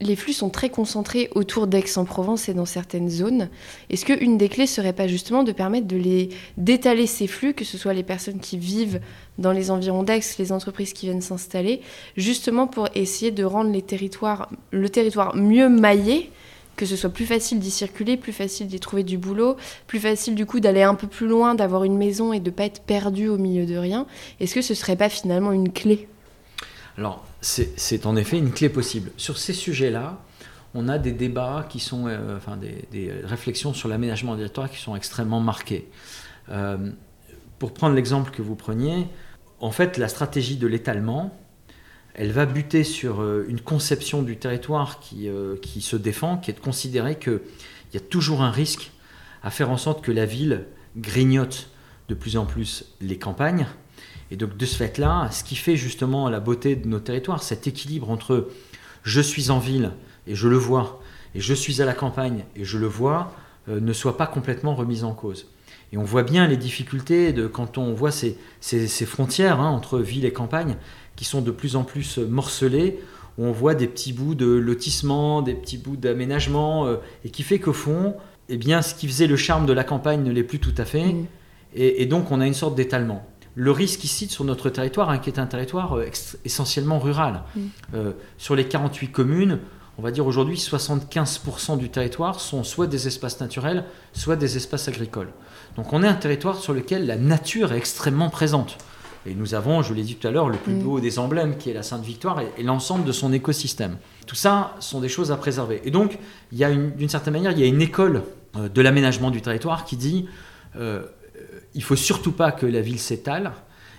les 0.01 0.17
flux 0.17 0.33
sont 0.33 0.51
très 0.51 0.71
concentrés 0.71 1.29
autour 1.35 1.67
d'Aix-en-Provence 1.67 2.49
et 2.49 2.55
dans 2.55 2.65
certaines 2.65 3.11
zones. 3.11 3.49
Est-ce 3.91 4.07
qu'une 4.07 4.39
des 4.39 4.49
clés 4.49 4.67
serait 4.67 4.93
pas 4.93 5.07
justement 5.07 5.43
de 5.43 5.53
permettre 5.53 5.87
de 5.87 5.97
les 5.97 6.31
d'étaler 6.57 7.07
ces 7.07 7.27
flux, 7.27 7.55
que 7.55 7.65
ce 7.65 7.77
soit 7.77 7.93
les 7.93 8.03
personnes 8.03 8.41
qui 8.41 8.57
vivent 8.57 9.01
dans 9.39 9.53
les 9.53 9.71
environs 9.71 10.03
d'Aix, 10.03 10.21
les 10.39 10.53
entreprises 10.53 10.93
qui 10.93 11.07
viennent 11.07 11.21
s'installer, 11.21 11.83
justement 12.17 12.67
pour 12.67 12.89
essayer 12.95 13.31
de 13.31 13.45
rendre 13.45 13.71
le 13.73 14.89
territoire 14.89 15.37
mieux 15.37 15.69
maillé, 15.69 16.31
que 16.77 16.87
ce 16.87 16.97
soit 16.97 17.11
plus 17.11 17.27
facile 17.27 17.59
d'y 17.59 17.71
circuler, 17.71 18.17
plus 18.17 18.33
facile 18.33 18.67
d'y 18.67 18.81
trouver 18.81 19.03
du 19.03 19.19
boulot, 19.19 19.57
plus 19.87 20.01
facile 20.01 20.35
du 20.35 20.47
coup 20.47 20.61
d'aller 20.61 20.83
un 20.83 20.95
peu 20.95 21.07
plus 21.07 21.27
loin, 21.27 21.55
d'avoir 21.55 21.85
une 21.85 21.99
maison 21.99 22.33
et 22.33 22.41
de 22.41 22.51
pas 22.51 22.65
être 22.65 22.81
perdu 22.81 23.29
au 23.29 23.37
milieu 23.37 23.67
de 23.67 23.77
rien? 23.77 24.07
Est-ce 24.41 24.55
que 24.55 24.63
ce 24.63 24.73
serait 24.73 24.97
pas 24.97 25.11
finalement 25.11 25.53
une 25.53 25.71
clé? 25.71 26.09
C'est 27.41 28.07
en 28.07 28.17
effet 28.17 28.39
une 28.39 28.53
clé 28.53 28.69
possible. 28.69 29.13
Sur 29.17 29.39
ces 29.39 29.53
sujets-là, 29.53 30.23
on 30.75 30.89
a 30.89 30.99
des 30.99 31.13
débats 31.13 31.67
qui 31.69 31.81
sont, 31.81 32.07
euh, 32.07 32.37
enfin 32.37 32.57
des, 32.57 33.13
réflexions 33.25 33.73
sur 33.73 33.89
l'aménagement 33.89 34.35
du 34.35 34.43
territoire 34.43 34.71
qui 34.71 34.79
sont 34.79 34.95
extrêmement 34.95 35.41
marquées. 35.41 35.89
Euh, 36.51 36.91
pour 37.59 37.75
prendre 37.75 37.95
l'exemple 37.95 38.31
que 38.31 38.43
vous 38.43 38.57
preniez, 38.57 39.07
en 39.59 39.71
fait, 39.71 39.99
la 39.99 40.09
stratégie 40.09 40.57
de 40.57 40.67
l'étalement, 40.67 41.37
elle 42.15 42.33
va 42.33 42.47
buter 42.47 42.85
sur 42.85 43.21
euh, 43.21 43.45
une 43.49 43.61
conception 43.61 44.23
du 44.23 44.37
territoire 44.37 45.01
qui, 45.01 45.29
qui 45.63 45.81
se 45.81 45.97
défend, 45.97 46.37
qui 46.37 46.51
est 46.51 46.55
de 46.55 46.61
considérer 46.61 47.19
qu'il 47.19 47.41
y 47.95 47.97
a 47.97 48.01
toujours 48.01 48.43
un 48.43 48.51
risque 48.51 48.93
à 49.43 49.51
faire 49.51 49.71
en 49.71 49.77
sorte 49.77 50.05
que 50.05 50.13
la 50.13 50.27
ville 50.27 50.67
grignote 50.97 51.69
de 52.09 52.15
plus 52.15 52.37
en 52.37 52.45
plus 52.45 52.85
les 53.01 53.19
campagnes, 53.19 53.67
et 54.31 54.37
donc 54.37 54.57
de 54.57 54.67
ce 54.67 54.77
fait-là, 54.77 55.29
ce 55.33 55.43
qui 55.43 55.57
fait 55.57 55.77
justement 55.77 56.29
la 56.29 56.41
beauté 56.41 56.77
de 56.77 56.87
nos 56.87 57.01
territoires, 57.01 57.43
cet 57.43 57.67
équilibre 57.67 58.11
entre 58.11 58.49
je 59.03 59.21
suis 59.21 59.51
en 59.51 59.59
ville 59.59 59.93
et 60.27 60.35
je 60.35 60.49
le 60.49 60.57
vois, 60.57 61.01
et 61.35 61.41
je 61.41 61.55
suis 61.55 61.83
à 61.83 61.85
la 61.85 61.95
campagne 61.95 62.45
et 62.55 62.65
je 62.65 62.79
le 62.79 62.87
vois, 62.87 63.33
euh, 63.69 63.81
ne 63.81 63.93
soit 63.93 64.17
pas 64.17 64.27
complètement 64.27 64.75
remis 64.75 65.03
en 65.03 65.13
cause. 65.13 65.47
Et 65.93 65.97
on 65.97 66.05
voit 66.05 66.23
bien 66.23 66.47
les 66.47 66.57
difficultés 66.57 67.33
de, 67.33 67.49
quand 67.49 67.77
on 67.77 67.93
voit 67.95 68.13
ces, 68.13 68.37
frontières 69.07 69.61
hein, 69.61 69.69
entre 69.69 69.99
ville 69.99 70.25
et 70.25 70.33
campagne 70.33 70.77
qui 71.17 71.25
sont 71.25 71.41
de 71.41 71.51
plus 71.51 71.75
en 71.75 71.83
plus 71.83 72.19
morcelées, 72.19 73.01
où 73.37 73.45
on 73.45 73.53
voit 73.53 73.75
des 73.75 73.89
petits 73.89 74.13
bouts 74.13 74.37
de 74.37 74.47
lotissement, 74.47 75.43
des 75.43 75.55
petits 75.55 75.79
bouts 75.79 75.97
d'aménagement, 75.97 76.87
euh, 76.87 76.97
et 77.25 77.31
qui 77.31 77.43
fait 77.43 77.59
qu'au 77.59 77.73
fond, 77.73 78.15
eh 78.49 78.57
bien, 78.57 78.83
ce 78.83 78.95
qui 78.95 79.09
faisait 79.09 79.27
le 79.27 79.37
charme 79.37 79.67
de 79.67 79.73
la 79.73 79.83
campagne 79.83 80.23
ne 80.23 80.31
l'est 80.31 80.45
plus 80.45 80.61
tout 80.61 80.75
à 80.77 80.85
fait, 80.85 81.13
mmh. 81.13 81.27
et 81.75 82.07
donc 82.07 82.31
on 82.31 82.41
a 82.41 82.47
une 82.47 82.55
sorte 82.55 82.75
d'étalement 82.75 83.30
le 83.55 83.71
risque 83.71 84.05
ici 84.05 84.29
sur 84.29 84.45
notre 84.45 84.71
territoire, 84.71 85.11
hein, 85.11 85.19
qui 85.19 85.31
est 85.31 85.39
un 85.39 85.47
territoire 85.47 85.97
euh, 85.97 86.09
essentiellement 86.45 86.99
rural. 86.99 87.43
Mm. 87.55 87.61
Euh, 87.95 88.13
sur 88.39 88.55
les 88.55 88.67
48 88.67 89.09
communes, 89.09 89.59
on 89.99 90.03
va 90.03 90.11
dire 90.11 90.27
aujourd'hui 90.27 90.57
75% 90.57 91.77
du 91.77 91.91
territoire 91.91 92.41
sont 92.41 92.65
soit 92.65 92.87
des 92.87 93.07
espaces 93.07 93.41
naturels, 93.41 93.85
soit 94.13 94.37
des 94.37 94.57
espaces 94.57 94.89
agricoles. 94.89 95.31
Donc 95.77 95.93
on 95.93 96.03
est 96.03 96.09
un 96.09 96.15
territoire 96.15 96.57
sur 96.57 96.73
lequel 96.73 97.07
la 97.07 97.17
nature 97.17 97.73
est 97.73 97.77
extrêmement 97.77 98.31
présente. 98.31 98.79
Et 99.27 99.35
nous 99.35 99.55
avons, 99.55 99.83
je 99.83 99.93
l'ai 99.93 100.03
dit 100.03 100.15
tout 100.15 100.27
à 100.27 100.31
l'heure, 100.31 100.49
le 100.49 100.57
plus 100.57 100.73
mm. 100.73 100.83
beau 100.83 101.01
des 101.01 101.19
emblèmes 101.19 101.59
qui 101.59 101.69
est 101.69 101.75
la 101.75 101.83
Sainte-Victoire 101.83 102.41
et, 102.57 102.63
l'ensemble 102.63 103.05
de 103.05 103.13
son 103.13 103.33
écosystème. 103.33 103.99
Tout 104.27 104.37
ça 104.37 104.75
sont 104.81 105.01
des 105.01 105.11
choses 105.11 105.33
à 105.33 105.37
préserver. 105.37 105.83
Et 105.85 105.91
donc, 105.91 106.19
il 106.53 106.59
y 106.59 106.65
a 106.65 106.75
d'une 106.75 107.09
certaine 107.09 107.35
manière, 107.35 107.53
il 107.53 107.59
y 107.59 107.65
a 107.65 107.67
une 107.67 107.83
école 107.83 108.23
euh, 108.57 108.69
de 108.69 108.81
l'aménagement 108.81 109.31
du 109.31 109.43
territoire 109.43 109.85
qui 109.85 109.97
dit 109.97 110.27
il 111.75 111.83
faut 111.83 111.97
surtout 111.97 112.33
pas 112.33 112.53
que 112.53 112.67
la 112.67 112.81
ville 112.81 112.99
s'étale. 112.99 113.53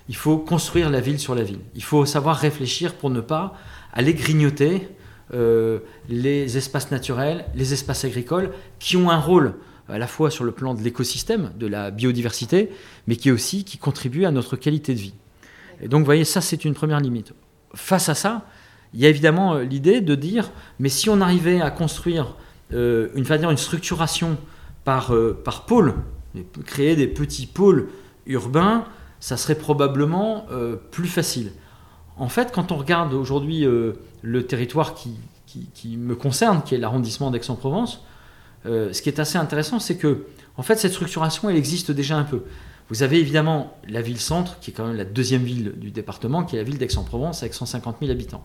Il 0.09 0.15
faut 0.15 0.37
construire 0.37 0.89
la 0.89 0.99
ville 0.99 1.19
sur 1.19 1.35
la 1.35 1.43
ville. 1.43 1.59
Il 1.75 1.83
faut 1.83 2.05
savoir 2.05 2.37
réfléchir 2.37 2.95
pour 2.95 3.09
ne 3.09 3.21
pas 3.21 3.55
aller 3.93 4.13
grignoter 4.13 4.87
euh, 5.33 5.79
les 6.09 6.57
espaces 6.57 6.91
naturels, 6.91 7.45
les 7.55 7.73
espaces 7.73 8.03
agricoles, 8.03 8.51
qui 8.79 8.97
ont 8.97 9.09
un 9.09 9.19
rôle 9.19 9.55
à 9.87 9.97
la 9.97 10.07
fois 10.07 10.29
sur 10.29 10.43
le 10.43 10.51
plan 10.51 10.73
de 10.73 10.81
l'écosystème, 10.81 11.51
de 11.57 11.67
la 11.67 11.91
biodiversité, 11.91 12.69
mais 13.07 13.15
qui 13.15 13.31
aussi 13.31 13.63
qui 13.63 13.77
contribue 13.77 14.25
à 14.25 14.31
notre 14.31 14.55
qualité 14.55 14.93
de 14.93 14.99
vie. 14.99 15.13
Et 15.81 15.87
donc, 15.87 15.99
vous 15.99 16.05
voyez, 16.05 16.25
ça, 16.25 16.41
c'est 16.41 16.65
une 16.65 16.73
première 16.73 16.99
limite. 16.99 17.33
Face 17.73 18.09
à 18.09 18.15
ça, 18.15 18.45
il 18.93 18.99
y 18.99 19.05
a 19.05 19.09
évidemment 19.09 19.55
euh, 19.55 19.63
l'idée 19.63 20.01
de 20.01 20.15
dire, 20.15 20.51
mais 20.79 20.89
si 20.89 21.09
on 21.09 21.21
arrivait 21.21 21.61
à 21.61 21.71
construire 21.71 22.35
euh, 22.73 23.09
une, 23.15 23.25
une 23.25 23.57
structuration 23.57 24.37
par, 24.83 25.13
par 25.43 25.65
pôle, 25.65 25.93
créer 26.65 26.95
des 26.95 27.07
petits 27.07 27.45
pôles 27.45 27.89
urbains, 28.25 28.85
ça 29.19 29.37
serait 29.37 29.55
probablement 29.55 30.45
plus 30.91 31.07
facile. 31.07 31.51
En 32.17 32.29
fait, 32.29 32.51
quand 32.51 32.71
on 32.71 32.77
regarde 32.77 33.13
aujourd'hui 33.13 33.65
le 34.21 34.45
territoire 34.45 34.93
qui, 34.95 35.97
me 35.97 36.15
concerne, 36.15 36.61
qui 36.63 36.75
est 36.75 36.77
l'arrondissement 36.77 37.31
d'Aix-en-Provence, 37.31 38.03
ce 38.65 39.01
qui 39.01 39.09
est 39.09 39.19
assez 39.19 39.37
intéressant, 39.37 39.79
c'est 39.79 39.97
que 39.97 40.25
en 40.57 40.63
fait, 40.63 40.75
cette 40.75 40.91
structuration, 40.91 41.49
elle 41.49 41.55
existe 41.55 41.91
déjà 41.91 42.17
un 42.17 42.23
peu. 42.23 42.43
Vous 42.89 43.03
avez 43.03 43.19
évidemment 43.19 43.77
la 43.87 44.01
ville-centre, 44.01 44.59
qui 44.59 44.71
est 44.71 44.73
quand 44.73 44.85
même 44.85 44.97
la 44.97 45.05
deuxième 45.05 45.43
ville 45.43 45.73
du 45.77 45.91
département, 45.91 46.43
qui 46.43 46.55
est 46.55 46.59
la 46.59 46.65
ville 46.65 46.77
d'Aix-en-Provence, 46.77 47.41
avec 47.41 47.53
150 47.53 47.97
000 48.01 48.11
habitants. 48.11 48.43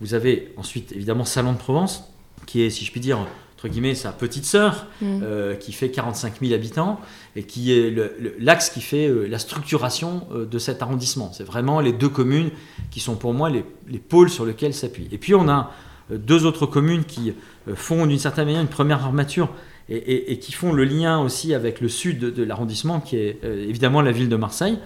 Vous 0.00 0.14
avez 0.14 0.54
ensuite 0.56 0.92
évidemment 0.92 1.26
Salon 1.26 1.52
de 1.52 1.58
Provence, 1.58 2.10
qui 2.46 2.62
est, 2.62 2.70
si 2.70 2.84
je 2.84 2.90
puis 2.90 3.00
dire, 3.00 3.18
entre 3.62 3.72
guillemets, 3.72 3.94
sa 3.94 4.10
petite 4.10 4.44
sœur, 4.44 4.88
mm. 5.00 5.20
euh, 5.22 5.54
qui 5.54 5.72
fait 5.72 5.92
45 5.92 6.40
000 6.40 6.52
habitants, 6.52 6.98
et 7.36 7.44
qui 7.44 7.72
est 7.72 7.94
l'axe 8.40 8.70
qui 8.70 8.80
fait 8.80 9.06
euh, 9.06 9.28
la 9.28 9.38
structuration 9.38 10.26
euh, 10.32 10.44
de 10.44 10.58
cet 10.58 10.82
arrondissement. 10.82 11.30
C'est 11.32 11.44
vraiment 11.44 11.78
les 11.78 11.92
deux 11.92 12.08
communes 12.08 12.50
qui 12.90 12.98
sont 12.98 13.14
pour 13.14 13.34
moi 13.34 13.50
les, 13.50 13.64
les 13.86 14.00
pôles 14.00 14.30
sur 14.30 14.44
lesquels 14.44 14.74
s'appuie. 14.74 15.06
Et 15.12 15.18
puis 15.18 15.36
on 15.36 15.48
a 15.48 15.70
deux 16.10 16.44
autres 16.44 16.66
communes 16.66 17.04
qui 17.04 17.32
font 17.74 18.04
d'une 18.06 18.18
certaine 18.18 18.46
manière 18.46 18.60
une 18.60 18.66
première 18.66 19.04
armature 19.04 19.48
et, 19.88 20.38
qui 20.40 20.50
font 20.50 20.72
le 20.72 20.84
lien 20.84 21.20
aussi 21.20 21.54
avec 21.54 21.80
le 21.80 21.88
sud 21.88 22.18
de, 22.18 22.42
l'arrondissement, 22.42 23.00
qui 23.00 23.16
est 23.16 23.38
évidemment 23.44 24.02
la 24.02 24.10
ville 24.10 24.28
de 24.28 24.36
Marseille. 24.36 24.78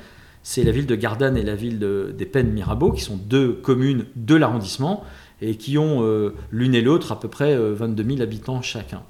C'est 0.43 0.63
la 0.63 0.71
ville 0.71 0.87
de 0.87 0.95
Gardanne 0.95 1.37
et 1.37 1.43
la 1.43 1.57
ville 1.57 1.79
des 1.79 2.27
Pennes 2.27 2.53
Mirabeau, 2.53 2.93
qui 2.93 3.01
sont 3.01 3.17
deux 3.17 3.55
communes 3.55 4.05
de 4.15 4.37
l'arrondissement 4.37 5.05
et 5.41 5.57
qui 5.57 5.79
ont 5.79 6.03
euh, 6.03 6.35
l'une 6.51 6.75
et 6.75 6.83
l'autre 6.83 7.13
à 7.13 7.21
peu 7.21 7.29
près 7.29 7.57
22 7.57 8.03
euh, 8.03 8.07
000 8.07 8.23
habitants 8.23 8.63
chacun, 8.63 9.03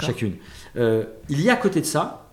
chacune. 0.00 0.34
il 0.76 1.40
y 1.40 1.50
a 1.50 1.54
à 1.54 1.56
côté 1.56 1.80
de 1.80 1.86
ça 1.86 2.28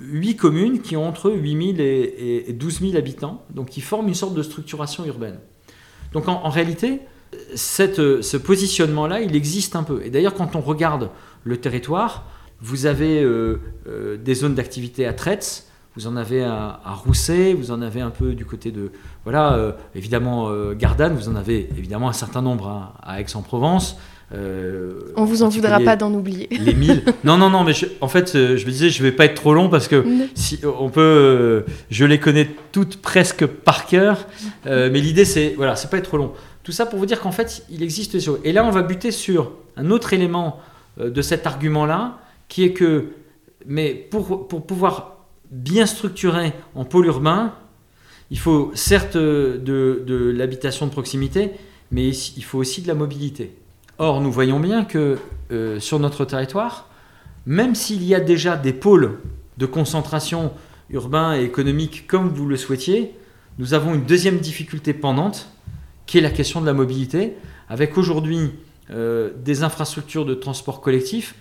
huit 0.00 0.36
communes 0.36 0.80
qui 0.80 0.96
ont 0.96 1.06
entre 1.06 1.30
8 1.30 1.76
000 1.76 1.78
et, 1.78 2.52
12 2.52 2.80
000 2.80 2.96
habitants, 2.96 3.44
donc 3.50 3.68
qui 3.68 3.80
forment 3.80 4.08
une 4.08 4.14
sorte 4.14 4.34
de 4.34 4.42
structuration 4.42 5.04
urbaine. 5.04 5.38
Donc 6.12 6.28
en, 6.28 6.48
réalité, 6.48 7.00
ce 7.54 8.36
positionnement-là, 8.36 9.20
il 9.20 9.36
existe 9.36 9.76
un 9.76 9.82
peu. 9.82 10.00
Et 10.02 10.10
d'ailleurs, 10.10 10.34
quand 10.34 10.56
on 10.56 10.60
regarde 10.60 11.10
le 11.46 11.56
territoire. 11.56 12.26
Vous 12.60 12.86
avez 12.86 13.22
euh, 13.22 13.60
euh, 13.86 14.16
des 14.16 14.34
zones 14.34 14.54
d'activité 14.54 15.06
à 15.06 15.12
Traits, 15.12 15.65
vous 15.96 16.06
en 16.06 16.16
avez 16.16 16.44
à, 16.44 16.78
Rousset, 16.84 17.54
vous 17.54 17.70
en 17.70 17.82
avez 17.82 18.00
un 18.00 18.10
peu 18.10 18.34
du 18.34 18.44
côté 18.44 18.70
de. 18.70 18.92
Voilà, 19.24 19.54
euh, 19.54 19.72
évidemment, 19.94 20.50
Gardanne, 20.74 21.14
vous 21.14 21.28
en 21.28 21.36
avez 21.36 21.68
évidemment 21.76 22.08
un 22.08 22.12
certain 22.14 22.42
nombre 22.42 22.92
à, 23.02 23.20
Aix-en-Provence. 23.20 23.98
on 24.32 25.24
vous 25.24 25.42
en 25.42 25.48
voudra 25.48 25.80
pas 25.80 25.96
d'en 25.96 26.12
oublier. 26.12 26.48
Les 26.50 26.74
1000. 26.74 27.02
non, 27.24 27.38
non, 27.38 27.48
non, 27.48 27.64
mais 27.64 27.72
en 28.00 28.08
fait, 28.08 28.32
je 28.34 28.64
me 28.64 28.70
disais, 28.70 28.90
je 28.90 29.02
vais 29.02 29.12
pas 29.12 29.24
être 29.24 29.34
trop 29.34 29.54
long 29.54 29.68
parce 29.68 29.88
que 29.88 30.04
si 30.34 30.60
on 30.64 30.90
peut, 30.90 31.64
je 31.90 32.04
les 32.04 32.20
connais 32.20 32.48
toutes 32.72 33.00
presque 33.00 33.46
par 33.46 33.86
cœur, 33.86 34.26
mais 34.64 35.00
l'idée 35.00 35.24
c'est, 35.24 35.54
voilà, 35.56 35.76
c'est 35.76 35.90
pas 35.90 35.98
être 35.98 36.08
trop 36.08 36.18
long. 36.18 36.32
Tout 36.66 36.72
ça 36.72 36.84
pour 36.84 36.98
vous 36.98 37.06
dire 37.06 37.20
qu'en 37.20 37.30
fait, 37.30 37.64
il 37.70 37.84
existe. 37.84 38.16
Et 38.42 38.52
là, 38.52 38.64
on 38.64 38.72
va 38.72 38.82
buter 38.82 39.12
sur 39.12 39.52
un 39.76 39.92
autre 39.92 40.12
élément 40.12 40.58
euh, 41.00 41.10
de 41.10 41.22
cet 41.22 41.46
argument-là, 41.46 42.18
qui 42.48 42.64
est 42.64 42.72
que, 42.72 43.10
mais 43.66 43.94
pour, 43.94 44.48
pour 44.48 44.66
pouvoir 44.66 45.15
bien 45.50 45.86
structurer 45.86 46.52
en 46.74 46.84
pôle 46.84 47.06
urbain, 47.06 47.54
il 48.30 48.38
faut 48.38 48.72
certes 48.74 49.16
de, 49.16 49.58
de 50.04 50.30
l'habitation 50.30 50.86
de 50.86 50.90
proximité, 50.90 51.52
mais 51.90 52.08
il 52.08 52.44
faut 52.44 52.58
aussi 52.58 52.82
de 52.82 52.88
la 52.88 52.94
mobilité. 52.94 53.56
Or, 53.98 54.20
nous 54.20 54.32
voyons 54.32 54.60
bien 54.60 54.84
que 54.84 55.18
euh, 55.52 55.80
sur 55.80 55.98
notre 55.98 56.24
territoire, 56.24 56.88
même 57.46 57.74
s'il 57.74 58.04
y 58.04 58.14
a 58.14 58.20
déjà 58.20 58.56
des 58.56 58.72
pôles 58.72 59.20
de 59.56 59.66
concentration 59.66 60.52
urbain 60.90 61.34
et 61.34 61.44
économique 61.44 62.06
comme 62.06 62.28
vous 62.28 62.46
le 62.46 62.56
souhaitiez, 62.56 63.14
nous 63.58 63.72
avons 63.72 63.94
une 63.94 64.04
deuxième 64.04 64.38
difficulté 64.38 64.92
pendante, 64.92 65.48
qui 66.04 66.18
est 66.18 66.20
la 66.20 66.30
question 66.30 66.60
de 66.60 66.66
la 66.66 66.74
mobilité, 66.74 67.34
avec 67.68 67.96
aujourd'hui 67.96 68.50
euh, 68.90 69.30
des 69.42 69.62
infrastructures 69.62 70.26
de 70.26 70.34
transport 70.34 70.80
collectif 70.80 71.34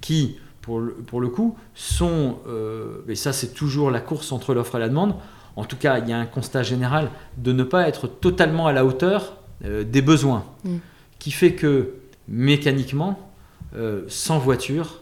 qui, 0.00 0.36
pour 0.62 0.80
le, 0.80 0.92
pour 0.92 1.20
le 1.20 1.28
coup, 1.28 1.56
sont, 1.74 2.38
euh, 2.48 3.02
et 3.08 3.14
ça 3.14 3.32
c'est 3.32 3.52
toujours 3.52 3.90
la 3.90 4.00
course 4.00 4.32
entre 4.32 4.54
l'offre 4.54 4.76
et 4.76 4.78
la 4.78 4.88
demande, 4.88 5.14
en 5.56 5.64
tout 5.64 5.76
cas 5.76 5.98
il 5.98 6.08
y 6.08 6.12
a 6.12 6.18
un 6.18 6.26
constat 6.26 6.62
général 6.62 7.10
de 7.36 7.52
ne 7.52 7.64
pas 7.64 7.86
être 7.88 8.06
totalement 8.06 8.66
à 8.66 8.72
la 8.72 8.86
hauteur 8.86 9.36
euh, 9.64 9.84
des 9.84 10.00
besoins, 10.00 10.44
mm. 10.64 10.76
qui 11.18 11.30
fait 11.30 11.54
que 11.54 11.94
mécaniquement, 12.28 13.28
sans 14.06 14.38
voiture, 14.38 15.00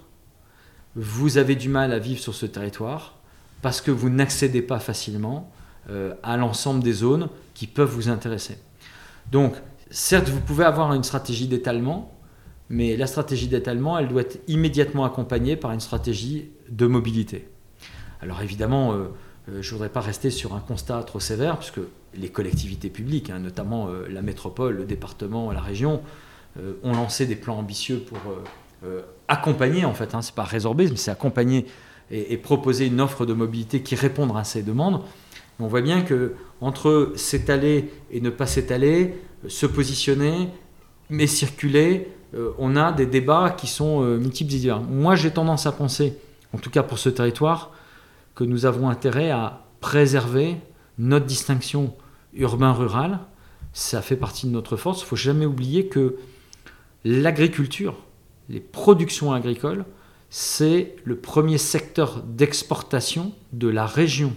vous 0.95 1.39
avez 1.39 1.57
du 1.57 1.69
mal 1.69 1.93
à 1.93 1.99
vivre 1.99 2.21
sur 2.21 2.35
ce 2.35 2.47
territoire 2.47 3.17
parce 3.63 3.81
que 3.81 3.91
vous 3.91 4.09
n'accédez 4.09 4.63
pas 4.63 4.79
facilement 4.79 5.51
à 6.23 6.37
l'ensemble 6.37 6.83
des 6.83 6.93
zones 6.93 7.29
qui 7.53 7.67
peuvent 7.67 7.91
vous 7.91 8.09
intéresser. 8.09 8.59
Donc, 9.33 9.55
certes, 9.91 10.29
vous 10.29 10.41
pouvez 10.41 10.65
avoir 10.65 10.95
une 10.95 11.05
stratégie 11.05 11.47
d'étalement, 11.47 12.13
mais 12.71 12.97
la 12.97 13.09
stratégie 13.09 13.49
d'étalement, 13.49 13.99
elle 13.99 14.09
doit 14.09 14.23
être 14.23 14.41
immédiatement 14.47 15.05
accompagnée 15.05 15.57
par 15.57 15.73
une 15.73 15.81
stratégie 15.81 16.51
de 16.71 16.87
mobilité. 16.87 17.49
Alors 18.23 18.41
évidemment, 18.43 18.93
euh, 18.93 18.97
euh, 19.49 19.61
je 19.61 19.69
ne 19.69 19.73
voudrais 19.73 19.89
pas 19.89 20.01
rester 20.01 20.31
sur 20.31 20.55
un 20.55 20.61
constat 20.61 21.03
trop 21.03 21.19
sévère, 21.19 21.59
puisque 21.59 21.81
les 22.15 22.29
collectivités 22.29 22.89
publiques, 22.89 23.29
hein, 23.29 23.41
notamment 23.41 23.89
euh, 23.89 24.07
la 24.09 24.23
métropole, 24.23 24.77
le 24.77 24.85
département, 24.85 25.53
la 25.53 25.61
région, 25.61 26.01
ont 26.83 26.93
lancé 26.93 27.27
des 27.27 27.37
plans 27.37 27.59
ambitieux 27.59 28.01
pour 28.01 28.19
accompagner, 29.29 29.85
en 29.85 29.95
fait, 29.95 30.17
hein, 30.17 30.21
c'est 30.21 30.35
pas 30.35 30.43
résorber, 30.43 30.89
mais 30.91 30.97
c'est 30.97 31.13
accompagner 31.13 31.67
et, 32.11 32.37
proposer 32.39 32.87
une 32.87 33.01
offre 33.01 33.25
de 33.25 33.33
mobilité 33.33 33.83
qui 33.83 33.95
réponde 33.95 34.37
à 34.37 34.43
ces 34.43 34.65
demandes. 34.65 35.01
On 35.61 35.69
voit 35.69 35.81
bien 35.81 36.03
que 36.03 36.35
entre 36.61 37.13
s'étaler 37.15 37.89
et 38.11 38.21
ne 38.21 38.31
pas 38.31 38.47
s'étaler, 38.47 39.15
se 39.47 39.65
positionner, 39.65 40.49
mais 41.09 41.29
circuler, 41.29 42.09
euh, 42.35 42.53
on 42.59 42.77
a 42.77 42.93
des 42.93 43.07
débats 43.07 43.51
qui 43.51 43.67
sont 43.67 44.03
euh, 44.03 44.19
multiples 44.19 44.55
et 44.55 44.59
divers. 44.59 44.81
Moi, 44.81 45.17
j'ai 45.17 45.31
tendance 45.31 45.67
à 45.67 45.73
penser, 45.73 46.17
en 46.53 46.59
tout 46.59 46.71
cas 46.71 46.83
pour 46.83 46.99
ce 46.99 47.09
territoire, 47.09 47.71
que 48.35 48.45
nous 48.45 48.67
avons 48.67 48.89
intérêt 48.89 49.31
à 49.31 49.65
préserver 49.81 50.57
notre 50.99 51.27
distinction 51.27 51.95
urbain-rural. 52.35 53.19
Ça 53.73 54.03
fait 54.03 54.17
partie 54.17 54.47
de 54.47 54.53
notre 54.53 54.77
force. 54.77 55.01
Il 55.01 55.05
ne 55.05 55.09
faut 55.09 55.17
jamais 55.17 55.47
oublier 55.47 55.87
que 55.87 56.17
l'agriculture, 57.05 57.97
les 58.49 58.61
productions 58.61 59.33
agricoles, 59.33 59.85
c'est 60.29 60.95
le 61.05 61.17
premier 61.17 61.59
secteur 61.59 62.23
d'exportation 62.23 63.33
de 63.53 63.69
la 63.69 63.87
région. 63.87 64.33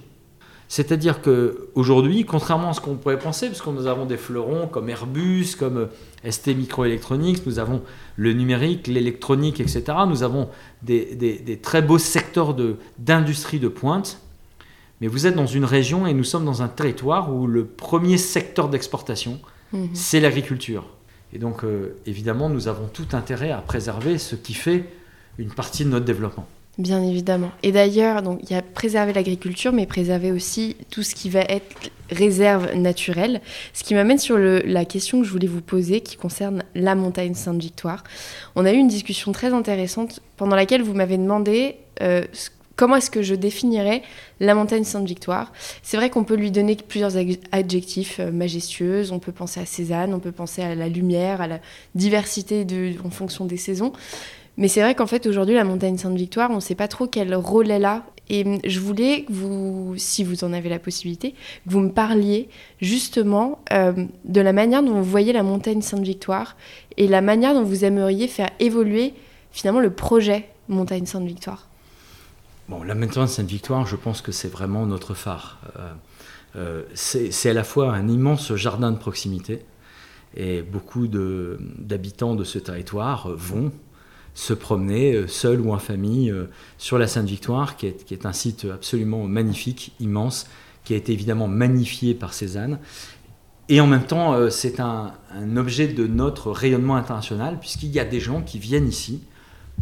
C'est-à-dire 0.74 1.22
qu'aujourd'hui, 1.22 2.26
contrairement 2.26 2.72
à 2.72 2.74
ce 2.74 2.82
qu'on 2.82 2.96
pourrait 2.96 3.20
penser, 3.20 3.46
parce 3.46 3.62
que 3.62 3.70
nous 3.70 3.86
avons 3.86 4.08
des 4.08 4.18
fleurons 4.18 4.66
comme 4.66 4.90
Airbus, 4.90 5.50
comme 5.56 5.78
euh, 5.78 6.32
ST 6.32 6.48
Microelectronics, 6.48 7.46
nous 7.46 7.60
avons 7.60 7.84
le 8.16 8.34
numérique, 8.34 8.88
l'électronique, 8.88 9.60
etc. 9.60 9.84
Nous 10.08 10.24
avons 10.24 10.50
des, 10.82 11.60
très 11.62 11.84
beaux 11.84 12.00
secteurs 12.00 12.56
d'industrie 12.98 13.60
de, 13.60 13.68
pointe. 13.68 14.20
Mais 15.00 15.06
vous 15.06 15.28
êtes 15.28 15.36
dans 15.36 15.46
une 15.46 15.64
région 15.64 16.08
et 16.08 16.14
nous 16.16 16.24
sommes 16.24 16.44
dans 16.44 16.64
un 16.64 16.70
territoire 16.70 17.32
où 17.32 17.46
le 17.46 17.66
premier 17.66 18.18
secteur 18.18 18.68
d'exportation, 18.68 19.40
mhm. 19.74 19.90
c'est 19.94 20.22
l'agriculture. 20.22 20.86
Et 21.34 21.38
donc, 21.38 21.64
euh, 21.64 21.96
évidemment, 22.08 22.50
nous 22.50 22.68
avons 22.68 22.88
tout 22.88 23.10
intérêt 23.12 23.52
à 23.52 23.60
préserver 23.60 24.18
ce 24.18 24.36
qui 24.36 24.56
fait 24.56 24.86
une 25.38 25.52
partie 25.52 25.86
de 25.86 25.90
notre 25.90 26.06
développement. 26.06 26.48
Bien 26.80 27.04
évidemment. 27.04 27.52
Et 27.62 27.72
d'ailleurs, 27.72 28.24
donc 28.24 28.40
il 28.44 28.52
y 28.52 28.56
a 28.56 28.64
préserver 28.64 29.14
l'agriculture, 29.14 29.72
mais 29.72 29.86
préserver 29.86 30.32
aussi 30.32 30.76
tout 30.90 31.04
ce 31.04 31.14
qui 31.14 31.30
va 31.30 31.42
être 31.42 31.92
réserve 32.10 32.74
naturelle. 32.74 33.42
Ce 33.74 33.84
qui 33.84 33.94
m'amène 33.94 34.18
sur 34.18 34.40
la 34.40 34.84
question 34.84 35.20
que 35.22 35.28
je 35.28 35.32
voulais 35.32 35.48
vous 35.48 35.62
poser, 35.62 36.02
qui 36.02 36.18
concerne 36.18 36.64
la 36.74 36.96
montagne 36.96 37.36
Sainte-Victoire. 37.36 38.04
On 38.56 38.66
a 38.66 38.74
eu 38.74 38.78
une 38.78 38.88
discussion 38.88 39.32
très 39.34 39.54
intéressante 39.54 40.20
pendant 40.36 40.56
laquelle 40.56 40.82
vous 40.82 40.96
m'avez 40.96 41.18
demandé 41.18 41.76
euh, 42.02 42.24
comment 42.76 42.96
est-ce 42.96 43.12
que 43.12 43.22
je 43.22 43.36
définirais 43.36 44.02
la 44.40 44.56
montagne 44.56 44.84
Sainte-Victoire. 44.84 45.52
C'est 45.84 45.98
vrai 45.98 46.10
qu'on 46.10 46.24
peut 46.24 46.36
lui 46.36 46.50
donner 46.50 46.76
plusieurs 46.76 47.14
adjectifs 47.52 48.20
euh, 48.20 48.32
majestueuses. 48.32 49.12
On 49.12 49.20
peut 49.20 49.32
penser 49.32 49.60
à 49.60 49.68
Cézanne, 49.68 50.12
on 50.12 50.20
peut 50.20 50.32
penser 50.32 50.64
à 50.64 50.74
la 50.74 50.90
lumière, 50.90 51.40
à 51.40 51.48
la 51.48 51.60
diversité 51.94 52.66
en 53.06 53.12
fonction 53.12 53.46
des 53.46 53.58
saisons. 53.58 53.94
Mais 54.58 54.68
c'est 54.68 54.82
vrai 54.82 54.94
qu'en 54.96 55.08
fait, 55.08 55.26
aujourd'hui, 55.26 55.56
la 55.56 55.64
montagne 55.64 55.98
Sainte-Victoire, 55.98 56.52
on 56.52 56.56
ne 56.56 56.60
sait 56.60 56.76
pas 56.76 56.88
trop 56.88 57.08
quel 57.08 57.34
rôle 57.34 57.72
elle 57.72 57.86
a. 57.86 58.06
Et 58.30 58.46
hum, 58.46 58.60
je 58.64 58.80
voulais 58.80 59.24
que 59.24 59.34
vous, 59.34 59.96
si 59.98 60.24
vous 60.24 60.44
en 60.44 60.54
avez 60.54 60.70
la 60.70 60.80
possibilité, 60.80 61.32
que 61.32 61.72
vous 61.72 61.80
me 61.80 61.92
parliez 61.92 62.50
justement 62.82 63.60
euh, 63.74 63.94
de 64.26 64.42
la 64.42 64.54
manière 64.54 64.84
dont 64.84 64.94
vous 64.94 65.04
voyez 65.04 65.34
la 65.34 65.44
montagne 65.44 65.82
Sainte-Victoire 65.82 66.56
et 66.98 67.08
la 67.08 67.22
manière 67.22 67.54
dont 67.54 67.64
vous 67.64 67.84
aimeriez 67.84 68.28
faire 68.28 68.50
évoluer 68.60 69.14
finalement 69.52 69.82
le 69.82 69.92
projet 69.92 70.50
montagne 70.70 71.06
Sainte-Victoire. 71.06 71.68
Bon, 72.70 72.82
la 72.84 72.96
montagne 72.96 73.28
Sainte-Victoire, 73.28 73.86
je 73.86 73.96
pense 73.96 74.22
que 74.22 74.32
c'est 74.32 74.48
vraiment 74.48 74.86
notre 74.86 75.14
phare. 75.16 75.60
Euh, 75.78 75.92
euh, 76.56 76.84
c'est 76.94 77.50
à 77.50 77.54
la 77.54 77.64
fois 77.64 77.94
un 77.94 78.08
immense 78.08 78.54
jardin 78.56 78.92
de 78.92 78.98
proximité 78.98 79.66
et 80.36 80.62
beaucoup 80.62 81.08
d'habitants 81.08 82.36
de, 82.36 82.44
ce 82.44 82.60
territoire 82.60 83.30
vont 83.36 83.72
se 84.34 84.54
promener 84.54 85.28
seul 85.28 85.62
ou 85.62 85.74
en 85.74 85.78
famille 85.78 86.34
sur 86.78 86.98
la 86.98 87.08
Sainte-Victoire, 87.08 87.78
qui 87.78 87.88
est, 87.88 88.06
qui 88.06 88.14
est, 88.14 88.26
un 88.26 88.34
site 88.34 88.66
absolument 88.66 89.26
magnifique, 89.26 89.94
immense, 90.00 90.48
qui 90.84 90.94
a 90.94 90.98
été 90.98 91.14
évidemment 91.14 91.48
magnifié 91.48 92.16
par 92.16 92.34
Cézanne. 92.34 92.80
Et 93.70 93.80
en 93.80 93.88
même 93.88 94.06
temps, 94.06 94.50
c'est 94.50 94.80
un, 94.80 95.14
un, 95.34 95.58
objet 95.58 95.88
de 95.88 96.08
notre 96.08 96.52
rayonnement 96.52 96.96
international, 96.96 97.60
puisqu'il 97.60 97.90
y 97.90 98.00
a 98.00 98.06
des 98.06 98.20
gens 98.20 98.42
qui 98.42 98.58
viennent 98.60 98.88
ici 98.88 99.22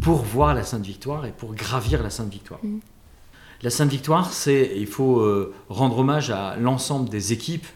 pour 0.00 0.22
voir 0.22 0.54
la 0.54 0.64
Sainte-Victoire 0.64 1.26
et 1.26 1.32
pour 1.32 1.54
gravir 1.54 2.02
la 2.02 2.10
Sainte-Victoire. 2.10 2.60
Mmh. 2.62 2.78
La 3.62 3.70
Sainte-Victoire, 3.70 4.32
c'est, 4.32 4.72
il 4.76 4.88
faut 4.88 5.20
euh, 5.20 5.54
rendre 5.68 5.98
hommage 5.98 6.30
à 6.30 6.56
l'ensemble 6.56 7.08
des 7.08 7.32
équipes, 7.32 7.66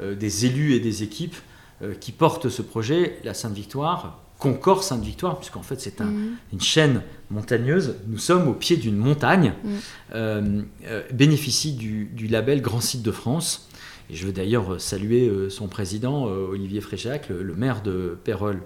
euh, 0.00 0.14
des 0.14 0.46
élus 0.46 0.74
et 0.74 0.80
des 0.80 1.02
équipes 1.02 1.34
euh, 1.82 1.94
qui 1.94 2.12
portent 2.12 2.48
ce 2.48 2.62
projet. 2.62 3.18
La 3.24 3.34
Sainte-Victoire, 3.34 4.20
Concorde 4.42 4.82
Sainte-Victoire, 4.82 5.38
puisqu'en 5.38 5.62
fait 5.62 5.80
c'est 5.80 6.00
mhm. 6.00 6.32
une 6.52 6.60
chaîne 6.60 7.02
montagneuse, 7.30 7.94
nous 8.08 8.18
sommes 8.18 8.48
au 8.48 8.54
pied 8.54 8.76
d'une 8.76 8.96
montagne, 8.96 9.54
mhm. 9.64 10.66
bénéficie 11.12 11.72
du, 11.72 12.26
label 12.28 12.60
Grand 12.60 12.80
Site 12.80 13.02
de 13.02 13.12
France. 13.12 13.68
Et 14.10 14.16
je 14.16 14.26
veux 14.26 14.32
d'ailleurs 14.32 14.80
saluer 14.80 15.30
son 15.48 15.68
président, 15.68 16.24
Olivier 16.24 16.80
Fréchac, 16.80 17.28
le, 17.28 17.54
maire 17.54 17.82
de 17.82 18.18
Pérol 18.24 18.60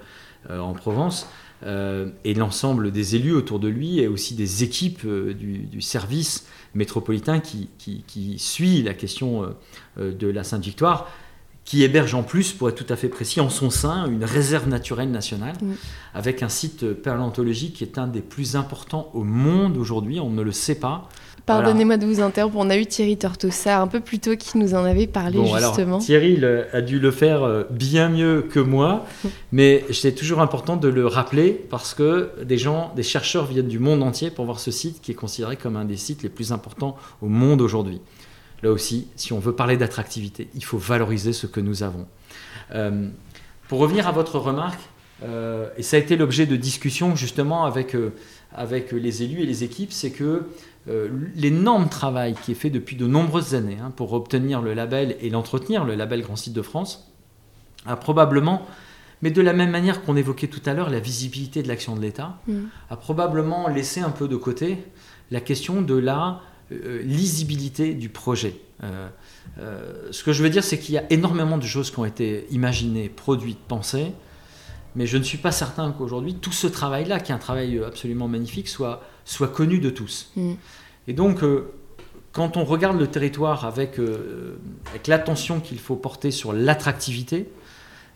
en 0.50 0.72
Provence, 0.72 1.28
et 1.62 2.34
l'ensemble 2.34 2.90
des 2.90 3.14
élus 3.14 3.34
autour 3.34 3.60
de 3.60 3.68
lui, 3.68 4.00
et 4.00 4.08
aussi 4.08 4.34
des 4.34 4.64
équipes 4.64 5.06
du, 5.06 5.80
service 5.80 6.46
métropolitain 6.76 7.40
qui, 7.40 7.68
qui, 7.78 8.38
suit 8.38 8.82
la 8.82 8.94
question 8.94 9.42
euh, 9.42 9.46
euh, 9.98 10.12
de 10.12 10.28
la 10.28 10.44
Sainte-Victoire, 10.44 11.10
qui 11.66 11.82
héberge 11.82 12.14
en 12.14 12.22
plus, 12.22 12.52
pour 12.52 12.68
être 12.70 12.82
tout 12.82 12.92
à 12.92 12.96
fait 12.96 13.08
précis, 13.08 13.40
en 13.40 13.50
son 13.50 13.70
sein 13.70 14.06
une 14.06 14.24
réserve 14.24 14.68
naturelle 14.68 15.10
nationale, 15.10 15.56
avec 16.14 16.42
un 16.42 16.48
site 16.48 16.94
paléontologique 16.94 17.74
qui 17.74 17.84
est 17.84 17.98
un 17.98 18.06
des 18.06 18.22
plus 18.22 18.56
importants 18.56 19.10
au 19.12 19.24
monde 19.24 19.76
aujourd'hui, 19.76 20.20
on 20.20 20.30
ne 20.30 20.42
le 20.42 20.52
sait 20.52 20.76
pas. 20.76 21.08
Pardonnez-moi 21.44 21.96
de 21.96 22.06
vous 22.06 22.20
interrompre, 22.20 22.56
on 22.58 22.70
a 22.70 22.76
eu 22.76 22.86
Thierry 22.86 23.16
Tortosa 23.16 23.80
un 23.80 23.86
peu 23.86 24.00
plus 24.00 24.18
tôt 24.18 24.36
qui 24.36 24.58
nous 24.58 24.74
en 24.74 24.84
avait 24.84 25.06
parlé 25.06 25.38
justement. 25.46 25.98
Thierry 25.98 26.40
a 26.72 26.80
dû 26.80 26.98
le 26.98 27.10
faire 27.12 27.44
euh, 27.44 27.62
bien 27.70 28.08
mieux 28.08 28.42
que 28.42 28.58
moi, 28.58 29.04
mais 29.52 29.84
c'est 29.92 30.12
toujours 30.12 30.40
important 30.40 30.76
de 30.76 30.88
le 30.88 31.06
rappeler 31.06 31.52
parce 31.70 31.94
que 31.94 32.30
des 32.44 32.58
gens, 32.58 32.92
des 32.96 33.04
chercheurs 33.04 33.46
viennent 33.46 33.68
du 33.68 33.78
monde 33.78 34.02
entier 34.02 34.30
pour 34.30 34.44
voir 34.44 34.58
ce 34.58 34.72
site 34.72 35.00
qui 35.00 35.12
est 35.12 35.14
considéré 35.14 35.56
comme 35.56 35.76
un 35.76 35.84
des 35.84 35.96
sites 35.96 36.24
les 36.24 36.28
plus 36.28 36.50
importants 36.50 36.96
au 37.22 37.28
monde 37.28 37.60
aujourd'hui. 37.60 38.00
Là 38.66 38.72
aussi, 38.72 39.06
si 39.14 39.32
on 39.32 39.38
veut 39.38 39.54
parler 39.54 39.76
d'attractivité, 39.76 40.48
il 40.56 40.64
faut 40.64 40.76
valoriser 40.76 41.32
ce 41.32 41.46
que 41.46 41.60
nous 41.60 41.84
avons. 41.84 42.08
Euh, 42.74 43.08
pour 43.68 43.78
revenir 43.78 44.08
à 44.08 44.10
votre 44.10 44.40
remarque, 44.40 44.80
euh, 45.22 45.68
et 45.76 45.84
ça 45.84 45.96
a 45.96 46.00
été 46.00 46.16
l'objet 46.16 46.46
de 46.46 46.56
discussions 46.56 47.14
justement 47.14 47.64
avec, 47.64 47.96
avec 48.52 48.90
les 48.90 49.22
élus 49.22 49.42
et 49.42 49.46
les 49.46 49.62
équipes, 49.62 49.92
c'est 49.92 50.10
que 50.10 50.48
euh, 50.88 51.08
l'énorme 51.36 51.88
travail 51.88 52.34
qui 52.42 52.50
est 52.50 52.56
fait 52.56 52.70
depuis 52.70 52.96
de 52.96 53.06
nombreuses 53.06 53.54
années 53.54 53.78
hein, 53.80 53.92
pour 53.94 54.12
obtenir 54.14 54.60
le 54.60 54.74
label 54.74 55.16
et 55.20 55.30
l'entretenir, 55.30 55.84
le 55.84 55.94
label 55.94 56.22
Grand 56.22 56.34
Site 56.34 56.52
de 56.52 56.62
France, 56.62 57.12
a 57.86 57.94
probablement, 57.94 58.66
mais 59.22 59.30
de 59.30 59.42
la 59.42 59.52
même 59.52 59.70
manière 59.70 60.02
qu'on 60.02 60.16
évoquait 60.16 60.48
tout 60.48 60.62
à 60.66 60.74
l'heure 60.74 60.90
la 60.90 60.98
visibilité 60.98 61.62
de 61.62 61.68
l'action 61.68 61.94
de 61.94 62.00
l'État, 62.00 62.40
mm. 62.48 62.64
a 62.90 62.96
probablement 62.96 63.68
laissé 63.68 64.00
un 64.00 64.10
peu 64.10 64.26
de 64.26 64.34
côté 64.34 64.78
la 65.30 65.40
question 65.40 65.82
de 65.82 65.94
la 65.94 66.40
euh, 66.40 66.55
lisibilité 66.70 67.94
du 67.94 68.08
projet. 68.08 68.54
Euh, 68.82 69.08
ce 70.10 70.24
que 70.24 70.32
je 70.32 70.42
veux 70.42 70.50
dire, 70.50 70.64
c'est 70.64 70.78
qu'il 70.78 70.94
y 70.94 70.98
a 70.98 71.04
énormément 71.10 71.58
de 71.58 71.64
choses 71.64 71.90
qui 71.90 71.98
ont 71.98 72.04
été 72.04 72.46
imaginées, 72.50 73.08
produites, 73.08 73.58
pensées, 73.58 74.12
mais 74.94 75.06
je 75.06 75.16
ne 75.16 75.22
suis 75.22 75.38
pas 75.38 75.52
certain 75.52 75.92
qu'aujourd'hui, 75.92 76.34
tout 76.34 76.52
ce 76.52 76.66
travail-là, 76.66 77.20
qui 77.20 77.32
est 77.32 77.34
un 77.34 77.38
travail 77.38 77.80
absolument 77.84 78.28
magnifique, 78.28 78.68
soit 78.68 79.02
soit 79.26 79.48
connu 79.48 79.78
de 79.78 79.90
tous. 79.90 80.30
Mm. 80.36 80.52
Et 81.08 81.12
donc, 81.12 81.42
euh, 81.42 81.72
quand 82.32 82.56
on 82.56 82.64
regarde 82.64 82.98
le 82.98 83.08
territoire 83.08 83.66
avec, 83.66 83.98
euh, 83.98 84.56
avec 84.88 85.06
l'attention 85.06 85.60
qu'il 85.60 85.78
faut 85.78 85.96
porter 85.96 86.30
sur 86.30 86.54
l'attractivité, 86.54 87.48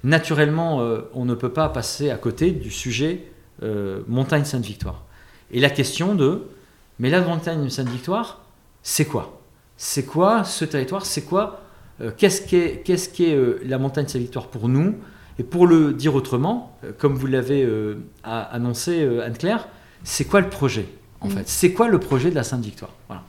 naturellement, 0.05 0.80
euh, 0.80 1.03
on 1.12 1.26
ne 1.26 1.34
peut 1.34 1.53
pas 1.53 1.68
passer 1.68 2.11
à 2.11 2.16
côté 2.16 2.53
du 2.53 2.70
sujet 2.70 3.24
montagne 4.09 4.46
Sainte-Victoire. 4.46 5.05
Et 5.51 5.61
la 5.61 5.68
question 5.68 6.14
de, 6.14 6.44
mais 7.01 7.11
la 7.11 7.20
montagne 7.20 7.68
Sainte-Victoire, 7.68 8.44
c'est 8.84 9.07
quoi? 9.07 9.40
C'est 9.76 10.05
quoi 10.05 10.44
ce 10.44 10.64
territoire? 10.64 11.05
C'est 11.05 11.22
quoi 11.22 11.62
Qu'est-ce 12.16 12.42
qu'est 12.42 12.82
qu'est-ce 12.84 13.09
qu'est 13.09 13.36
la 13.64 13.78
montagne 13.78 14.07
Sainte-Victoire 14.07 14.46
pour 14.46 14.68
nous? 14.68 14.94
Et 15.38 15.42
pour 15.42 15.66
le 15.66 15.92
dire 15.92 16.14
autrement, 16.14 16.78
comme 16.98 17.14
vous 17.14 17.26
l'avez 17.26 17.68
annoncé 18.22 19.03
Anne-Claire, 19.24 19.66
c'est 20.05 20.24
quoi 20.24 20.40
le 20.40 20.48
projet 20.48 20.86
en 21.20 21.28
mm. 21.28 21.30
fait? 21.30 21.48
C'est 21.48 21.72
quoi 21.72 21.88
le 21.88 21.98
projet 21.98 22.30
de 22.30 22.34
la 22.36 22.44
Sainte 22.44 22.62
Victoire? 22.62 22.92
Voilà. 23.09 23.24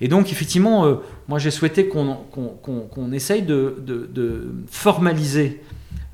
Et 0.00 0.08
donc, 0.08 0.30
effectivement, 0.30 0.84
euh, 0.84 0.96
moi 1.28 1.38
j'ai 1.38 1.50
souhaité 1.50 1.88
qu'on 1.88 3.12
essaye 3.12 3.42
de, 3.42 4.54
formaliser 4.68 5.62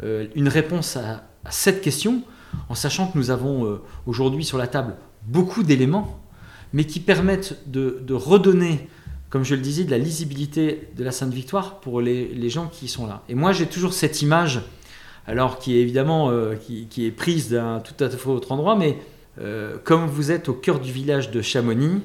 euh, 0.02 0.26
une 0.34 0.48
réponse 0.48 0.96
à, 0.96 1.24
cette 1.50 1.80
question, 1.80 2.22
en 2.68 2.74
sachant 2.74 3.08
que 3.08 3.18
nous 3.18 3.30
avons 3.30 3.66
euh, 3.66 3.80
aujourd'hui 4.06 4.44
sur 4.44 4.58
la 4.58 4.68
table 4.68 4.94
beaucoup 5.26 5.64
d'éléments, 5.64 6.20
mais 6.72 6.84
qui 6.84 7.00
permettent 7.00 7.58
de, 7.66 8.14
redonner, 8.14 8.88
comme 9.30 9.44
je 9.44 9.54
le 9.54 9.60
disais, 9.60 9.84
de 9.84 9.90
la 9.90 9.98
lisibilité 9.98 10.88
de 10.96 11.04
la 11.04 11.12
Sainte 11.12 11.32
Victoire 11.32 11.80
pour 11.80 12.00
les, 12.00 12.50
gens 12.50 12.68
qui 12.68 12.88
sont 12.88 13.06
là. 13.06 13.22
Et 13.28 13.34
moi 13.34 13.52
j'ai 13.52 13.66
toujours 13.66 13.92
cette 13.92 14.22
image, 14.22 14.62
alors 15.26 15.58
qui 15.58 15.76
est 15.76 15.80
évidemment 15.80 16.30
qui, 16.66 16.86
qui, 16.88 17.06
est 17.06 17.10
prise 17.10 17.50
d'un 17.50 17.80
tout 17.80 18.02
à 18.02 18.08
fait 18.10 18.28
autre 18.28 18.52
endroit, 18.52 18.76
mais 18.76 18.98
euh, 19.40 19.78
comme 19.82 20.06
vous 20.06 20.30
êtes 20.30 20.48
au 20.48 20.54
cœur 20.54 20.78
du 20.80 20.92
village 20.92 21.30
de 21.30 21.40
Chamonix, 21.40 22.02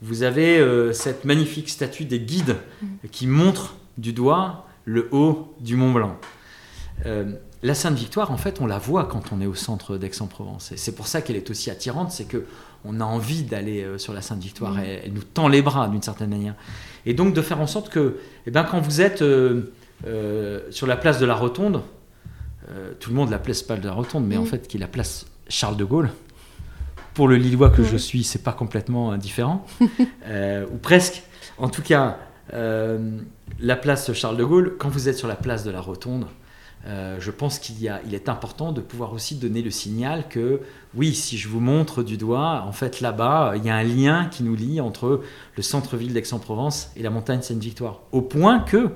vous 0.00 0.22
avez 0.22 0.58
euh, 0.58 0.92
cette 0.92 1.24
magnifique 1.24 1.68
statue 1.68 2.04
des 2.04 2.20
guides 2.20 2.56
mm. 2.80 2.86
qui 3.10 3.26
montre 3.26 3.76
du 3.96 4.12
doigt 4.12 4.66
le 4.84 5.08
haut 5.10 5.54
du 5.60 5.76
Mont 5.76 5.92
Blanc. 5.92 6.16
Euh, 7.06 7.32
la 7.62 7.74
Sainte 7.74 7.96
Victoire, 7.96 8.30
en 8.30 8.36
fait, 8.36 8.60
on 8.60 8.66
la 8.66 8.78
voit 8.78 9.06
quand 9.06 9.32
on 9.32 9.40
est 9.40 9.46
au 9.46 9.54
centre 9.54 9.98
d'Aix-en-Provence. 9.98 10.70
Et 10.70 10.76
c'est 10.76 10.92
pour 10.92 11.08
ça 11.08 11.22
qu'elle 11.22 11.36
est 11.36 11.50
aussi 11.50 11.70
attirante, 11.70 12.12
c'est 12.12 12.24
que 12.24 12.44
on 12.84 13.00
a 13.00 13.04
envie 13.04 13.42
d'aller 13.42 13.86
sur 13.98 14.12
la 14.12 14.22
Sainte 14.22 14.42
Victoire. 14.42 14.74
Mm. 14.74 14.82
Elle, 15.04 15.12
nous 15.12 15.22
tend 15.22 15.48
les 15.48 15.62
bras 15.62 15.88
d'une 15.88 16.02
certaine 16.02 16.30
manière. 16.30 16.54
Et 17.06 17.14
donc 17.14 17.34
de 17.34 17.42
faire 17.42 17.60
en 17.60 17.66
sorte 17.66 17.88
que, 17.88 18.18
eh 18.46 18.50
ben, 18.50 18.64
quand 18.64 18.80
vous 18.80 19.00
êtes 19.00 19.24
sur 20.70 20.86
la 20.86 20.96
place 20.96 21.18
de 21.18 21.26
la 21.26 21.34
Rotonde, 21.34 21.82
tout 23.00 23.10
le 23.10 23.16
monde 23.16 23.30
la 23.30 23.38
place 23.38 23.62
pas 23.62 23.76
de 23.76 23.86
la 23.86 23.92
Rotonde, 23.92 24.26
mais 24.26 24.36
en 24.36 24.42
mm. 24.42 24.46
fait 24.46 24.68
qui 24.68 24.76
est 24.76 24.80
la 24.80 24.88
place 24.88 25.26
Charles 25.48 25.76
de 25.76 25.84
Gaulle, 25.84 26.10
pour 27.18 27.26
le 27.26 27.34
Lillois 27.34 27.70
que 27.70 27.82
je 27.82 27.96
suis, 27.96 28.22
c'est 28.22 28.44
pas 28.44 28.52
complètement 28.52 29.10
indifférent, 29.10 29.66
euh, 30.28 30.64
ou 30.72 30.76
presque. 30.76 31.24
En 31.56 31.68
tout 31.68 31.82
cas, 31.82 32.16
euh, 32.54 33.18
la 33.58 33.74
place 33.74 34.12
Charles 34.12 34.36
de 34.36 34.44
Gaulle, 34.44 34.76
quand 34.78 34.88
vous 34.88 35.08
êtes 35.08 35.16
sur 35.16 35.26
la 35.26 35.34
place 35.34 35.64
de 35.64 35.72
la 35.72 35.80
Rotonde, 35.80 36.26
euh, 36.86 37.16
je 37.20 37.30
pense 37.30 37.58
qu'il 37.58 37.76
il 38.06 38.14
est 38.14 38.28
important 38.28 38.72
de 38.72 38.80
pouvoir 38.80 39.12
aussi 39.12 39.34
donner 39.34 39.62
le 39.62 39.70
signal 39.70 40.28
que 40.28 40.60
oui, 40.94 41.14
si 41.14 41.36
je 41.36 41.48
vous 41.48 41.60
montre 41.60 42.02
du 42.02 42.16
doigt, 42.16 42.64
en 42.66 42.72
fait 42.72 43.00
là-bas, 43.00 43.54
il 43.56 43.64
y 43.64 43.70
a 43.70 43.76
un 43.76 43.82
lien 43.82 44.26
qui 44.26 44.42
nous 44.42 44.54
lie 44.54 44.80
entre 44.80 45.22
le 45.56 45.62
centre-ville 45.62 46.12
d'Aix-en-Provence 46.12 46.90
et 46.96 47.02
la 47.02 47.10
montagne 47.10 47.42
Sainte-Victoire. 47.42 48.00
Au 48.12 48.22
point 48.22 48.60
que, 48.60 48.90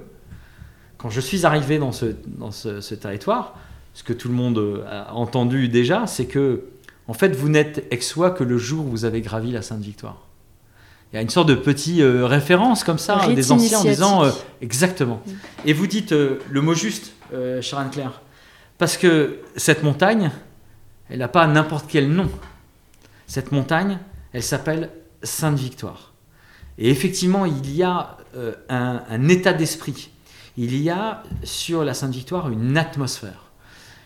quand 0.96 1.10
je 1.10 1.20
suis 1.20 1.44
arrivé 1.44 1.78
dans 1.78 1.92
ce, 1.92 2.14
dans 2.26 2.52
ce 2.52 2.94
territoire, 2.94 3.54
ce 3.94 4.04
que 4.04 4.12
tout 4.12 4.28
le 4.28 4.34
monde 4.34 4.84
a 4.88 5.12
entendu 5.14 5.68
déjà, 5.68 6.06
c'est 6.06 6.26
que 6.26 6.64
en 7.08 7.14
fait, 7.14 7.34
vous 7.34 7.48
n'êtes 7.48 7.86
ex-soi 7.90 8.30
que 8.30 8.44
le 8.44 8.58
jour 8.58 8.86
où 8.86 8.88
vous 8.88 9.04
avez 9.04 9.20
gravi 9.20 9.50
la 9.50 9.60
Sainte-Victoire. 9.62 10.28
Il 11.12 11.16
y 11.16 11.18
a 11.18 11.22
une 11.22 11.28
sorte 11.28 11.48
de 11.48 11.54
petite 11.54 12.00
euh, 12.00 12.24
référence 12.24 12.84
comme 12.84 12.96
ça 12.96 13.26
des 13.28 13.52
anciens 13.52 13.80
en 13.80 13.84
disant 13.84 14.24
euh, 14.24 14.30
exactement. 14.62 15.20
Mm. 15.26 15.30
Et 15.66 15.72
vous 15.74 15.86
dites 15.86 16.12
le 16.12 16.60
mot 16.62 16.74
juste, 16.74 17.12
Sharon 17.60 17.90
Claire, 17.90 18.20
parce 18.78 18.96
que 18.96 19.38
cette 19.56 19.82
montagne, 19.82 20.30
elle 21.08 21.18
n'a 21.18 21.28
pas 21.28 21.46
n'importe 21.46 21.86
quel 21.88 22.08
nom. 22.10 22.30
Cette 23.26 23.52
montagne, 23.52 23.98
elle 24.32 24.42
s'appelle 24.42 24.90
Sainte-Victoire. 25.22 26.12
Et 26.78 26.90
effectivement, 26.90 27.46
il 27.46 27.74
y 27.74 27.82
a 27.82 28.16
un, 28.68 29.02
un 29.08 29.28
état 29.28 29.52
d'esprit. 29.52 30.10
Il 30.56 30.76
y 30.76 30.90
a 30.90 31.22
sur 31.42 31.84
la 31.84 31.94
Sainte-Victoire 31.94 32.50
une 32.50 32.76
atmosphère. 32.76 33.50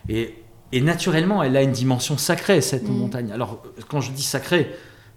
Et 0.08 0.34
et 0.72 0.80
naturellement, 0.80 1.42
elle 1.42 1.56
a 1.56 1.62
une 1.62 1.72
dimension 1.72 2.18
sacrée, 2.18 2.60
cette 2.60 2.88
mm. 2.88 2.92
montagne. 2.92 3.32
Alors, 3.32 3.62
quand 3.88 4.00
je 4.00 4.10
dis 4.12 4.22
sacrée, 4.22 4.74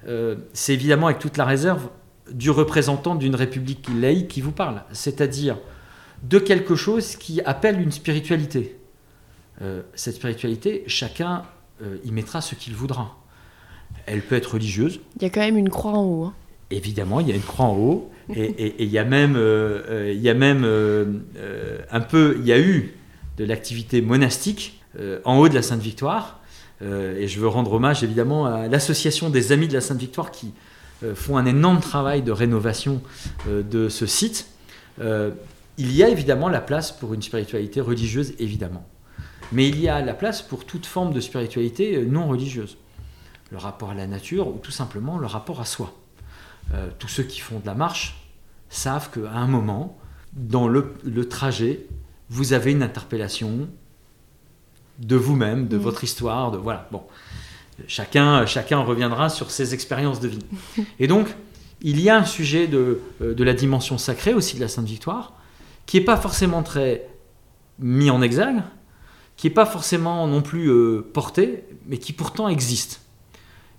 euh, 0.07 0.35
c'est 0.53 0.73
évidemment 0.73 1.07
avec 1.07 1.19
toute 1.19 1.37
la 1.37 1.45
réserve 1.45 1.89
du 2.31 2.51
représentant 2.51 3.15
d'une 3.15 3.35
république 3.35 3.87
laïque 3.99 4.27
qui 4.27 4.41
vous 4.41 4.51
parle, 4.51 4.83
c'est-à-dire 4.93 5.57
de 6.23 6.39
quelque 6.39 6.75
chose 6.75 7.15
qui 7.15 7.41
appelle 7.41 7.81
une 7.81 7.91
spiritualité. 7.91 8.77
Euh, 9.61 9.81
cette 9.93 10.15
spiritualité, 10.15 10.83
chacun 10.87 11.43
euh, 11.81 11.97
y 12.05 12.11
mettra 12.11 12.41
ce 12.41 12.55
qu'il 12.55 12.73
voudra. 12.73 13.17
Elle 14.05 14.21
peut 14.21 14.35
être 14.35 14.53
religieuse. 14.53 14.99
Il 15.17 15.23
y 15.23 15.25
a 15.25 15.29
quand 15.29 15.41
même 15.41 15.57
une 15.57 15.69
croix 15.69 15.91
en 15.91 16.03
haut. 16.03 16.23
Hein. 16.25 16.33
Évidemment, 16.71 17.19
il 17.19 17.27
y 17.27 17.31
a 17.31 17.35
une 17.35 17.41
croix 17.41 17.65
en 17.65 17.75
haut, 17.75 18.11
et, 18.33 18.75
il 18.83 18.89
y 18.89 18.99
a 18.99 19.03
même, 19.03 19.35
il 19.35 20.21
y 20.21 20.29
a 20.29 20.35
même 20.35 20.63
un 21.89 21.99
peu, 21.99 22.35
il 22.39 22.45
y 22.45 22.53
a 22.53 22.59
eu 22.59 22.93
de 23.37 23.43
l'activité 23.43 24.03
monastique 24.03 24.79
euh, 24.99 25.19
en 25.25 25.39
haut 25.39 25.49
de 25.49 25.55
la 25.55 25.63
Sainte-Victoire, 25.63 26.39
et 26.81 27.27
je 27.27 27.39
veux 27.39 27.47
rendre 27.47 27.73
hommage 27.73 28.03
évidemment 28.03 28.45
à 28.45 28.67
l'association 28.67 29.29
des 29.31 29.51
Amis 29.51 29.67
de 29.67 29.73
la 29.73 29.81
Sainte-Victoire 29.81 30.31
qui 30.31 30.53
font 31.13 31.37
un 31.37 31.45
énorme 31.45 31.81
travail 31.81 32.21
de 32.21 32.31
rénovation 32.31 33.01
de 33.47 33.89
ce 33.89 34.05
site. 34.05 34.47
Il 35.79 35.95
y 35.95 36.03
a 36.03 36.09
évidemment 36.09 36.49
la 36.49 36.59
place 36.59 36.91
pour 36.91 37.13
une 37.13 37.21
spiritualité 37.21 37.79
religieuse, 37.79 38.33
évidemment. 38.37 38.85
Mais 39.53 39.67
il 39.69 39.79
y 39.79 39.87
a 39.87 40.01
la 40.01 40.13
place 40.13 40.41
pour 40.41 40.65
toute 40.65 40.85
forme 40.85 41.13
de 41.13 41.21
spiritualité 41.21 42.05
non 42.05 42.27
religieuse. 42.27 42.77
Le 43.49 43.57
rapport 43.57 43.89
à 43.89 43.95
la 43.95 44.05
nature 44.05 44.49
ou 44.49 44.59
tout 44.61 44.71
simplement 44.71 45.17
le 45.17 45.25
rapport 45.25 45.61
à 45.61 45.65
soi. 45.65 45.95
tous 46.99 47.07
ceux 47.07 47.23
qui 47.23 47.39
font 47.39 47.59
de 47.59 47.65
la 47.65 47.75
marche 47.75 48.29
savent 48.69 49.09
qu'à 49.09 49.31
un 49.31 49.47
moment, 49.47 49.97
dans 50.33 50.67
le, 50.67 50.93
trajet, 51.29 51.87
vous 52.29 52.51
avez 52.51 52.71
une 52.71 52.83
interpellation 52.83 53.69
de 54.99 55.15
vous-même, 55.15 55.69
de 55.69 55.77
mm. 55.77 55.81
votre 55.81 56.03
histoire, 56.03 56.51
de 56.51 56.57
voilà. 56.57 56.89
Bon, 56.91 57.03
chacun, 57.87 58.45
chacun 58.45 58.79
reviendra 58.79 59.29
sur 59.29 59.49
ses 59.49 59.73
expériences 59.73 60.19
de 60.19 60.27
vie. 60.27 60.45
Et 60.99 61.07
donc, 61.07 61.27
il 61.81 62.01
y 62.01 62.09
a 62.09 62.17
un 62.17 62.25
sujet 62.25 62.67
de, 62.67 62.99
euh, 63.21 63.33
de 63.33 63.43
la 63.45 63.53
dimension 63.53 63.97
sacrée 63.97 64.33
aussi 64.33 64.57
de 64.57 64.61
la 64.61 64.67
Sainte 64.67 64.85
Victoire, 64.85 65.38
qui 65.89 65.97
n'est 65.97 66.05
pas 66.05 66.17
forcément 66.17 66.61
très 66.61 67.09
mis 67.79 68.11
en 68.11 68.21
exergue, 68.21 68.61
qui 69.37 69.47
n'est 69.47 69.53
pas 69.53 69.65
forcément 69.65 70.27
non 70.27 70.43
plus 70.43 70.69
euh, 70.69 71.01
porté, 71.01 71.63
mais 71.87 71.97
qui 71.97 72.13
pourtant 72.13 72.47
existe. 72.47 73.01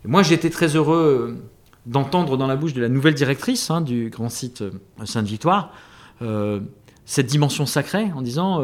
Moi, 0.04 0.24
j'ai 0.24 0.34
été 0.34 0.50
très 0.50 0.74
heureux 0.74 1.30
euh, 1.30 1.36
d'entendre 1.86 2.36
dans 2.36 2.48
la 2.48 2.56
bouche 2.56 2.74
de 2.74 2.80
la 2.80 2.88
nouvelle 2.88 3.14
directrice 3.14 3.70
hein, 3.70 3.80
du 3.80 4.10
grand 4.10 4.28
site 4.28 4.64
euh, 6.20 6.60
cette 7.04 7.26
dimension 7.26 7.64
sacrée 7.64 8.10
en 8.12 8.22
disant 8.22 8.60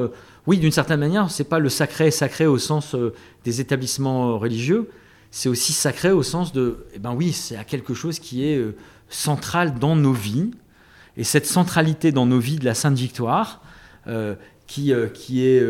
oui, 0.49 0.59
d'une 0.59 0.72
certaine 0.72 0.99
manière, 0.99 1.30
c'est 1.30 1.44
pas 1.44 1.61
le 1.61 1.68
sacré 1.68 2.11
sacré 2.11 2.47
au 2.49 2.59
sens 2.59 2.97
des 3.44 3.61
établissements 3.61 4.40
religieux, 4.40 4.90
c'est 5.30 5.49
aussi 5.49 5.72
sacré 5.72 6.11
au 6.11 6.24
sens 6.24 6.53
de 6.53 6.84
eh 6.94 6.99
ben 6.99 7.14
oui, 7.14 7.32
c'est 7.32 7.57
à 7.57 7.62
quelque 7.62 7.94
chose 7.94 8.18
qui 8.18 8.44
est 8.44 8.61
central 9.09 9.78
dans 9.78 9.94
nos 9.94 10.12
vies 10.12 10.51
et 11.17 11.25
cette 11.25 11.47
centralité 11.47 12.12
dans 12.12 12.27
nos 12.27 12.39
vies 12.39 12.59
de 12.59 12.64
la 12.64 12.75
Sainte 12.75 12.97
Victoire 12.97 13.62
qui, 14.67 14.93
qui 15.14 15.47
est 15.47 15.62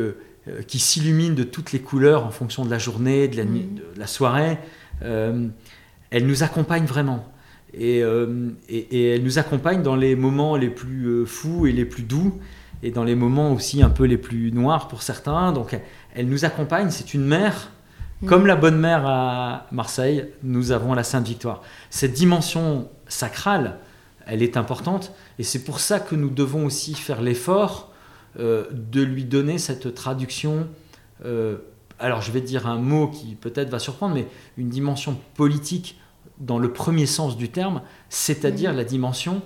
qui 0.68 0.78
s'illumine 0.78 1.34
de 1.34 1.42
toutes 1.42 1.72
les 1.72 1.80
couleurs 1.80 2.24
en 2.24 2.30
fonction 2.30 2.64
de 2.64 2.70
la 2.70 2.78
journée, 2.78 3.28
de 3.28 3.36
la, 3.36 3.44
nuit, 3.44 3.68
de 3.74 3.98
la 3.98 4.06
soirée, 4.06 4.58
elle 5.00 6.26
nous 6.26 6.42
accompagne 6.42 6.84
vraiment. 6.84 7.26
Euh, 7.78 8.50
et, 8.68 9.10
elle 9.10 9.22
nous 9.22 9.38
accompagne 9.38 9.82
dans 9.82 9.96
les 9.96 10.16
moments 10.16 10.56
les 10.56 10.70
plus 10.70 11.06
euh, 11.06 11.26
fous 11.26 11.66
et 11.66 11.72
les 11.72 11.84
plus 11.84 12.02
doux, 12.02 12.38
et 12.82 12.90
dans 12.90 13.04
les 13.04 13.14
moments 13.14 13.52
aussi 13.52 13.82
un 13.82 13.90
peu 13.90 14.04
les 14.04 14.16
plus 14.16 14.52
noirs 14.52 14.88
pour 14.88 15.02
certains. 15.02 15.52
Donc 15.52 15.78
elle 16.14 16.28
nous 16.28 16.44
accompagne, 16.44 16.90
c'est 16.90 17.14
une 17.14 17.24
mère. 17.24 17.70
Mm. 18.22 18.26
Comme 18.26 18.46
la 18.46 18.56
bonne 18.56 18.78
mère 18.78 19.06
à 19.06 19.66
Marseille, 19.72 20.26
nous 20.42 20.72
avons 20.72 20.94
la 20.94 21.02
Sainte 21.02 21.26
Victoire. 21.26 21.62
Cette 21.90 22.12
dimension 22.12 22.88
sacrale, 23.08 23.78
elle 24.26 24.42
est 24.42 24.56
importante, 24.56 25.12
et 25.38 25.42
c'est 25.42 25.64
pour 25.64 25.80
ça 25.80 26.00
que 26.00 26.14
nous 26.14 26.30
devons 26.30 26.66
aussi 26.66 26.94
faire 26.94 27.22
l'effort 27.22 27.92
euh, 28.38 28.66
de 28.72 29.02
lui 29.02 29.24
donner 29.24 29.58
cette 29.58 29.94
traduction. 29.94 30.68
alors 31.98 32.20
je 32.20 32.30
vais 32.30 32.42
dire 32.42 32.66
un 32.66 32.76
mot 32.76 33.08
qui 33.08 33.34
peut-être 33.34 33.70
va 33.70 33.78
surprendre, 33.78 34.14
mais 34.14 34.26
une 34.58 34.68
dimension 34.68 35.18
politique 35.34 35.98
dans 36.38 36.58
le 36.58 36.72
premier 36.72 37.06
sens 37.06 37.36
du 37.36 37.48
terme, 37.48 37.82
c'est-à-dire 38.08 38.72
mm. 38.72 38.76
la 38.76 38.84
dimension 38.84 39.42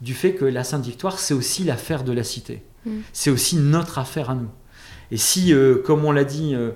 du 0.00 0.14
fait 0.14 0.34
que 0.34 0.44
la 0.44 0.64
Sainte 0.64 0.84
Victoire, 0.84 1.18
c'est 1.18 1.34
aussi 1.34 1.64
l'affaire 1.64 2.04
de 2.04 2.12
la 2.12 2.24
cité. 2.24 2.62
Mm. 2.84 2.98
C'est 3.12 3.30
aussi 3.30 3.56
notre 3.56 3.98
affaire 3.98 4.30
à 4.30 4.34
nous. 4.34 4.50
Et 5.10 5.16
si, 5.16 5.52
euh, 5.52 5.82
comme 5.84 6.04
on 6.04 6.12
l'a 6.12 6.24
dit, 6.24 6.54
euh, 6.54 6.72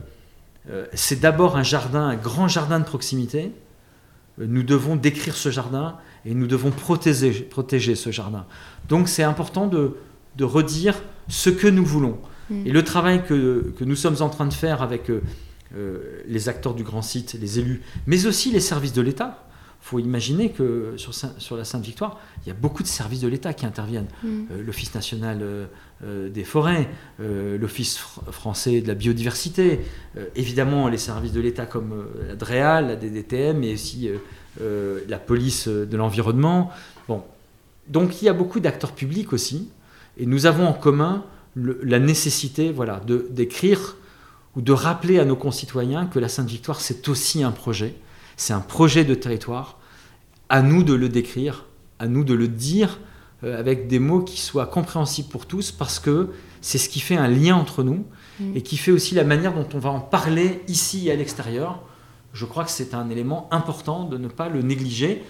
euh, 0.71 0.87
c'est 0.95 1.21
d'abord 1.21 1.57
un 1.57 1.63
jardin, 1.63 2.09
un 2.09 2.17
grand 2.17 2.49
jardin 2.49 2.79
de 2.81 2.85
proximité, 2.85 3.53
nous 4.39 4.63
devons 4.63 4.97
décrire 4.97 5.37
ce 5.37 5.51
jardin 5.51 5.99
et 6.25 6.35
nous 6.35 6.47
devons 6.47 6.71
protéger, 6.71 7.31
protéger 7.31 7.95
ce 7.95 8.11
jardin. 8.11 8.47
Donc 8.89 9.09
c'est 9.09 9.23
important 9.23 9.67
de, 9.67 9.97
redire 10.41 10.95
ce 11.29 11.51
que 11.51 11.67
nous 11.67 11.85
voulons. 11.85 12.19
Mm. 12.49 12.67
Et 12.67 12.71
le 12.71 12.83
travail 12.83 13.23
que, 13.25 13.75
que, 13.79 13.85
nous 13.85 13.97
sommes 13.97 14.17
en 14.21 14.31
train 14.31 14.47
de 14.47 14.55
faire 14.55 14.81
avec 14.81 15.11
les 16.27 16.49
acteurs 16.49 16.75
du 16.75 16.83
grand 16.83 17.03
site, 17.03 17.37
les 17.39 17.59
élus, 17.59 17.83
mais 18.07 18.27
aussi 18.27 18.51
les 18.51 18.61
services 18.61 18.95
de 18.95 19.03
l'État, 19.03 19.47
faut 19.81 19.99
imaginer 19.99 20.51
que 20.51 20.95
sur, 20.97 21.15
sur 21.15 21.57
la 21.57 21.65
Sainte-Victoire, 21.65 22.21
il 22.45 22.49
y 22.49 22.53
a 22.53 22.55
beaucoup 22.55 22.83
de 22.83 22.89
services 22.89 23.21
de 23.21 23.29
l'État 23.29 23.55
qui 23.55 23.65
interviennent. 23.65 24.09
Mm. 24.23 24.29
Euh, 24.51 24.63
L'Office 24.63 24.95
national 24.95 25.39
euh, 25.41 25.67
euh, 26.05 26.29
des 26.29 26.45
forêts, 26.45 26.89
l'Office 27.19 27.99
français 28.31 28.81
de 28.81 28.89
la 28.89 28.95
biodiversité, 28.95 29.81
évidemment 30.35 30.89
les 30.89 30.99
services 30.99 31.33
de 31.33 31.41
l'État 31.41 31.67
comme 31.67 32.07
la 32.27 32.37
DREAL, 32.37 32.89
la 32.89 32.97
DDTM, 32.97 33.59
mais 33.59 33.75
aussi 33.75 34.09
la 34.59 35.19
police 35.19 35.69
de 35.69 35.97
l'environnement. 35.97 36.71
Bon. 37.09 37.23
Donc 37.89 38.21
il 38.21 38.27
y 38.27 38.29
a 38.29 38.33
beaucoup 38.33 38.61
d'acteurs 38.61 38.93
publics 38.93 39.33
aussi, 39.33 39.69
et 40.19 40.27
nous 40.27 40.47
avons 40.47 40.67
en 40.67 40.73
commun 40.73 41.25
la 41.57 41.99
nécessité 41.99 42.73
voilà, 42.73 43.01
d'écrire 43.31 43.97
ou 44.57 44.61
de 44.61 44.73
rappeler 44.73 45.19
à 45.19 45.25
nos 45.25 45.37
concitoyens 45.37 46.07
que 46.07 46.19
la 46.19 46.29
Sainte-Victoire, 46.29 46.81
c'est 46.81 47.09
aussi 47.09 47.43
un 47.43 47.53
projet 47.53 47.95
c'est 48.41 48.55
un 48.55 48.61
projet 48.61 49.05
de 49.05 49.15
territoire. 49.15 49.77
À 50.49 50.63
nous 50.63 50.83
de 50.83 50.95
le 50.95 51.11
décrire, 51.11 51.67
à 51.99 52.09
nous 52.09 52.25
de 52.25 52.33
le 52.33 52.49
dire 52.49 52.99
euh, 53.45 53.59
avec 53.59 53.87
des 53.87 53.99
mots 53.99 54.23
qui 54.23 54.41
soient 54.41 54.67
compréhensibles 54.67 55.29
pour 55.29 55.45
tous, 55.45 55.73
parce 55.73 55.99
que 55.99 56.31
c'est 56.63 56.79
ce 56.79 56.89
qui 56.89 57.01
fait 57.01 57.17
un 57.17 57.29
lien 57.29 57.55
entre 57.55 57.83
nous 57.83 58.07
mm. 58.41 58.57
et 58.57 58.63
qui 58.63 58.79
fait 58.79 58.93
aussi 58.93 59.15
la 59.15 59.25
manière 59.25 59.53
dont 59.53 59.69
on 59.75 59.79
va 59.79 59.91
en 59.91 60.01
parler 60.01 60.63
ici 60.69 61.09
et 61.09 61.13
à 61.13 61.17
l'extérieur. 61.17 61.83
Je 62.33 62.45
crois 62.45 62.65
que 62.65 62.71
c'est 62.71 62.95
un 62.95 63.11
élément 63.11 63.49
important 63.51 64.05
de 64.05 64.19
ne 64.19 64.29
pas 64.29 64.49
le 64.49 64.63
négliger. 64.63 65.23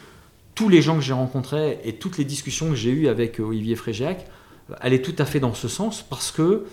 Tous 0.54 0.68
les 0.68 0.82
gens 0.82 0.96
que 0.96 1.02
j'ai 1.02 1.12
rencontrés 1.12 1.80
et 1.84 1.94
toutes 1.94 2.18
les 2.18 2.24
discussions 2.24 2.70
que 2.70 2.74
j'ai 2.74 2.90
eues 2.90 3.08
avec 3.08 3.40
euh, 3.40 3.44
Olivier 3.44 3.76
Frégiac 3.76 4.26
euh, 4.70 4.74
allaient 4.80 5.02
tout 5.02 5.14
à 5.18 5.24
fait 5.24 5.40
dans 5.40 5.54
ce 5.54 5.68
sens, 5.68 6.02
parce 6.02 6.30
que 6.30 6.64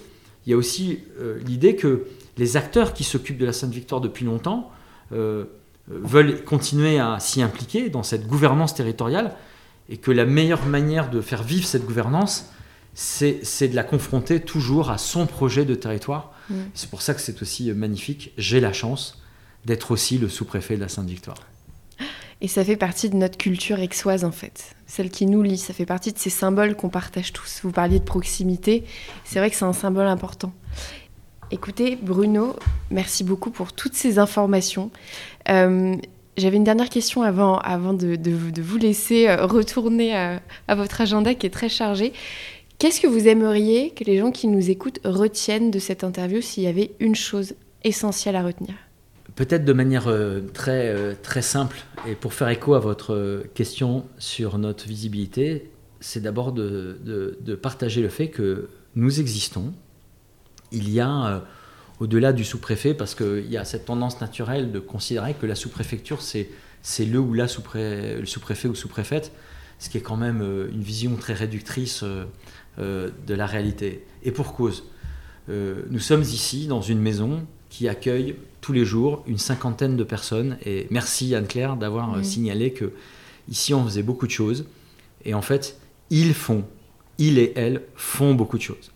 il 0.45 0.51
y 0.51 0.53
a 0.53 0.57
aussi 0.57 0.99
l'idée 1.45 1.75
que 1.75 2.05
les 2.37 2.55
acteurs 2.55 2.93
qui 2.93 3.03
s'occupent 3.03 3.37
de 3.37 3.45
la 3.45 3.51
Sainte-Victoire 3.51 3.99
depuis 3.99 4.23
longtemps 4.23 4.71
veulent 5.89 6.41
continuer 6.45 6.99
à 6.99 7.19
s'y 7.19 7.41
impliquer 7.41 7.89
dans 7.89 8.01
cette 8.01 8.27
gouvernance 8.27 8.73
territoriale 8.73 9.35
et 9.89 9.97
que 9.97 10.11
la 10.11 10.25
meilleure 10.25 10.65
manière 10.65 11.09
de 11.09 11.21
faire 11.21 11.43
vivre 11.43 11.65
cette 11.65 11.85
gouvernance, 11.85 12.49
c'est 12.93 13.67
de 13.67 13.75
la 13.75 13.83
confronter 13.83 14.39
toujours 14.39 14.89
à 14.89 14.97
son 14.97 15.27
projet 15.27 15.65
de 15.65 15.75
territoire. 15.75 16.33
Mm. 16.49 16.55
C'est 16.73 16.89
pour 16.89 17.01
ça 17.01 17.13
que 17.13 17.21
c'est 17.21 17.41
aussi 17.41 17.71
magnifique. 17.71 18.33
J'ai 18.37 18.59
la 18.59 18.73
chance 18.73 19.21
d'être 19.65 19.91
aussi 19.91 20.17
le 20.17 20.29
sous-préfet 20.29 20.75
de 20.75 20.81
la 20.81 20.89
Sainte-Victoire. 20.89 21.39
Et 22.39 22.47
ça 22.47 22.63
fait 22.63 22.77
partie 22.77 23.09
de 23.09 23.15
notre 23.15 23.37
culture 23.37 23.79
aixoise 23.79 24.23
en 24.23 24.31
fait, 24.31 24.75
celle 24.85 25.09
qui 25.09 25.25
nous 25.25 25.41
lie. 25.41 25.57
Ça 25.57 25.73
fait 25.73 25.87
partie 25.87 26.13
de 26.13 26.19
ces 26.19 26.29
symboles 26.29 26.75
qu'on 26.75 26.89
partage 26.89 27.33
tous. 27.33 27.61
Vous 27.63 27.71
parliez 27.71 27.99
de 27.99 28.03
proximité, 28.03 28.83
c'est 29.25 29.39
vrai 29.39 29.49
que 29.49 29.55
c'est 29.55 29.65
un 29.65 29.73
symbole 29.73 30.07
important. 30.07 30.53
Écoutez, 31.49 31.95
Bruno, 31.95 32.55
merci 32.91 33.23
beaucoup 33.23 33.49
pour 33.49 33.73
toutes 33.73 33.95
ces 33.95 34.19
informations. 34.19 34.91
Euh, 35.49 35.95
j'avais 36.35 36.57
une 36.57 36.63
dernière 36.63 36.89
question 36.89 37.23
avant, 37.23 37.57
avant 37.57 37.93
de, 37.93 38.19
vous 38.61 38.77
laisser 38.77 39.27
euh, 39.27 39.45
retourner 39.45 40.15
à, 40.15 40.41
votre 40.75 41.01
agenda 41.01 41.33
qui 41.33 41.47
est 41.47 41.51
très 41.51 41.69
chargé. 41.69 42.13
Qu'est-ce 42.77 43.01
que 43.01 43.07
vous 43.07 43.27
aimeriez 43.27 43.91
que 43.91 44.03
les 44.03 44.17
gens 44.17 44.31
qui 44.31 44.47
nous 44.47 44.69
écoutent 44.69 44.99
retiennent 45.03 45.71
de 45.71 45.79
cette 45.79 46.03
interview 46.03 46.41
s'il 46.41 46.63
y 46.63 46.67
avait 46.67 46.91
une 46.99 47.15
chose 47.15 47.55
essentielle 47.83 48.35
à 48.35 48.43
retenir? 48.43 48.75
Peut-être 49.37 49.63
de 49.63 49.73
manière 49.73 50.07
euh, 50.07 50.41
très, 50.53 51.15
très 51.23 51.41
simple, 51.41 51.77
et 52.05 52.15
pour 52.15 52.33
faire 52.33 52.49
écho 52.49 52.73
à 52.73 52.79
votre 52.79 53.45
question 53.53 54.05
sur 54.17 54.57
notre 54.57 54.85
visibilité, 54.87 55.71
c'est 55.99 56.21
d'abord 56.21 56.51
de, 56.51 57.59
partager 57.61 58.01
le 58.01 58.09
fait 58.09 58.29
que 58.29 58.69
nous 58.95 59.19
existons, 59.19 59.73
il 60.71 60.89
y 60.89 60.99
a, 60.99 61.27
euh, 61.27 61.39
au-delà 61.99 62.33
du 62.33 62.43
sous-préfet, 62.43 62.93
parce 62.93 63.15
qu'il 63.15 63.49
y 63.49 63.57
a 63.57 63.65
cette 63.65 63.85
tendance 63.85 64.21
naturelle 64.21 64.71
de 64.71 64.79
considérer 64.79 65.33
que 65.33 65.45
la 65.45 65.55
sous-préfecture, 65.55 66.21
c'est, 66.21 66.49
le 67.05 67.19
ou 67.19 67.33
la 67.33 67.47
sous-préfet, 67.47 68.19
le 68.19 68.25
sous-préfet 68.25 68.67
ou 68.67 68.75
sous-préfète, 68.75 69.31
ce 69.79 69.89
qui 69.89 69.97
est 69.97 70.01
quand 70.01 70.17
même 70.17 70.41
euh, 70.41 70.69
une 70.71 70.81
vision 70.81 71.15
très 71.15 71.33
réductrice 71.33 72.03
euh, 72.03 73.09
de 73.25 73.33
la 73.33 73.45
réalité. 73.45 74.05
Et 74.23 74.31
pour 74.31 74.53
cause. 74.53 74.83
nous 75.47 75.99
sommes 75.99 76.21
ici 76.21 76.67
dans 76.67 76.81
une 76.81 76.99
maison 76.99 77.45
qui 77.69 77.87
accueille 77.87 78.35
tous 78.61 78.73
les 78.73 78.85
jours 78.85 79.23
une 79.27 79.37
cinquantaine 79.37 79.97
de 79.97 80.03
personnes. 80.03 80.57
Et 80.65 80.87
merci 80.89 81.35
Anne-Claire 81.35 81.75
d'avoir 81.75 82.23
signalé 82.23 82.71
que 82.71 82.91
ici 83.49 83.73
on 83.73 83.83
faisait 83.85 84.03
beaucoup 84.03 84.27
de 84.27 84.31
choses. 84.31 84.65
Et 85.25 85.33
en 85.33 85.41
fait, 85.41 85.77
ils 86.09 86.33
font, 86.33 86.63
ils 87.17 87.37
et 87.39 87.53
elles 87.55 87.81
font 87.95 88.33
beaucoup 88.33 88.57
de 88.57 88.63
choses 88.63 88.91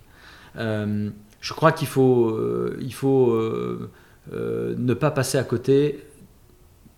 je 1.42 1.54
crois 1.54 1.72
qu'il 1.72 1.88
faut, 1.88 2.30
euh, 2.30 2.78
il 2.82 2.94
faut 2.94 3.32
euh, 3.32 3.90
euh, 4.32 4.76
ne 4.78 4.94
pas 4.94 5.12
passer 5.12 5.38
à 5.38 5.44
côté 5.44 6.06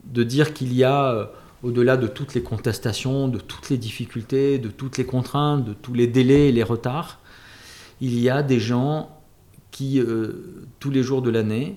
de 0.04 0.24
dire 0.24 0.54
qu'il 0.54 0.74
y 0.74 0.84
a, 0.84 1.32
au-delà 1.64 1.96
de 1.96 2.08
toutes 2.08 2.34
les 2.34 2.44
contestations, 2.44 3.30
de 3.30 3.40
toutes 3.40 3.70
les 3.70 3.78
difficultés, 3.78 4.60
de 4.60 4.68
toutes 4.68 4.98
les 4.98 5.06
contraintes, 5.06 5.64
de 5.64 5.74
tous 5.74 5.94
les 5.94 6.08
délais 6.08 6.50
et 6.50 6.52
les 6.52 6.64
retards, 6.64 7.20
il 8.02 8.20
y 8.20 8.30
a 8.30 8.44
des 8.44 8.60
gens 8.60 9.13
qui, 9.74 10.02
tous 10.80 10.90
les 10.90 11.04
jours 11.04 11.22
de 11.22 11.30
l'année, 11.30 11.76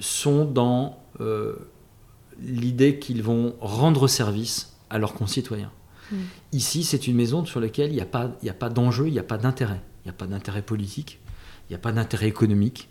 sont 0.00 0.44
dans 0.44 0.98
l'idée 2.40 2.98
qu'ils 2.98 3.22
vont 3.22 3.54
rendre 3.60 4.08
service 4.08 4.76
à 4.90 4.98
leurs 4.98 5.14
concitoyens. 5.14 5.70
Mm. 6.10 6.16
Ici, 6.52 6.84
c'est 6.84 7.06
une 7.06 7.16
maison 7.16 7.44
sur 7.44 7.60
laquelle 7.60 7.90
il 7.90 7.94
n'y 7.96 8.00
a 8.00 8.06
pas, 8.06 8.30
a 8.46 8.52
pas 8.52 8.70
d'enjeu, 8.70 9.08
il 9.08 9.12
n'y 9.12 9.18
a 9.18 9.24
pas 9.24 9.38
d'intérêt. 9.38 9.80
Il 10.04 10.08
n'y 10.08 10.10
a 10.10 10.14
pas 10.14 10.26
d'intérêt 10.26 10.62
politique, 10.62 11.20
il 11.68 11.72
n'y 11.72 11.76
a 11.76 11.78
pas 11.78 11.92
d'intérêt 11.92 12.28
économique, 12.28 12.88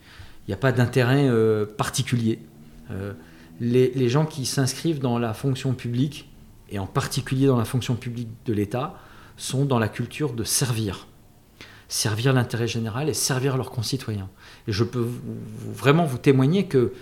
il 0.48 0.52
n'y 0.52 0.54
a 0.54 0.58
pas 0.58 0.72
d'intérêt 0.72 1.28
euh, 1.28 1.66
particulier. 1.66 2.40
Euh, 2.92 3.14
les, 3.60 4.10
gens 4.10 4.26
qui 4.26 4.46
s'inscrivent 4.46 5.00
dans 5.00 5.18
la 5.18 5.34
fonction 5.34 5.74
publique, 5.74 6.30
et 6.70 6.78
en 6.78 6.86
particulier 6.86 7.48
dans 7.48 7.58
la 7.58 7.66
fonction 7.66 7.96
publique 7.96 8.30
de 8.46 8.54
l'État, 8.54 9.00
sont 9.36 9.66
dans 9.66 9.80
la 9.80 9.88
culture 9.88 10.34
de 10.34 10.44
servir. 10.44 11.08
Servir 11.90 12.34
l'intérêt 12.34 12.68
général 12.68 13.10
et 13.10 13.14
servir 13.14 13.58
leurs 13.58 13.72
concitoyens. 13.72 14.30
Et 14.68 14.72
je 14.72 14.84
peux 14.84 15.08
vraiment 15.66 16.06
vous 16.06 16.18
témoigner 16.18 16.66
que 16.66 16.94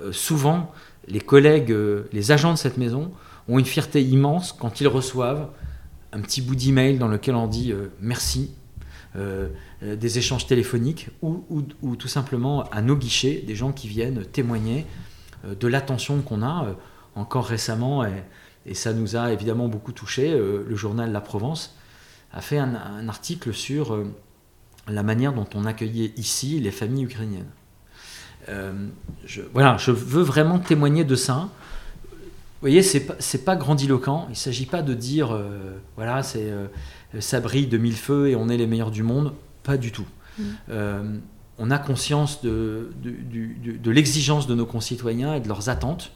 euh, 0.00 0.12
souvent, 0.12 0.72
les 1.08 1.20
collègues, 1.20 1.74
les 2.12 2.32
agents 2.32 2.52
de 2.52 2.58
cette 2.58 2.76
maison 2.76 3.12
ont 3.48 3.58
une 3.58 3.64
fierté 3.64 4.02
immense 4.02 4.52
quand 4.52 4.80
ils 4.80 4.88
reçoivent 4.88 5.48
un 6.12 6.20
petit 6.20 6.42
bout 6.42 6.56
d'email 6.56 6.98
dans 6.98 7.08
lequel 7.08 7.34
on 7.34 7.46
dit 7.46 7.72
merci, 8.00 8.50
euh, 9.16 9.48
euh, 9.82 9.96
des 9.96 10.18
échanges 10.18 10.46
téléphoniques 10.46 11.08
ou, 11.22 11.62
tout 11.96 12.08
simplement 12.08 12.64
à 12.70 12.82
nos 12.82 12.96
guichets 12.96 13.42
des 13.46 13.54
gens 13.54 13.72
qui 13.72 13.88
viennent 13.88 14.24
témoigner 14.26 14.84
euh, 15.46 15.54
de 15.54 15.66
l'attention 15.68 16.20
qu'on 16.20 16.42
a 16.42 16.76
encore 17.14 17.46
récemment 17.46 18.04
et, 18.04 18.74
ça 18.74 18.92
nous 18.92 19.16
a 19.16 19.32
évidemment 19.32 19.68
beaucoup 19.68 19.92
touché. 19.92 20.36
le 20.36 20.74
journal 20.74 21.12
La 21.12 21.20
Provence 21.20 21.76
a 22.32 22.40
fait 22.40 22.58
un, 22.58 23.08
article 23.08 23.54
sur 23.54 23.96
la 24.88 25.02
manière 25.02 25.32
dont 25.32 25.48
on 25.54 25.64
accueillait 25.64 26.12
ici 26.16 26.60
les 26.60 26.70
familles 26.70 27.04
ukrainiennes. 27.04 27.50
je, 29.24 29.42
voilà, 29.52 29.76
je 29.78 29.90
veux 29.90 30.22
vraiment 30.22 30.58
témoigner 30.58 31.04
de 31.04 31.16
ça. 31.16 31.48
Vous 32.12 32.60
voyez, 32.60 32.82
c'est 32.82 33.00
pas, 33.00 33.16
pas 33.44 33.56
grandiloquent. 33.56 34.26
Il 34.28 34.32
ne 34.32 34.36
s'agit 34.36 34.66
pas 34.66 34.82
de 34.82 34.94
dire, 34.94 35.36
voilà, 35.96 36.22
c'est 36.22 36.52
ça 37.20 37.40
brille 37.40 37.66
de 37.66 37.78
mille 37.78 37.96
feux 37.96 38.28
et 38.28 38.36
on 38.36 38.48
est 38.48 38.56
les 38.56 38.66
meilleurs 38.66 38.90
du 38.90 39.02
monde. 39.02 39.32
Pas 39.62 39.76
du 39.76 39.92
tout. 39.92 40.06
Mm. 40.38 40.42
Euh, 40.70 41.18
on 41.58 41.70
a 41.70 41.78
conscience 41.78 42.42
de, 42.42 42.92
de, 43.02 43.90
l'exigence 43.90 44.46
de 44.46 44.54
nos 44.54 44.66
concitoyens 44.66 45.34
et 45.34 45.40
de 45.40 45.48
leurs 45.48 45.68
attentes. 45.68 46.12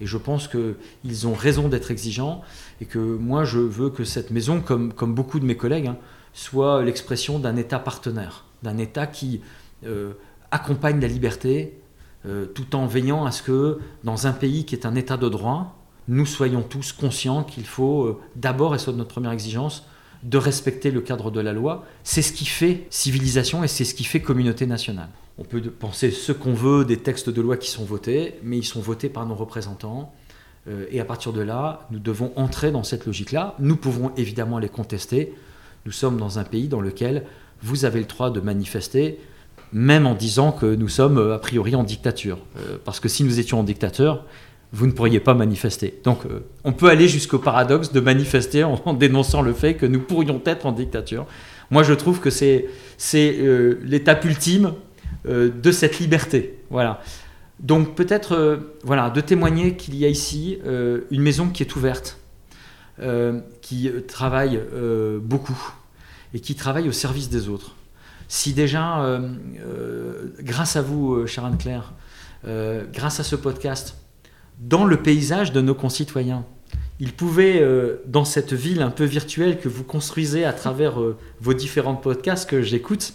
Et 0.00 0.06
je 0.06 0.16
pense 0.16 0.48
qu'ils 0.48 1.26
ont 1.26 1.34
raison 1.34 1.68
d'être 1.68 1.90
exigeants 1.90 2.42
et 2.80 2.84
que 2.84 2.98
moi, 2.98 3.44
je 3.44 3.58
veux 3.58 3.90
que 3.90 4.04
cette 4.04 4.30
maison, 4.30 4.60
comme, 4.60 4.92
comme 4.92 5.14
beaucoup 5.14 5.40
de 5.40 5.44
mes 5.44 5.56
collègues, 5.56 5.88
hein, 5.88 5.96
soit 6.34 6.82
l'expression 6.82 7.38
d'un 7.38 7.56
État 7.56 7.78
partenaire, 7.78 8.44
d'un 8.62 8.76
État 8.76 9.06
qui 9.06 9.40
euh, 9.86 10.12
accompagne 10.50 11.00
la 11.00 11.08
liberté 11.08 11.78
euh, 12.26 12.44
tout 12.46 12.76
en 12.76 12.86
veillant 12.86 13.24
à 13.24 13.30
ce 13.30 13.42
que 13.42 13.78
dans 14.02 14.26
un 14.26 14.32
pays 14.32 14.66
qui 14.66 14.74
est 14.74 14.84
un 14.84 14.94
État 14.94 15.16
de 15.16 15.28
droit, 15.28 15.78
nous 16.08 16.26
soyons 16.26 16.60
tous 16.60 16.92
conscients 16.92 17.44
qu'il 17.44 17.64
faut 17.64 18.20
d'abord, 18.36 18.74
et 18.74 18.78
soit 18.78 18.92
notre 18.92 19.08
première 19.08 19.32
exigence, 19.32 19.86
de 20.24 20.38
respecter 20.38 20.90
le 20.90 21.00
cadre 21.00 21.30
de 21.30 21.40
la 21.40 21.52
loi. 21.52 21.84
C'est 22.02 22.22
ce 22.22 22.32
qui 22.32 22.46
fait 22.46 22.86
civilisation 22.90 23.62
et 23.62 23.68
c'est 23.68 23.84
ce 23.84 23.94
qui 23.94 24.04
fait 24.04 24.20
communauté 24.20 24.66
nationale. 24.66 25.08
On 25.38 25.44
peut 25.44 25.60
penser 25.60 26.10
ce 26.10 26.32
qu'on 26.32 26.54
veut 26.54 26.84
des 26.84 26.96
textes 26.96 27.28
de 27.28 27.40
loi 27.40 27.56
qui 27.56 27.70
sont 27.70 27.84
votés, 27.84 28.34
mais 28.42 28.58
ils 28.58 28.64
sont 28.64 28.80
votés 28.80 29.08
par 29.08 29.26
nos 29.26 29.34
représentants. 29.34 30.12
Euh, 30.68 30.86
et 30.90 31.00
à 31.00 31.04
partir 31.04 31.32
de 31.32 31.42
là, 31.42 31.86
nous 31.90 31.98
devons 31.98 32.32
entrer 32.36 32.70
dans 32.70 32.84
cette 32.84 33.04
logique-là. 33.04 33.54
Nous 33.58 33.76
pouvons 33.76 34.12
évidemment 34.16 34.58
les 34.58 34.68
contester. 34.68 35.34
Nous 35.86 35.92
sommes 35.92 36.16
dans 36.16 36.38
un 36.38 36.44
pays 36.44 36.68
dans 36.68 36.80
lequel 36.80 37.24
vous 37.62 37.84
avez 37.84 37.98
le 37.98 38.06
droit 38.06 38.30
de 38.30 38.40
manifester, 38.40 39.18
même 39.72 40.06
en 40.06 40.14
disant 40.14 40.52
que 40.52 40.66
nous 40.74 40.88
sommes 40.88 41.18
euh, 41.18 41.34
a 41.34 41.38
priori 41.38 41.74
en 41.74 41.82
dictature. 41.82 42.38
Euh, 42.58 42.76
parce 42.84 43.00
que 43.00 43.08
si 43.08 43.24
nous 43.24 43.38
étions 43.38 43.60
en 43.60 43.64
dictature, 43.64 44.24
vous 44.72 44.86
ne 44.86 44.92
pourriez 44.92 45.20
pas 45.20 45.34
manifester. 45.34 46.00
Donc 46.04 46.26
euh, 46.26 46.40
on 46.64 46.72
peut 46.72 46.88
aller 46.88 47.08
jusqu'au 47.08 47.38
paradoxe 47.38 47.92
de 47.92 48.00
manifester 48.00 48.64
en, 48.64 48.94
dénonçant 48.94 49.42
le 49.42 49.52
fait 49.52 49.74
que 49.74 49.86
nous 49.86 50.00
pourrions 50.00 50.40
être 50.46 50.66
en 50.66 50.72
dictature. 50.72 51.26
Moi 51.70 51.82
je 51.82 51.92
trouve 51.92 52.20
que 52.20 52.30
c'est 52.30 52.68
l'étape 53.82 54.24
ultime 54.24 54.74
de 55.24 55.72
cette 55.72 55.98
liberté. 55.98 56.58
Voilà. 56.70 57.00
Donc 57.58 57.94
peut-être 57.94 58.60
de 58.84 59.20
témoigner 59.22 59.74
qu'il 59.74 59.96
y 59.96 60.04
a 60.04 60.08
ici 60.08 60.58
une 61.10 61.22
maison 61.22 61.48
qui 61.48 61.62
est 61.62 61.76
ouverte, 61.76 62.18
qui 63.60 63.90
travaille 64.06 64.60
beaucoup 65.20 65.58
et 66.32 66.40
qui 66.40 66.54
travaille 66.54 66.88
au 66.88 66.92
service 66.92 67.28
des 67.28 67.48
autres. 67.48 67.74
Si 68.28 68.52
déjà, 68.52 69.20
grâce 70.40 70.76
à 70.76 70.82
vous, 70.82 71.26
chère 71.26 71.44
Anne-Claire, 71.44 71.92
grâce 72.92 73.20
à 73.20 73.24
ce 73.24 73.36
podcast, 73.36 73.96
dans 74.60 74.84
le 74.84 74.96
paysage 74.96 75.52
de 75.52 75.60
nos 75.60 75.74
concitoyens. 75.74 76.44
Ils 77.00 77.12
pouvaient, 77.12 77.60
euh, 77.60 77.96
dans 78.06 78.24
cette 78.24 78.52
ville 78.52 78.82
un 78.82 78.90
peu 78.90 79.04
virtuelle 79.04 79.58
que 79.58 79.68
vous 79.68 79.84
construisez 79.84 80.44
à 80.44 80.52
travers 80.52 81.00
euh, 81.00 81.16
vos 81.40 81.54
différents 81.54 81.96
podcasts 81.96 82.48
que 82.48 82.62
j'écoute, 82.62 83.14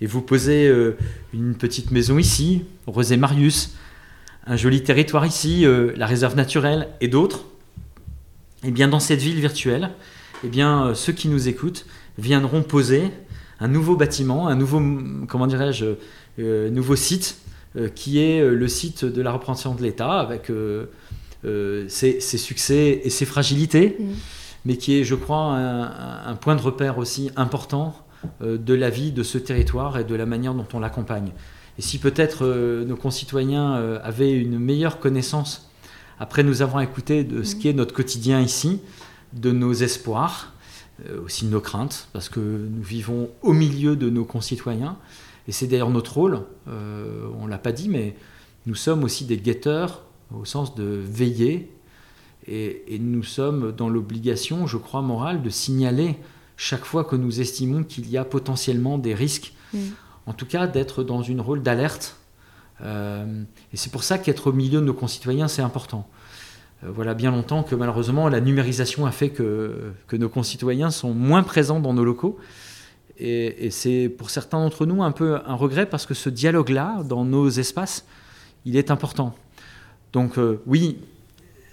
et 0.00 0.06
vous 0.06 0.22
posez 0.22 0.68
euh, 0.68 0.96
une 1.34 1.54
petite 1.56 1.90
maison 1.90 2.18
ici, 2.18 2.64
Rosé 2.86 3.16
Marius, 3.16 3.74
un 4.46 4.56
joli 4.56 4.82
territoire 4.82 5.26
ici, 5.26 5.66
la 5.96 6.06
réserve 6.06 6.34
naturelle 6.34 6.88
et 7.02 7.08
d'autres, 7.08 7.44
et 8.62 8.68
eh 8.68 8.70
bien 8.70 8.88
dans 8.88 9.00
cette 9.00 9.20
ville 9.20 9.40
virtuelle, 9.40 9.90
et 10.42 10.46
eh 10.46 10.48
bien 10.48 10.94
ceux 10.94 11.12
qui 11.12 11.28
nous 11.28 11.48
écoutent 11.48 11.86
viendront 12.18 12.62
poser 12.62 13.10
un 13.58 13.68
nouveau 13.68 13.96
bâtiment, 13.96 14.48
un 14.48 14.56
nouveau, 14.56 14.82
comment 15.28 15.46
dirais-je, 15.46 15.96
nouveau 16.38 16.96
site 16.96 17.36
euh, 17.76 17.88
qui 17.88 18.18
est 18.18 18.40
euh, 18.40 18.52
le 18.52 18.66
site 18.66 19.04
de 19.04 19.22
la 19.22 19.30
représentation 19.30 19.76
de 19.76 19.82
l'État, 19.82 20.18
avec 20.18 20.50
euh, 20.50 20.86
ses, 21.88 22.20
succès 22.20 23.00
et 23.04 23.10
ses 23.10 23.24
fragilités, 23.24 23.96
mm. 24.00 24.04
mais 24.64 24.76
qui 24.76 24.98
est, 24.98 25.04
je 25.04 25.14
crois, 25.14 25.54
un, 25.54 26.34
point 26.34 26.56
de 26.56 26.60
repère 26.60 26.98
aussi 26.98 27.30
important 27.36 27.94
de 28.40 28.74
la 28.74 28.90
vie 28.90 29.12
de 29.12 29.22
ce 29.22 29.38
territoire 29.38 29.98
et 29.98 30.04
de 30.04 30.14
la 30.16 30.26
manière 30.26 30.52
dont 30.52 30.66
on 30.74 30.80
l'accompagne. 30.80 31.30
Et 31.78 31.82
si 31.82 31.98
peut-être 31.98 32.44
nos 32.84 32.96
concitoyens 32.96 33.98
avaient 34.02 34.32
une 34.32 34.58
meilleure 34.58 34.98
connaissance, 34.98 35.69
après 36.20 36.44
nous 36.44 36.62
avons 36.62 36.78
écouté 36.78 37.24
de 37.24 37.42
ce 37.42 37.56
qui 37.56 37.68
est 37.68 37.72
notre 37.72 37.94
quotidien 37.94 38.40
ici, 38.40 38.80
de 39.32 39.50
nos 39.50 39.72
espoirs, 39.72 40.52
aussi 41.24 41.46
de 41.46 41.50
nos 41.50 41.60
craintes, 41.60 42.08
parce 42.12 42.28
que 42.28 42.40
nous 42.40 42.82
vivons 42.82 43.30
au 43.42 43.52
milieu 43.52 43.96
de 43.96 44.10
nos 44.10 44.24
concitoyens, 44.24 44.96
et 45.48 45.52
c'est 45.52 45.66
d'ailleurs 45.66 45.90
notre 45.90 46.14
rôle, 46.14 46.42
euh, 46.68 47.26
on 47.40 47.46
ne 47.46 47.50
l'a 47.50 47.58
pas 47.58 47.72
dit, 47.72 47.88
mais 47.88 48.14
nous 48.66 48.74
sommes 48.74 49.02
aussi 49.04 49.24
des 49.24 49.38
guetteurs 49.38 50.02
au 50.34 50.44
sens 50.44 50.74
de 50.74 50.84
veiller, 50.84 51.72
et, 52.46 52.98
nous 53.00 53.22
sommes 53.22 53.72
dans 53.72 53.88
l'obligation, 53.88 54.66
je 54.66 54.76
crois, 54.76 55.02
morale 55.02 55.42
de 55.42 55.50
signaler 55.50 56.16
chaque 56.56 56.84
fois 56.84 57.04
que 57.04 57.16
nous 57.16 57.40
estimons 57.40 57.84
qu'il 57.84 58.08
y 58.10 58.16
a 58.16 58.24
potentiellement 58.24 58.98
des 58.98 59.14
risques, 59.14 59.54
mm. 59.72 59.78
en 60.26 60.32
tout 60.32 60.46
cas 60.46 60.66
d'être 60.66 61.02
dans 61.04 61.22
une 61.22 61.40
rôle 61.40 61.62
d'alerte. 61.62 62.16
Euh, 62.82 63.42
et 63.72 63.76
c'est 63.76 63.90
pour 63.90 64.04
ça 64.04 64.18
qu'être 64.18 64.48
au 64.48 64.52
milieu 64.52 64.80
de 64.80 64.84
nos 64.84 64.94
concitoyens, 64.94 65.48
c'est 65.48 65.62
important. 65.62 66.08
Euh, 66.84 66.90
voilà 66.90 67.14
bien 67.14 67.30
longtemps 67.30 67.62
que 67.62 67.74
malheureusement 67.74 68.28
la 68.28 68.40
numérisation 68.40 69.06
a 69.06 69.10
fait 69.10 69.30
que, 69.30 69.92
que 70.06 70.16
nos 70.16 70.28
concitoyens 70.28 70.90
sont 70.90 71.12
moins 71.12 71.42
présents 71.42 71.80
dans 71.80 71.92
nos 71.92 72.04
locaux. 72.04 72.38
Et, 73.22 73.68
c'est 73.70 74.08
pour 74.08 74.30
certains 74.30 74.60
d'entre 74.60 74.86
nous 74.86 75.02
un 75.02 75.12
peu 75.12 75.40
un 75.44 75.54
regret 75.54 75.84
parce 75.84 76.06
que 76.06 76.14
ce 76.14 76.30
dialogue-là, 76.30 77.02
dans 77.04 77.26
nos 77.26 77.50
espaces, 77.50 78.06
il 78.64 78.76
est 78.76 78.90
important. 78.90 79.34
Donc 80.14 80.38
euh, 80.38 80.62
oui, 80.66 80.96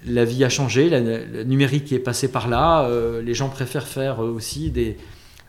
la 0.05 0.25
vie 0.25 0.43
a 0.43 0.49
changé, 0.49 0.89
la, 0.89 1.45
numérique 1.45 1.93
est 1.93 1.99
passé 1.99 2.29
par 2.29 2.49
là, 2.49 2.89
les 3.21 3.33
gens 3.33 3.47
préfèrent 3.47 3.87
faire 3.87 4.19
aussi 4.19 4.71
des, 4.71 4.97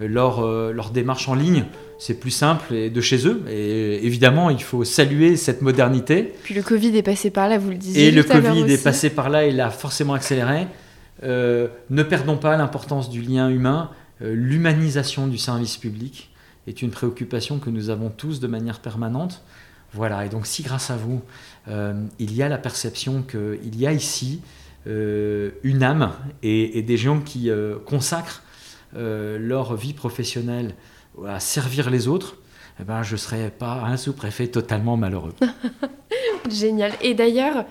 leur, 0.00 0.40
leur 0.72 0.90
démarche 0.90 1.28
en 1.28 1.34
ligne, 1.34 1.64
c'est 1.98 2.14
plus 2.14 2.30
simple 2.30 2.74
et 2.74 2.90
de 2.90 3.00
chez 3.00 3.26
eux. 3.26 3.42
Et 3.50 4.06
évidemment, 4.06 4.50
il 4.50 4.62
faut 4.62 4.84
saluer 4.84 5.36
cette 5.36 5.62
modernité. 5.62 6.32
Puis 6.44 6.54
le 6.54 6.62
Covid 6.62 6.96
est 6.96 7.02
passé 7.02 7.30
par 7.30 7.48
là, 7.48 7.58
vous 7.58 7.70
le 7.70 7.76
disiez. 7.76 8.06
Et 8.06 8.10
le 8.12 8.22
Covid 8.22 8.70
est 8.70 8.82
passé 8.82 9.10
par 9.10 9.28
là, 9.28 9.46
il 9.46 9.60
a 9.60 9.70
forcément 9.70 10.14
accéléré. 10.14 10.68
Euh, 11.24 11.66
ne 11.90 12.02
perdons 12.04 12.36
pas 12.36 12.56
l'importance 12.56 13.10
du 13.10 13.22
lien 13.22 13.48
humain 13.48 13.90
euh, 14.22 14.34
l'humanisation 14.34 15.26
du 15.26 15.38
service 15.38 15.76
public 15.76 16.30
est 16.66 16.82
une 16.82 16.90
préoccupation 16.90 17.58
que 17.58 17.70
nous 17.70 17.90
avons 17.90 18.10
tous 18.10 18.40
de 18.40 18.46
manière 18.46 18.80
permanente. 18.80 19.42
Voilà, 19.92 20.26
et 20.26 20.28
donc 20.28 20.46
si 20.46 20.62
grâce 20.62 20.90
à 20.90 20.96
vous, 20.96 21.22
euh, 21.68 22.04
il 22.18 22.34
y 22.34 22.42
a 22.42 22.48
la 22.48 22.58
perception 22.58 23.22
qu'il 23.22 23.76
y 23.76 23.86
a 23.86 23.92
ici 23.92 24.40
une 24.86 25.82
âme 25.82 26.12
et, 26.42 26.80
des 26.80 26.96
gens 26.96 27.20
qui 27.20 27.50
consacrent 27.84 28.42
leur 28.94 29.76
vie 29.76 29.92
professionnelle 29.92 30.74
à 31.26 31.40
servir 31.40 31.90
les 31.90 32.08
autres, 32.08 32.36
eh 32.80 32.84
ben, 32.84 33.02
je 33.02 33.12
ne 33.12 33.18
serais 33.18 33.50
pas 33.50 33.82
un 33.84 33.96
sous-préfet 33.96 34.48
totalement 34.48 34.96
malheureux. 34.96 35.34
Génial. 36.50 36.92
Et 37.02 37.14
d'ailleurs, 37.14 37.64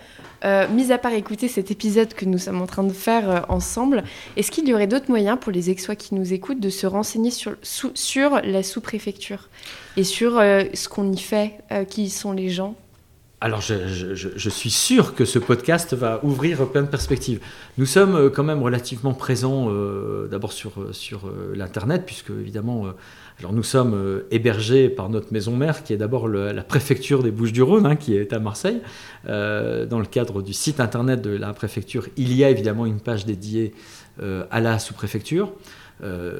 euh, 0.46 0.68
mis 0.70 0.92
à 0.92 0.98
part 0.98 1.14
écouter 1.14 1.48
cet 1.48 1.72
épisode 1.72 2.14
que 2.14 2.26
nous 2.26 2.38
sommes 2.38 2.62
en 2.62 2.68
train 2.68 2.84
de 2.84 2.94
faire 2.94 3.30
euh, 3.30 3.40
ensemble, 3.50 4.04
est-ce 4.36 4.52
qu'il 4.52 4.68
y 4.68 4.74
aurait 4.74 4.88
d'autres 4.88 5.10
moyens 5.10 5.38
pour 5.40 5.52
les 5.52 5.70
Aixois 5.70 5.96
qui 5.96 6.14
nous 6.14 6.34
écoutent 6.34 6.60
de 6.60 6.70
se 6.70 6.86
renseigner 6.86 7.32
sur, 7.32 7.56
sur 7.64 8.42
la 8.44 8.62
sous-préfecture 8.64 9.50
et 9.96 10.04
sur 10.04 10.38
euh, 10.38 10.64
ce 10.74 10.90
qu'on 10.90 11.12
y 11.12 11.18
fait, 11.18 11.54
qui 11.90 12.10
sont 12.10 12.34
les 12.34 12.50
gens? 12.50 12.76
Alors, 13.40 13.62
je, 13.62 14.50
suis 14.50 14.72
sûr 14.72 15.14
que 15.14 15.24
ce 15.24 15.38
podcast 15.38 15.94
va 15.94 16.20
ouvrir 16.24 16.68
plein 16.70 16.82
de 16.82 16.88
perspectives. 16.88 17.40
Nous 17.78 17.86
sommes 17.86 18.32
quand 18.32 18.44
même 18.44 18.64
relativement 18.64 19.14
présents 19.14 19.72
d'abord 20.28 20.52
sur, 20.52 20.74
sur 20.92 21.32
l'Internet, 21.54 22.04
puisque 22.08 22.32
évidemment, 22.32 22.86
alors 23.40 23.54
nous 23.54 23.64
sommes 23.64 24.24
hébergés 24.32 24.90
par 24.90 25.10
notre 25.10 25.32
maison 25.32 25.56
mère, 25.56 25.84
qui 25.84 25.94
est 25.94 25.98
d'abord 25.98 26.28
la 26.28 26.64
préfecture 26.64 27.22
des 27.22 27.30
Bouches-du-Rhône, 27.30 27.86
hein, 27.86 27.96
qui 27.96 28.16
est 28.16 28.34
à 28.34 28.40
Marseille. 28.40 28.82
dans 29.26 30.00
le 30.00 30.06
cadre 30.10 30.42
du 30.42 30.54
site 30.54 30.80
Internet 30.80 31.22
de 31.22 31.30
la 31.30 31.54
préfecture, 31.54 32.08
il 32.18 32.34
y 32.34 32.44
a 32.44 32.50
évidemment 32.50 32.88
une 32.88 33.00
page 33.00 33.28
dédiée 33.28 33.76
à 34.20 34.60
la 34.60 34.80
sous-préfecture. 34.80 35.52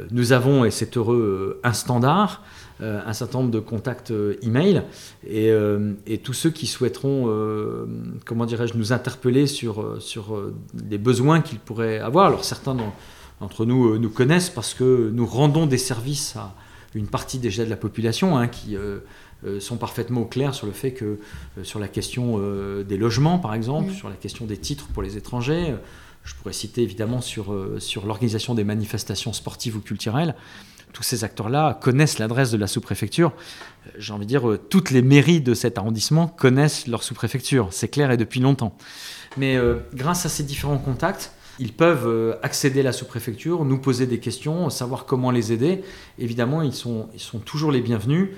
nous 0.10 0.32
avons, 0.32 0.66
et 0.66 0.72
c'est 0.72 0.98
heureux, 0.98 1.60
un 1.64 1.74
standard. 1.74 2.42
Euh, 2.80 3.02
un 3.08 3.14
certain 3.14 3.40
nombre 3.40 3.50
de 3.50 3.60
contacts 3.60 4.12
euh, 4.12 4.36
email 4.44 4.84
et, 5.26 5.50
euh, 5.50 5.94
et, 6.06 6.20
tous 6.20 6.34
ceux 6.34 6.52
qui 6.52 6.68
souhaiteront, 6.68 7.26
comment 8.24 8.46
dirais-je, 8.46 8.78
nous 8.78 8.94
interpeller 8.94 9.48
sur, 9.48 9.96
sur 10.00 10.40
les 10.88 11.00
besoins 11.00 11.42
qu'ils 11.42 11.58
pourraient 11.58 11.98
avoir. 11.98 12.28
Alors 12.28 12.44
certains 12.44 12.78
d'entre 13.40 13.66
nous 13.66 13.98
nous 13.98 14.10
connaissent 14.10 14.52
parce 14.52 14.76
que 14.76 15.10
nous 15.12 15.26
rendons 15.26 15.66
des 15.66 15.80
services 15.80 16.36
à 16.36 16.54
une 16.96 17.08
partie 17.08 17.40
déjà 17.40 17.66
de 17.66 17.70
la 17.70 17.78
population 17.78 18.38
hein, 18.38 18.48
qui 18.48 18.76
sont 19.60 19.78
parfaitement 19.78 20.22
au 20.22 20.26
clair 20.26 20.56
sur 20.56 20.66
le 20.66 20.74
fait 20.74 20.92
que 20.92 21.20
sur 21.64 21.80
la 21.80 21.88
question 21.88 22.40
des 22.84 22.98
logements 22.98 23.40
par 23.40 23.54
exemple, 23.54 23.92
sur 23.92 24.10
la 24.10 24.16
question 24.16 24.46
des 24.46 24.58
titres 24.58 24.88
pour 24.88 25.04
les 25.04 25.18
étrangers, 25.18 25.76
je 26.24 26.34
pourrais 26.36 26.54
citer 26.54 26.82
évidemment 26.82 27.22
sur, 27.22 27.56
sur 27.80 28.06
l'organisation 28.06 28.56
des 28.56 28.64
manifestations 28.64 29.34
sportives 29.34 29.76
ou 29.76 29.80
culturelles 29.80 30.36
tous 30.98 31.04
ces 31.04 31.24
acteurs-là 31.24 31.78
connaissent 31.80 32.18
l'adresse 32.18 32.50
de 32.50 32.58
la 32.58 32.66
sous-préfecture. 32.66 33.32
Euh, 33.86 33.92
j'ai 33.98 34.14
envie 34.14 34.26
de 34.26 34.30
dire, 34.30 34.50
euh, 34.50 34.58
toutes 34.58 34.90
les 34.90 35.04
mairies 35.04 35.42
de 35.42 35.54
cet 35.54 35.78
arrondissement 35.78 36.28
connaissent 36.28 36.88
leur 36.88 37.04
sous-préfecture. 37.04 37.68
C'est 37.72 37.88
clair 37.88 38.10
et 38.10 38.18
depuis 38.18 38.40
longtemps. 38.40 38.76
Mais 39.38 39.56
euh, 39.58 39.76
grâce 39.94 40.26
à 40.26 40.30
ces 40.30 40.44
différents 40.44 40.80
contacts, 40.80 41.32
ils 41.60 41.74
peuvent 41.74 42.38
accéder 42.44 42.82
à 42.82 42.84
la 42.84 42.92
sous-préfecture, 42.92 43.66
nous 43.66 43.80
poser 43.80 44.06
des 44.06 44.20
questions, 44.20 44.70
savoir 44.70 45.06
comment 45.06 45.32
les 45.32 45.52
aider. 45.52 45.82
Évidemment, 46.20 46.62
ils 46.62 46.74
sont, 46.74 47.10
ils 47.14 47.20
sont 47.20 47.40
toujours 47.40 47.72
les 47.72 47.82
bienvenus. 47.82 48.30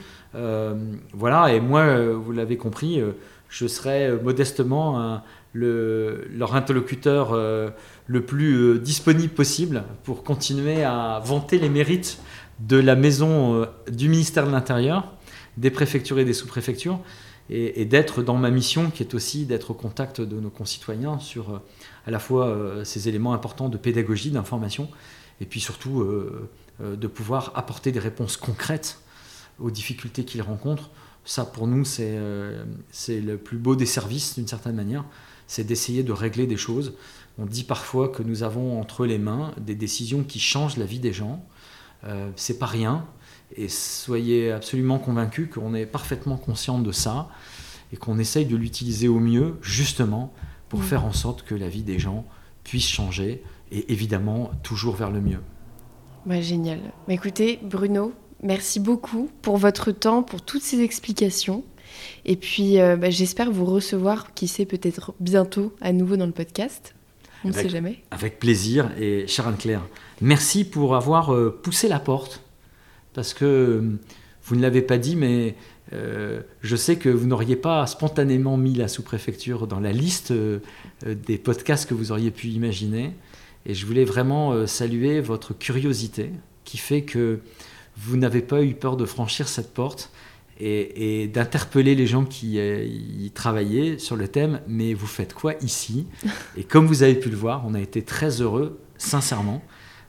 voilà, 1.14 1.54
et 1.54 1.60
moi, 1.60 2.14
vous 2.14 2.32
l'avez 2.32 2.58
compris, 2.58 3.02
je 3.50 3.68
serai 3.68 4.12
modestement 4.24 5.22
le, 5.54 6.28
leur 6.34 6.56
interlocuteur 6.56 7.34
le 7.34 8.22
plus 8.22 8.80
disponible 8.80 9.34
possible 9.34 9.84
pour 10.04 10.24
continuer 10.24 10.84
à 10.84 11.22
vanter 11.24 11.60
les 11.60 11.70
mérites 11.70 12.20
de 12.60 12.78
la 12.78 12.96
maison 12.96 13.62
euh, 13.62 13.66
du 13.92 14.10
ministère 14.10 14.46
de 14.46 14.52
l'Intérieur, 14.52 15.14
des 15.58 15.72
préfectures 15.72 16.20
et 16.20 16.26
des 16.26 16.34
sous-préfectures, 16.34 17.00
et, 17.50 17.86
d'être 17.86 18.22
dans 18.22 18.38
ma 18.38 18.52
mission 18.52 18.92
qui 18.92 19.04
est 19.04 19.14
aussi 19.14 19.46
d'être 19.46 19.72
au 19.72 19.74
contact 19.74 20.22
de 20.22 20.40
nos 20.40 20.50
concitoyens 20.50 21.20
sur 21.20 21.50
euh, 21.50 21.60
à 22.06 22.12
la 22.12 22.20
fois 22.20 22.48
euh, 22.48 22.84
ces 22.84 23.10
éléments 23.10 23.34
importants 23.34 23.70
de 23.70 23.78
pédagogie, 23.78 24.32
d'information, 24.32 24.90
et 25.42 25.46
puis 25.46 25.62
surtout 25.62 26.06
de 26.82 27.08
pouvoir 27.08 27.54
apporter 27.56 27.94
des 27.94 28.00
réponses 28.00 28.36
concrètes 28.36 29.00
aux 29.58 29.72
difficultés 29.72 30.26
qu'ils 30.26 30.42
rencontrent. 30.42 30.90
Ça, 31.24 31.46
pour 31.46 31.66
nous, 31.66 31.86
c'est 31.86 32.12
le 32.18 33.38
plus 33.38 33.58
beau 33.58 33.78
des 33.78 33.86
services, 33.86 34.36
d'une 34.36 34.50
certaine 34.50 34.76
manière, 34.76 35.06
c'est 35.48 35.64
d'essayer 35.64 36.04
de 36.04 36.12
régler 36.12 36.46
des 36.46 36.58
choses. 36.58 36.94
On 37.38 37.46
dit 37.46 37.64
parfois 37.64 38.10
que 38.10 38.22
nous 38.22 38.44
avons 38.44 38.82
entre 38.82 39.06
les 39.06 39.18
mains 39.18 39.54
des 39.58 39.76
décisions 39.76 40.24
qui 40.24 40.40
changent 40.40 40.76
la 40.76 40.86
vie 40.86 41.00
des 41.00 41.14
gens, 41.14 41.46
euh, 42.06 42.30
c'est 42.36 42.60
pas 42.60 42.66
rien. 42.66 43.06
Et 43.56 43.68
soyez 43.68 44.52
absolument 44.52 45.00
convaincus 45.00 45.50
qu'on 45.54 45.74
est 45.74 45.86
parfaitement 45.86 46.38
conscient 46.38 46.80
de 46.80 46.92
ça 46.92 47.30
et 47.92 47.98
qu'on 47.98 48.20
essaye 48.20 48.46
de 48.46 48.56
l'utiliser 48.56 49.08
au 49.08 49.20
mieux, 49.20 49.58
justement, 49.62 50.34
pour 50.70 50.80
mm. 50.80 50.84
faire 50.84 51.06
en 51.06 51.14
sorte 51.14 51.44
que 51.44 51.56
la 51.56 51.68
vie 51.68 51.84
des 51.84 52.00
gens 52.00 52.26
puisse 52.64 52.88
changer 52.88 53.44
et 53.72 53.92
évidemment 53.92 54.52
toujours 54.64 54.96
vers 54.96 55.12
le 55.12 55.22
mieux. 55.22 55.40
Bah, 56.26 56.42
génial. 56.42 56.80
Bah, 57.08 57.14
écoutez, 57.14 57.60
Bruno, 57.64 58.14
merci 58.44 58.80
beaucoup 58.80 59.30
pour 59.42 59.58
votre 59.58 59.92
temps, 59.92 60.22
pour 60.22 60.42
toutes 60.42 60.62
ces 60.62 60.82
explications. 60.82 61.64
Et 62.26 62.36
puis, 62.36 62.80
euh, 62.80 62.96
bah, 62.96 63.10
j'espère 63.10 63.52
vous 63.52 63.66
recevoir, 63.66 64.34
qui 64.34 64.48
sait, 64.48 64.66
peut-être 64.66 65.14
bientôt 65.20 65.74
à 65.82 65.92
nouveau 65.92 66.18
dans 66.18 66.28
le 66.28 66.32
podcast. 66.32 66.94
On 67.44 67.48
ne 67.48 67.54
sait 67.54 67.70
jamais. 67.70 68.04
Avec 68.12 68.38
plaisir. 68.38 68.92
Et 69.00 69.26
Sharon 69.26 69.54
Claire, 69.54 69.82
Merci 70.22 70.66
pour 70.66 70.96
avoir 70.96 71.34
euh, 71.34 71.58
poussé 71.64 71.88
la 71.88 72.00
porte, 72.00 72.42
parce 73.14 73.34
que 73.34 73.46
euh, 73.46 74.00
vous 74.44 74.56
ne 74.56 74.62
l'avez 74.62 74.82
pas 74.82 74.98
dit, 74.98 75.16
mais 75.16 75.56
euh, 75.94 76.42
je 76.62 76.76
sais 76.76 76.98
que 76.98 77.10
vous 77.10 77.28
n'auriez 77.28 77.56
pas 77.56 77.86
spontanément 77.88 78.58
mis 78.58 78.74
la 78.74 78.88
sous-préfecture 78.88 79.68
dans 79.68 79.80
la 79.80 79.92
liste 79.92 80.34
des 81.06 81.38
podcasts 81.38 81.88
que 81.88 81.94
vous 81.94 82.12
auriez 82.12 82.32
pu 82.32 82.48
imaginer. 82.48 83.14
Et 83.66 83.74
je 83.74 83.86
voulais 83.86 84.06
vraiment 84.06 84.66
saluer 84.66 85.20
votre 85.20 85.54
curiosité 85.54 86.32
qui 86.64 86.78
fait 86.78 87.02
que 87.02 87.40
vous 87.98 88.18
n'avez 88.18 88.42
pas 88.42 88.64
eu 88.64 88.74
peur 88.74 88.98
de 88.98 89.06
franchir 89.06 89.48
cette 89.48 89.74
porte 89.74 90.12
et, 90.60 91.28
d'interpeller 91.28 91.96
les 91.96 92.08
gens 92.08 92.26
qui 92.26 92.58
y 92.58 93.32
travaillaient 93.32 93.98
sur 93.98 94.16
le 94.16 94.28
thème, 94.28 94.62
mais 94.68 94.94
vous 94.94 95.08
faites 95.08 95.34
quoi 95.34 95.54
ici? 95.62 96.08
Et 96.58 96.64
comme 96.64 96.86
vous 96.86 97.04
avez 97.04 97.16
pu 97.16 97.30
le 97.30 97.38
voir, 97.38 97.64
on 97.68 97.74
a 97.74 97.80
été 97.80 98.02
très 98.02 98.42
heureux, 98.42 98.80
sincèrement, 98.98 99.64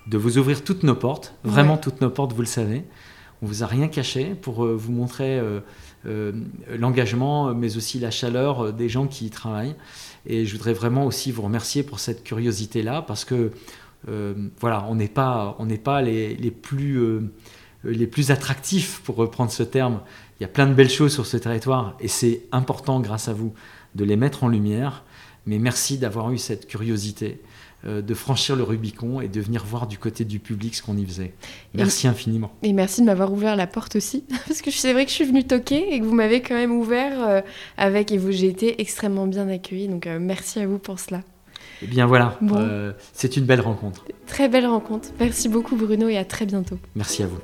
de 0.06 0.18
vous 0.18 0.38
ouvrir 0.38 0.64
toutes 0.64 0.82
nos 0.82 0.94
portes, 0.94 1.34
vraiment 1.44 1.76
toutes 1.76 2.00
nos 2.00 2.10
portes, 2.10 2.32
vous 2.32 2.42
le 2.42 2.46
savez. 2.46 2.84
On 3.42 3.46
vous 3.46 3.62
a 3.62 3.66
rien 3.66 3.88
caché 3.88 4.34
pour 4.34 4.64
euh, 4.64 4.74
vous 4.74 4.92
montrer 4.92 5.38
euh, 5.38 5.60
euh, 6.06 6.32
l'engagement, 6.78 7.54
mais 7.54 7.76
aussi 7.76 7.98
la 7.98 8.10
chaleur 8.10 8.72
des 8.72 8.88
gens 8.88 9.06
qui 9.06 9.26
y 9.26 9.30
travaillent. 9.30 9.76
Et 10.26 10.44
je 10.44 10.52
voudrais 10.56 10.74
vraiment 10.74 11.06
aussi 11.06 11.32
vous 11.32 11.42
remercier 11.42 11.82
pour 11.82 12.00
cette 12.00 12.22
curiosité-là, 12.22 13.02
parce 13.02 13.24
que 13.24 13.50
voilà, 14.60 14.86
on 14.88 14.94
n'est 14.94 15.08
pas, 15.08 15.56
on 15.58 15.66
n'est 15.66 15.76
pas 15.76 16.00
les, 16.00 16.34
les 16.34 16.50
plus 16.50 16.98
les 17.84 18.06
plus 18.06 18.30
attractifs, 18.30 19.02
pour 19.04 19.16
reprendre 19.16 19.50
ce 19.50 19.62
terme. 19.62 20.00
Il 20.38 20.42
y 20.42 20.46
a 20.46 20.48
plein 20.48 20.66
de 20.66 20.72
belles 20.72 20.90
choses 20.90 21.12
sur 21.12 21.26
ce 21.26 21.36
territoire 21.36 21.96
et 22.00 22.08
c'est 22.08 22.42
important, 22.50 23.00
grâce 23.00 23.28
à 23.28 23.34
vous, 23.34 23.52
de 23.94 24.04
les 24.04 24.16
mettre 24.16 24.42
en 24.42 24.48
lumière. 24.48 25.04
Mais 25.44 25.58
merci 25.58 25.98
d'avoir 25.98 26.30
eu 26.32 26.38
cette 26.38 26.66
curiosité 26.66 27.42
de 27.84 28.14
franchir 28.14 28.56
le 28.56 28.62
Rubicon 28.62 29.20
et 29.20 29.28
de 29.28 29.40
venir 29.40 29.64
voir 29.64 29.86
du 29.86 29.98
côté 29.98 30.24
du 30.24 30.38
public 30.38 30.74
ce 30.74 30.82
qu'on 30.82 30.96
y 30.96 31.04
faisait. 31.04 31.32
Merci 31.74 32.08
infiniment. 32.08 32.52
Et 32.62 32.72
merci 32.72 33.00
de 33.00 33.06
m'avoir 33.06 33.32
ouvert 33.32 33.56
la 33.56 33.66
porte 33.66 33.96
aussi, 33.96 34.24
parce 34.46 34.62
que 34.62 34.70
c'est 34.70 34.92
vrai 34.92 35.04
que 35.04 35.10
je 35.10 35.16
suis 35.16 35.24
venue 35.24 35.44
toquer 35.44 35.94
et 35.94 36.00
que 36.00 36.04
vous 36.04 36.14
m'avez 36.14 36.42
quand 36.42 36.54
même 36.54 36.72
ouvert 36.72 37.22
euh, 37.22 37.40
avec, 37.76 38.12
et 38.12 38.18
vous, 38.18 38.32
j'ai 38.32 38.48
été 38.48 38.80
extrêmement 38.80 39.26
bien 39.26 39.48
accueillie, 39.48 39.88
donc 39.88 40.06
euh, 40.06 40.18
merci 40.20 40.60
à 40.60 40.66
vous 40.66 40.78
pour 40.78 40.98
cela. 40.98 41.22
Eh 41.82 41.86
bien 41.86 42.06
voilà, 42.06 42.38
c'est 43.12 43.36
une 43.36 43.44
belle 43.44 43.60
rencontre. 43.60 44.04
Très 44.26 44.48
belle 44.48 44.66
rencontre. 44.66 45.08
Merci 45.18 45.48
beaucoup 45.48 45.76
Bruno 45.76 46.08
et 46.08 46.18
à 46.18 46.24
très 46.24 46.44
bientôt. 46.44 46.78
Merci 46.94 47.22
à 47.22 47.26
vous. 47.26 47.38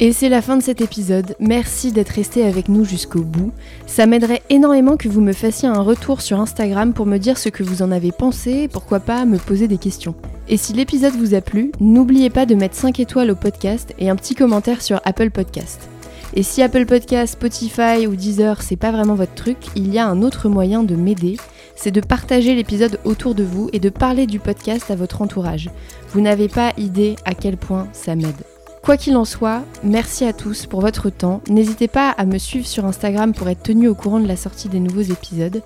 Et 0.00 0.12
c'est 0.12 0.28
la 0.28 0.42
fin 0.42 0.56
de 0.56 0.62
cet 0.62 0.80
épisode. 0.80 1.34
Merci 1.40 1.90
d'être 1.90 2.10
resté 2.10 2.44
avec 2.44 2.68
nous 2.68 2.84
jusqu'au 2.84 3.22
bout. 3.22 3.50
Ça 3.88 4.06
m'aiderait 4.06 4.42
énormément 4.48 4.96
que 4.96 5.08
vous 5.08 5.20
me 5.20 5.32
fassiez 5.32 5.66
un 5.66 5.80
retour 5.80 6.20
sur 6.20 6.38
Instagram 6.38 6.92
pour 6.92 7.04
me 7.04 7.18
dire 7.18 7.36
ce 7.36 7.48
que 7.48 7.64
vous 7.64 7.82
en 7.82 7.90
avez 7.90 8.12
pensé 8.12 8.52
et 8.52 8.68
pourquoi 8.68 9.00
pas 9.00 9.24
me 9.24 9.38
poser 9.38 9.66
des 9.66 9.76
questions. 9.76 10.14
Et 10.48 10.56
si 10.56 10.72
l'épisode 10.72 11.14
vous 11.14 11.34
a 11.34 11.40
plu, 11.40 11.72
n'oubliez 11.80 12.30
pas 12.30 12.46
de 12.46 12.54
mettre 12.54 12.76
5 12.76 13.00
étoiles 13.00 13.32
au 13.32 13.34
podcast 13.34 13.92
et 13.98 14.08
un 14.08 14.14
petit 14.14 14.36
commentaire 14.36 14.82
sur 14.82 15.00
Apple 15.04 15.30
Podcast. 15.30 15.88
Et 16.34 16.44
si 16.44 16.62
Apple 16.62 16.86
Podcast, 16.86 17.32
Spotify 17.32 18.06
ou 18.06 18.14
Deezer, 18.14 18.62
c'est 18.62 18.76
pas 18.76 18.92
vraiment 18.92 19.16
votre 19.16 19.34
truc, 19.34 19.56
il 19.74 19.92
y 19.92 19.98
a 19.98 20.06
un 20.06 20.22
autre 20.22 20.48
moyen 20.48 20.84
de 20.84 20.94
m'aider, 20.94 21.38
c'est 21.74 21.90
de 21.90 22.00
partager 22.00 22.54
l'épisode 22.54 23.00
autour 23.04 23.34
de 23.34 23.42
vous 23.42 23.68
et 23.72 23.80
de 23.80 23.88
parler 23.88 24.26
du 24.26 24.38
podcast 24.38 24.92
à 24.92 24.94
votre 24.94 25.22
entourage. 25.22 25.70
Vous 26.10 26.20
n'avez 26.20 26.46
pas 26.46 26.72
idée 26.78 27.16
à 27.24 27.34
quel 27.34 27.56
point 27.56 27.88
ça 27.92 28.14
m'aide. 28.14 28.44
Quoi 28.88 28.96
qu'il 28.96 29.18
en 29.18 29.26
soit, 29.26 29.64
merci 29.84 30.24
à 30.24 30.32
tous 30.32 30.64
pour 30.64 30.80
votre 30.80 31.10
temps. 31.10 31.42
N'hésitez 31.50 31.88
pas 31.88 32.08
à 32.08 32.24
me 32.24 32.38
suivre 32.38 32.66
sur 32.66 32.86
Instagram 32.86 33.34
pour 33.34 33.50
être 33.50 33.62
tenu 33.62 33.86
au 33.86 33.94
courant 33.94 34.18
de 34.18 34.26
la 34.26 34.34
sortie 34.34 34.70
des 34.70 34.80
nouveaux 34.80 35.02
épisodes. 35.02 35.62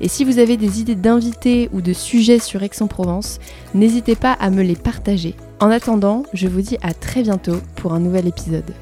Et 0.00 0.08
si 0.08 0.24
vous 0.24 0.40
avez 0.40 0.56
des 0.56 0.80
idées 0.80 0.96
d'invités 0.96 1.70
ou 1.72 1.80
de 1.80 1.92
sujets 1.92 2.40
sur 2.40 2.64
Aix-en-Provence, 2.64 3.38
n'hésitez 3.74 4.16
pas 4.16 4.32
à 4.32 4.50
me 4.50 4.64
les 4.64 4.74
partager. 4.74 5.36
En 5.60 5.70
attendant, 5.70 6.24
je 6.32 6.48
vous 6.48 6.62
dis 6.62 6.76
à 6.82 6.92
très 6.94 7.22
bientôt 7.22 7.58
pour 7.76 7.92
un 7.92 8.00
nouvel 8.00 8.26
épisode. 8.26 8.74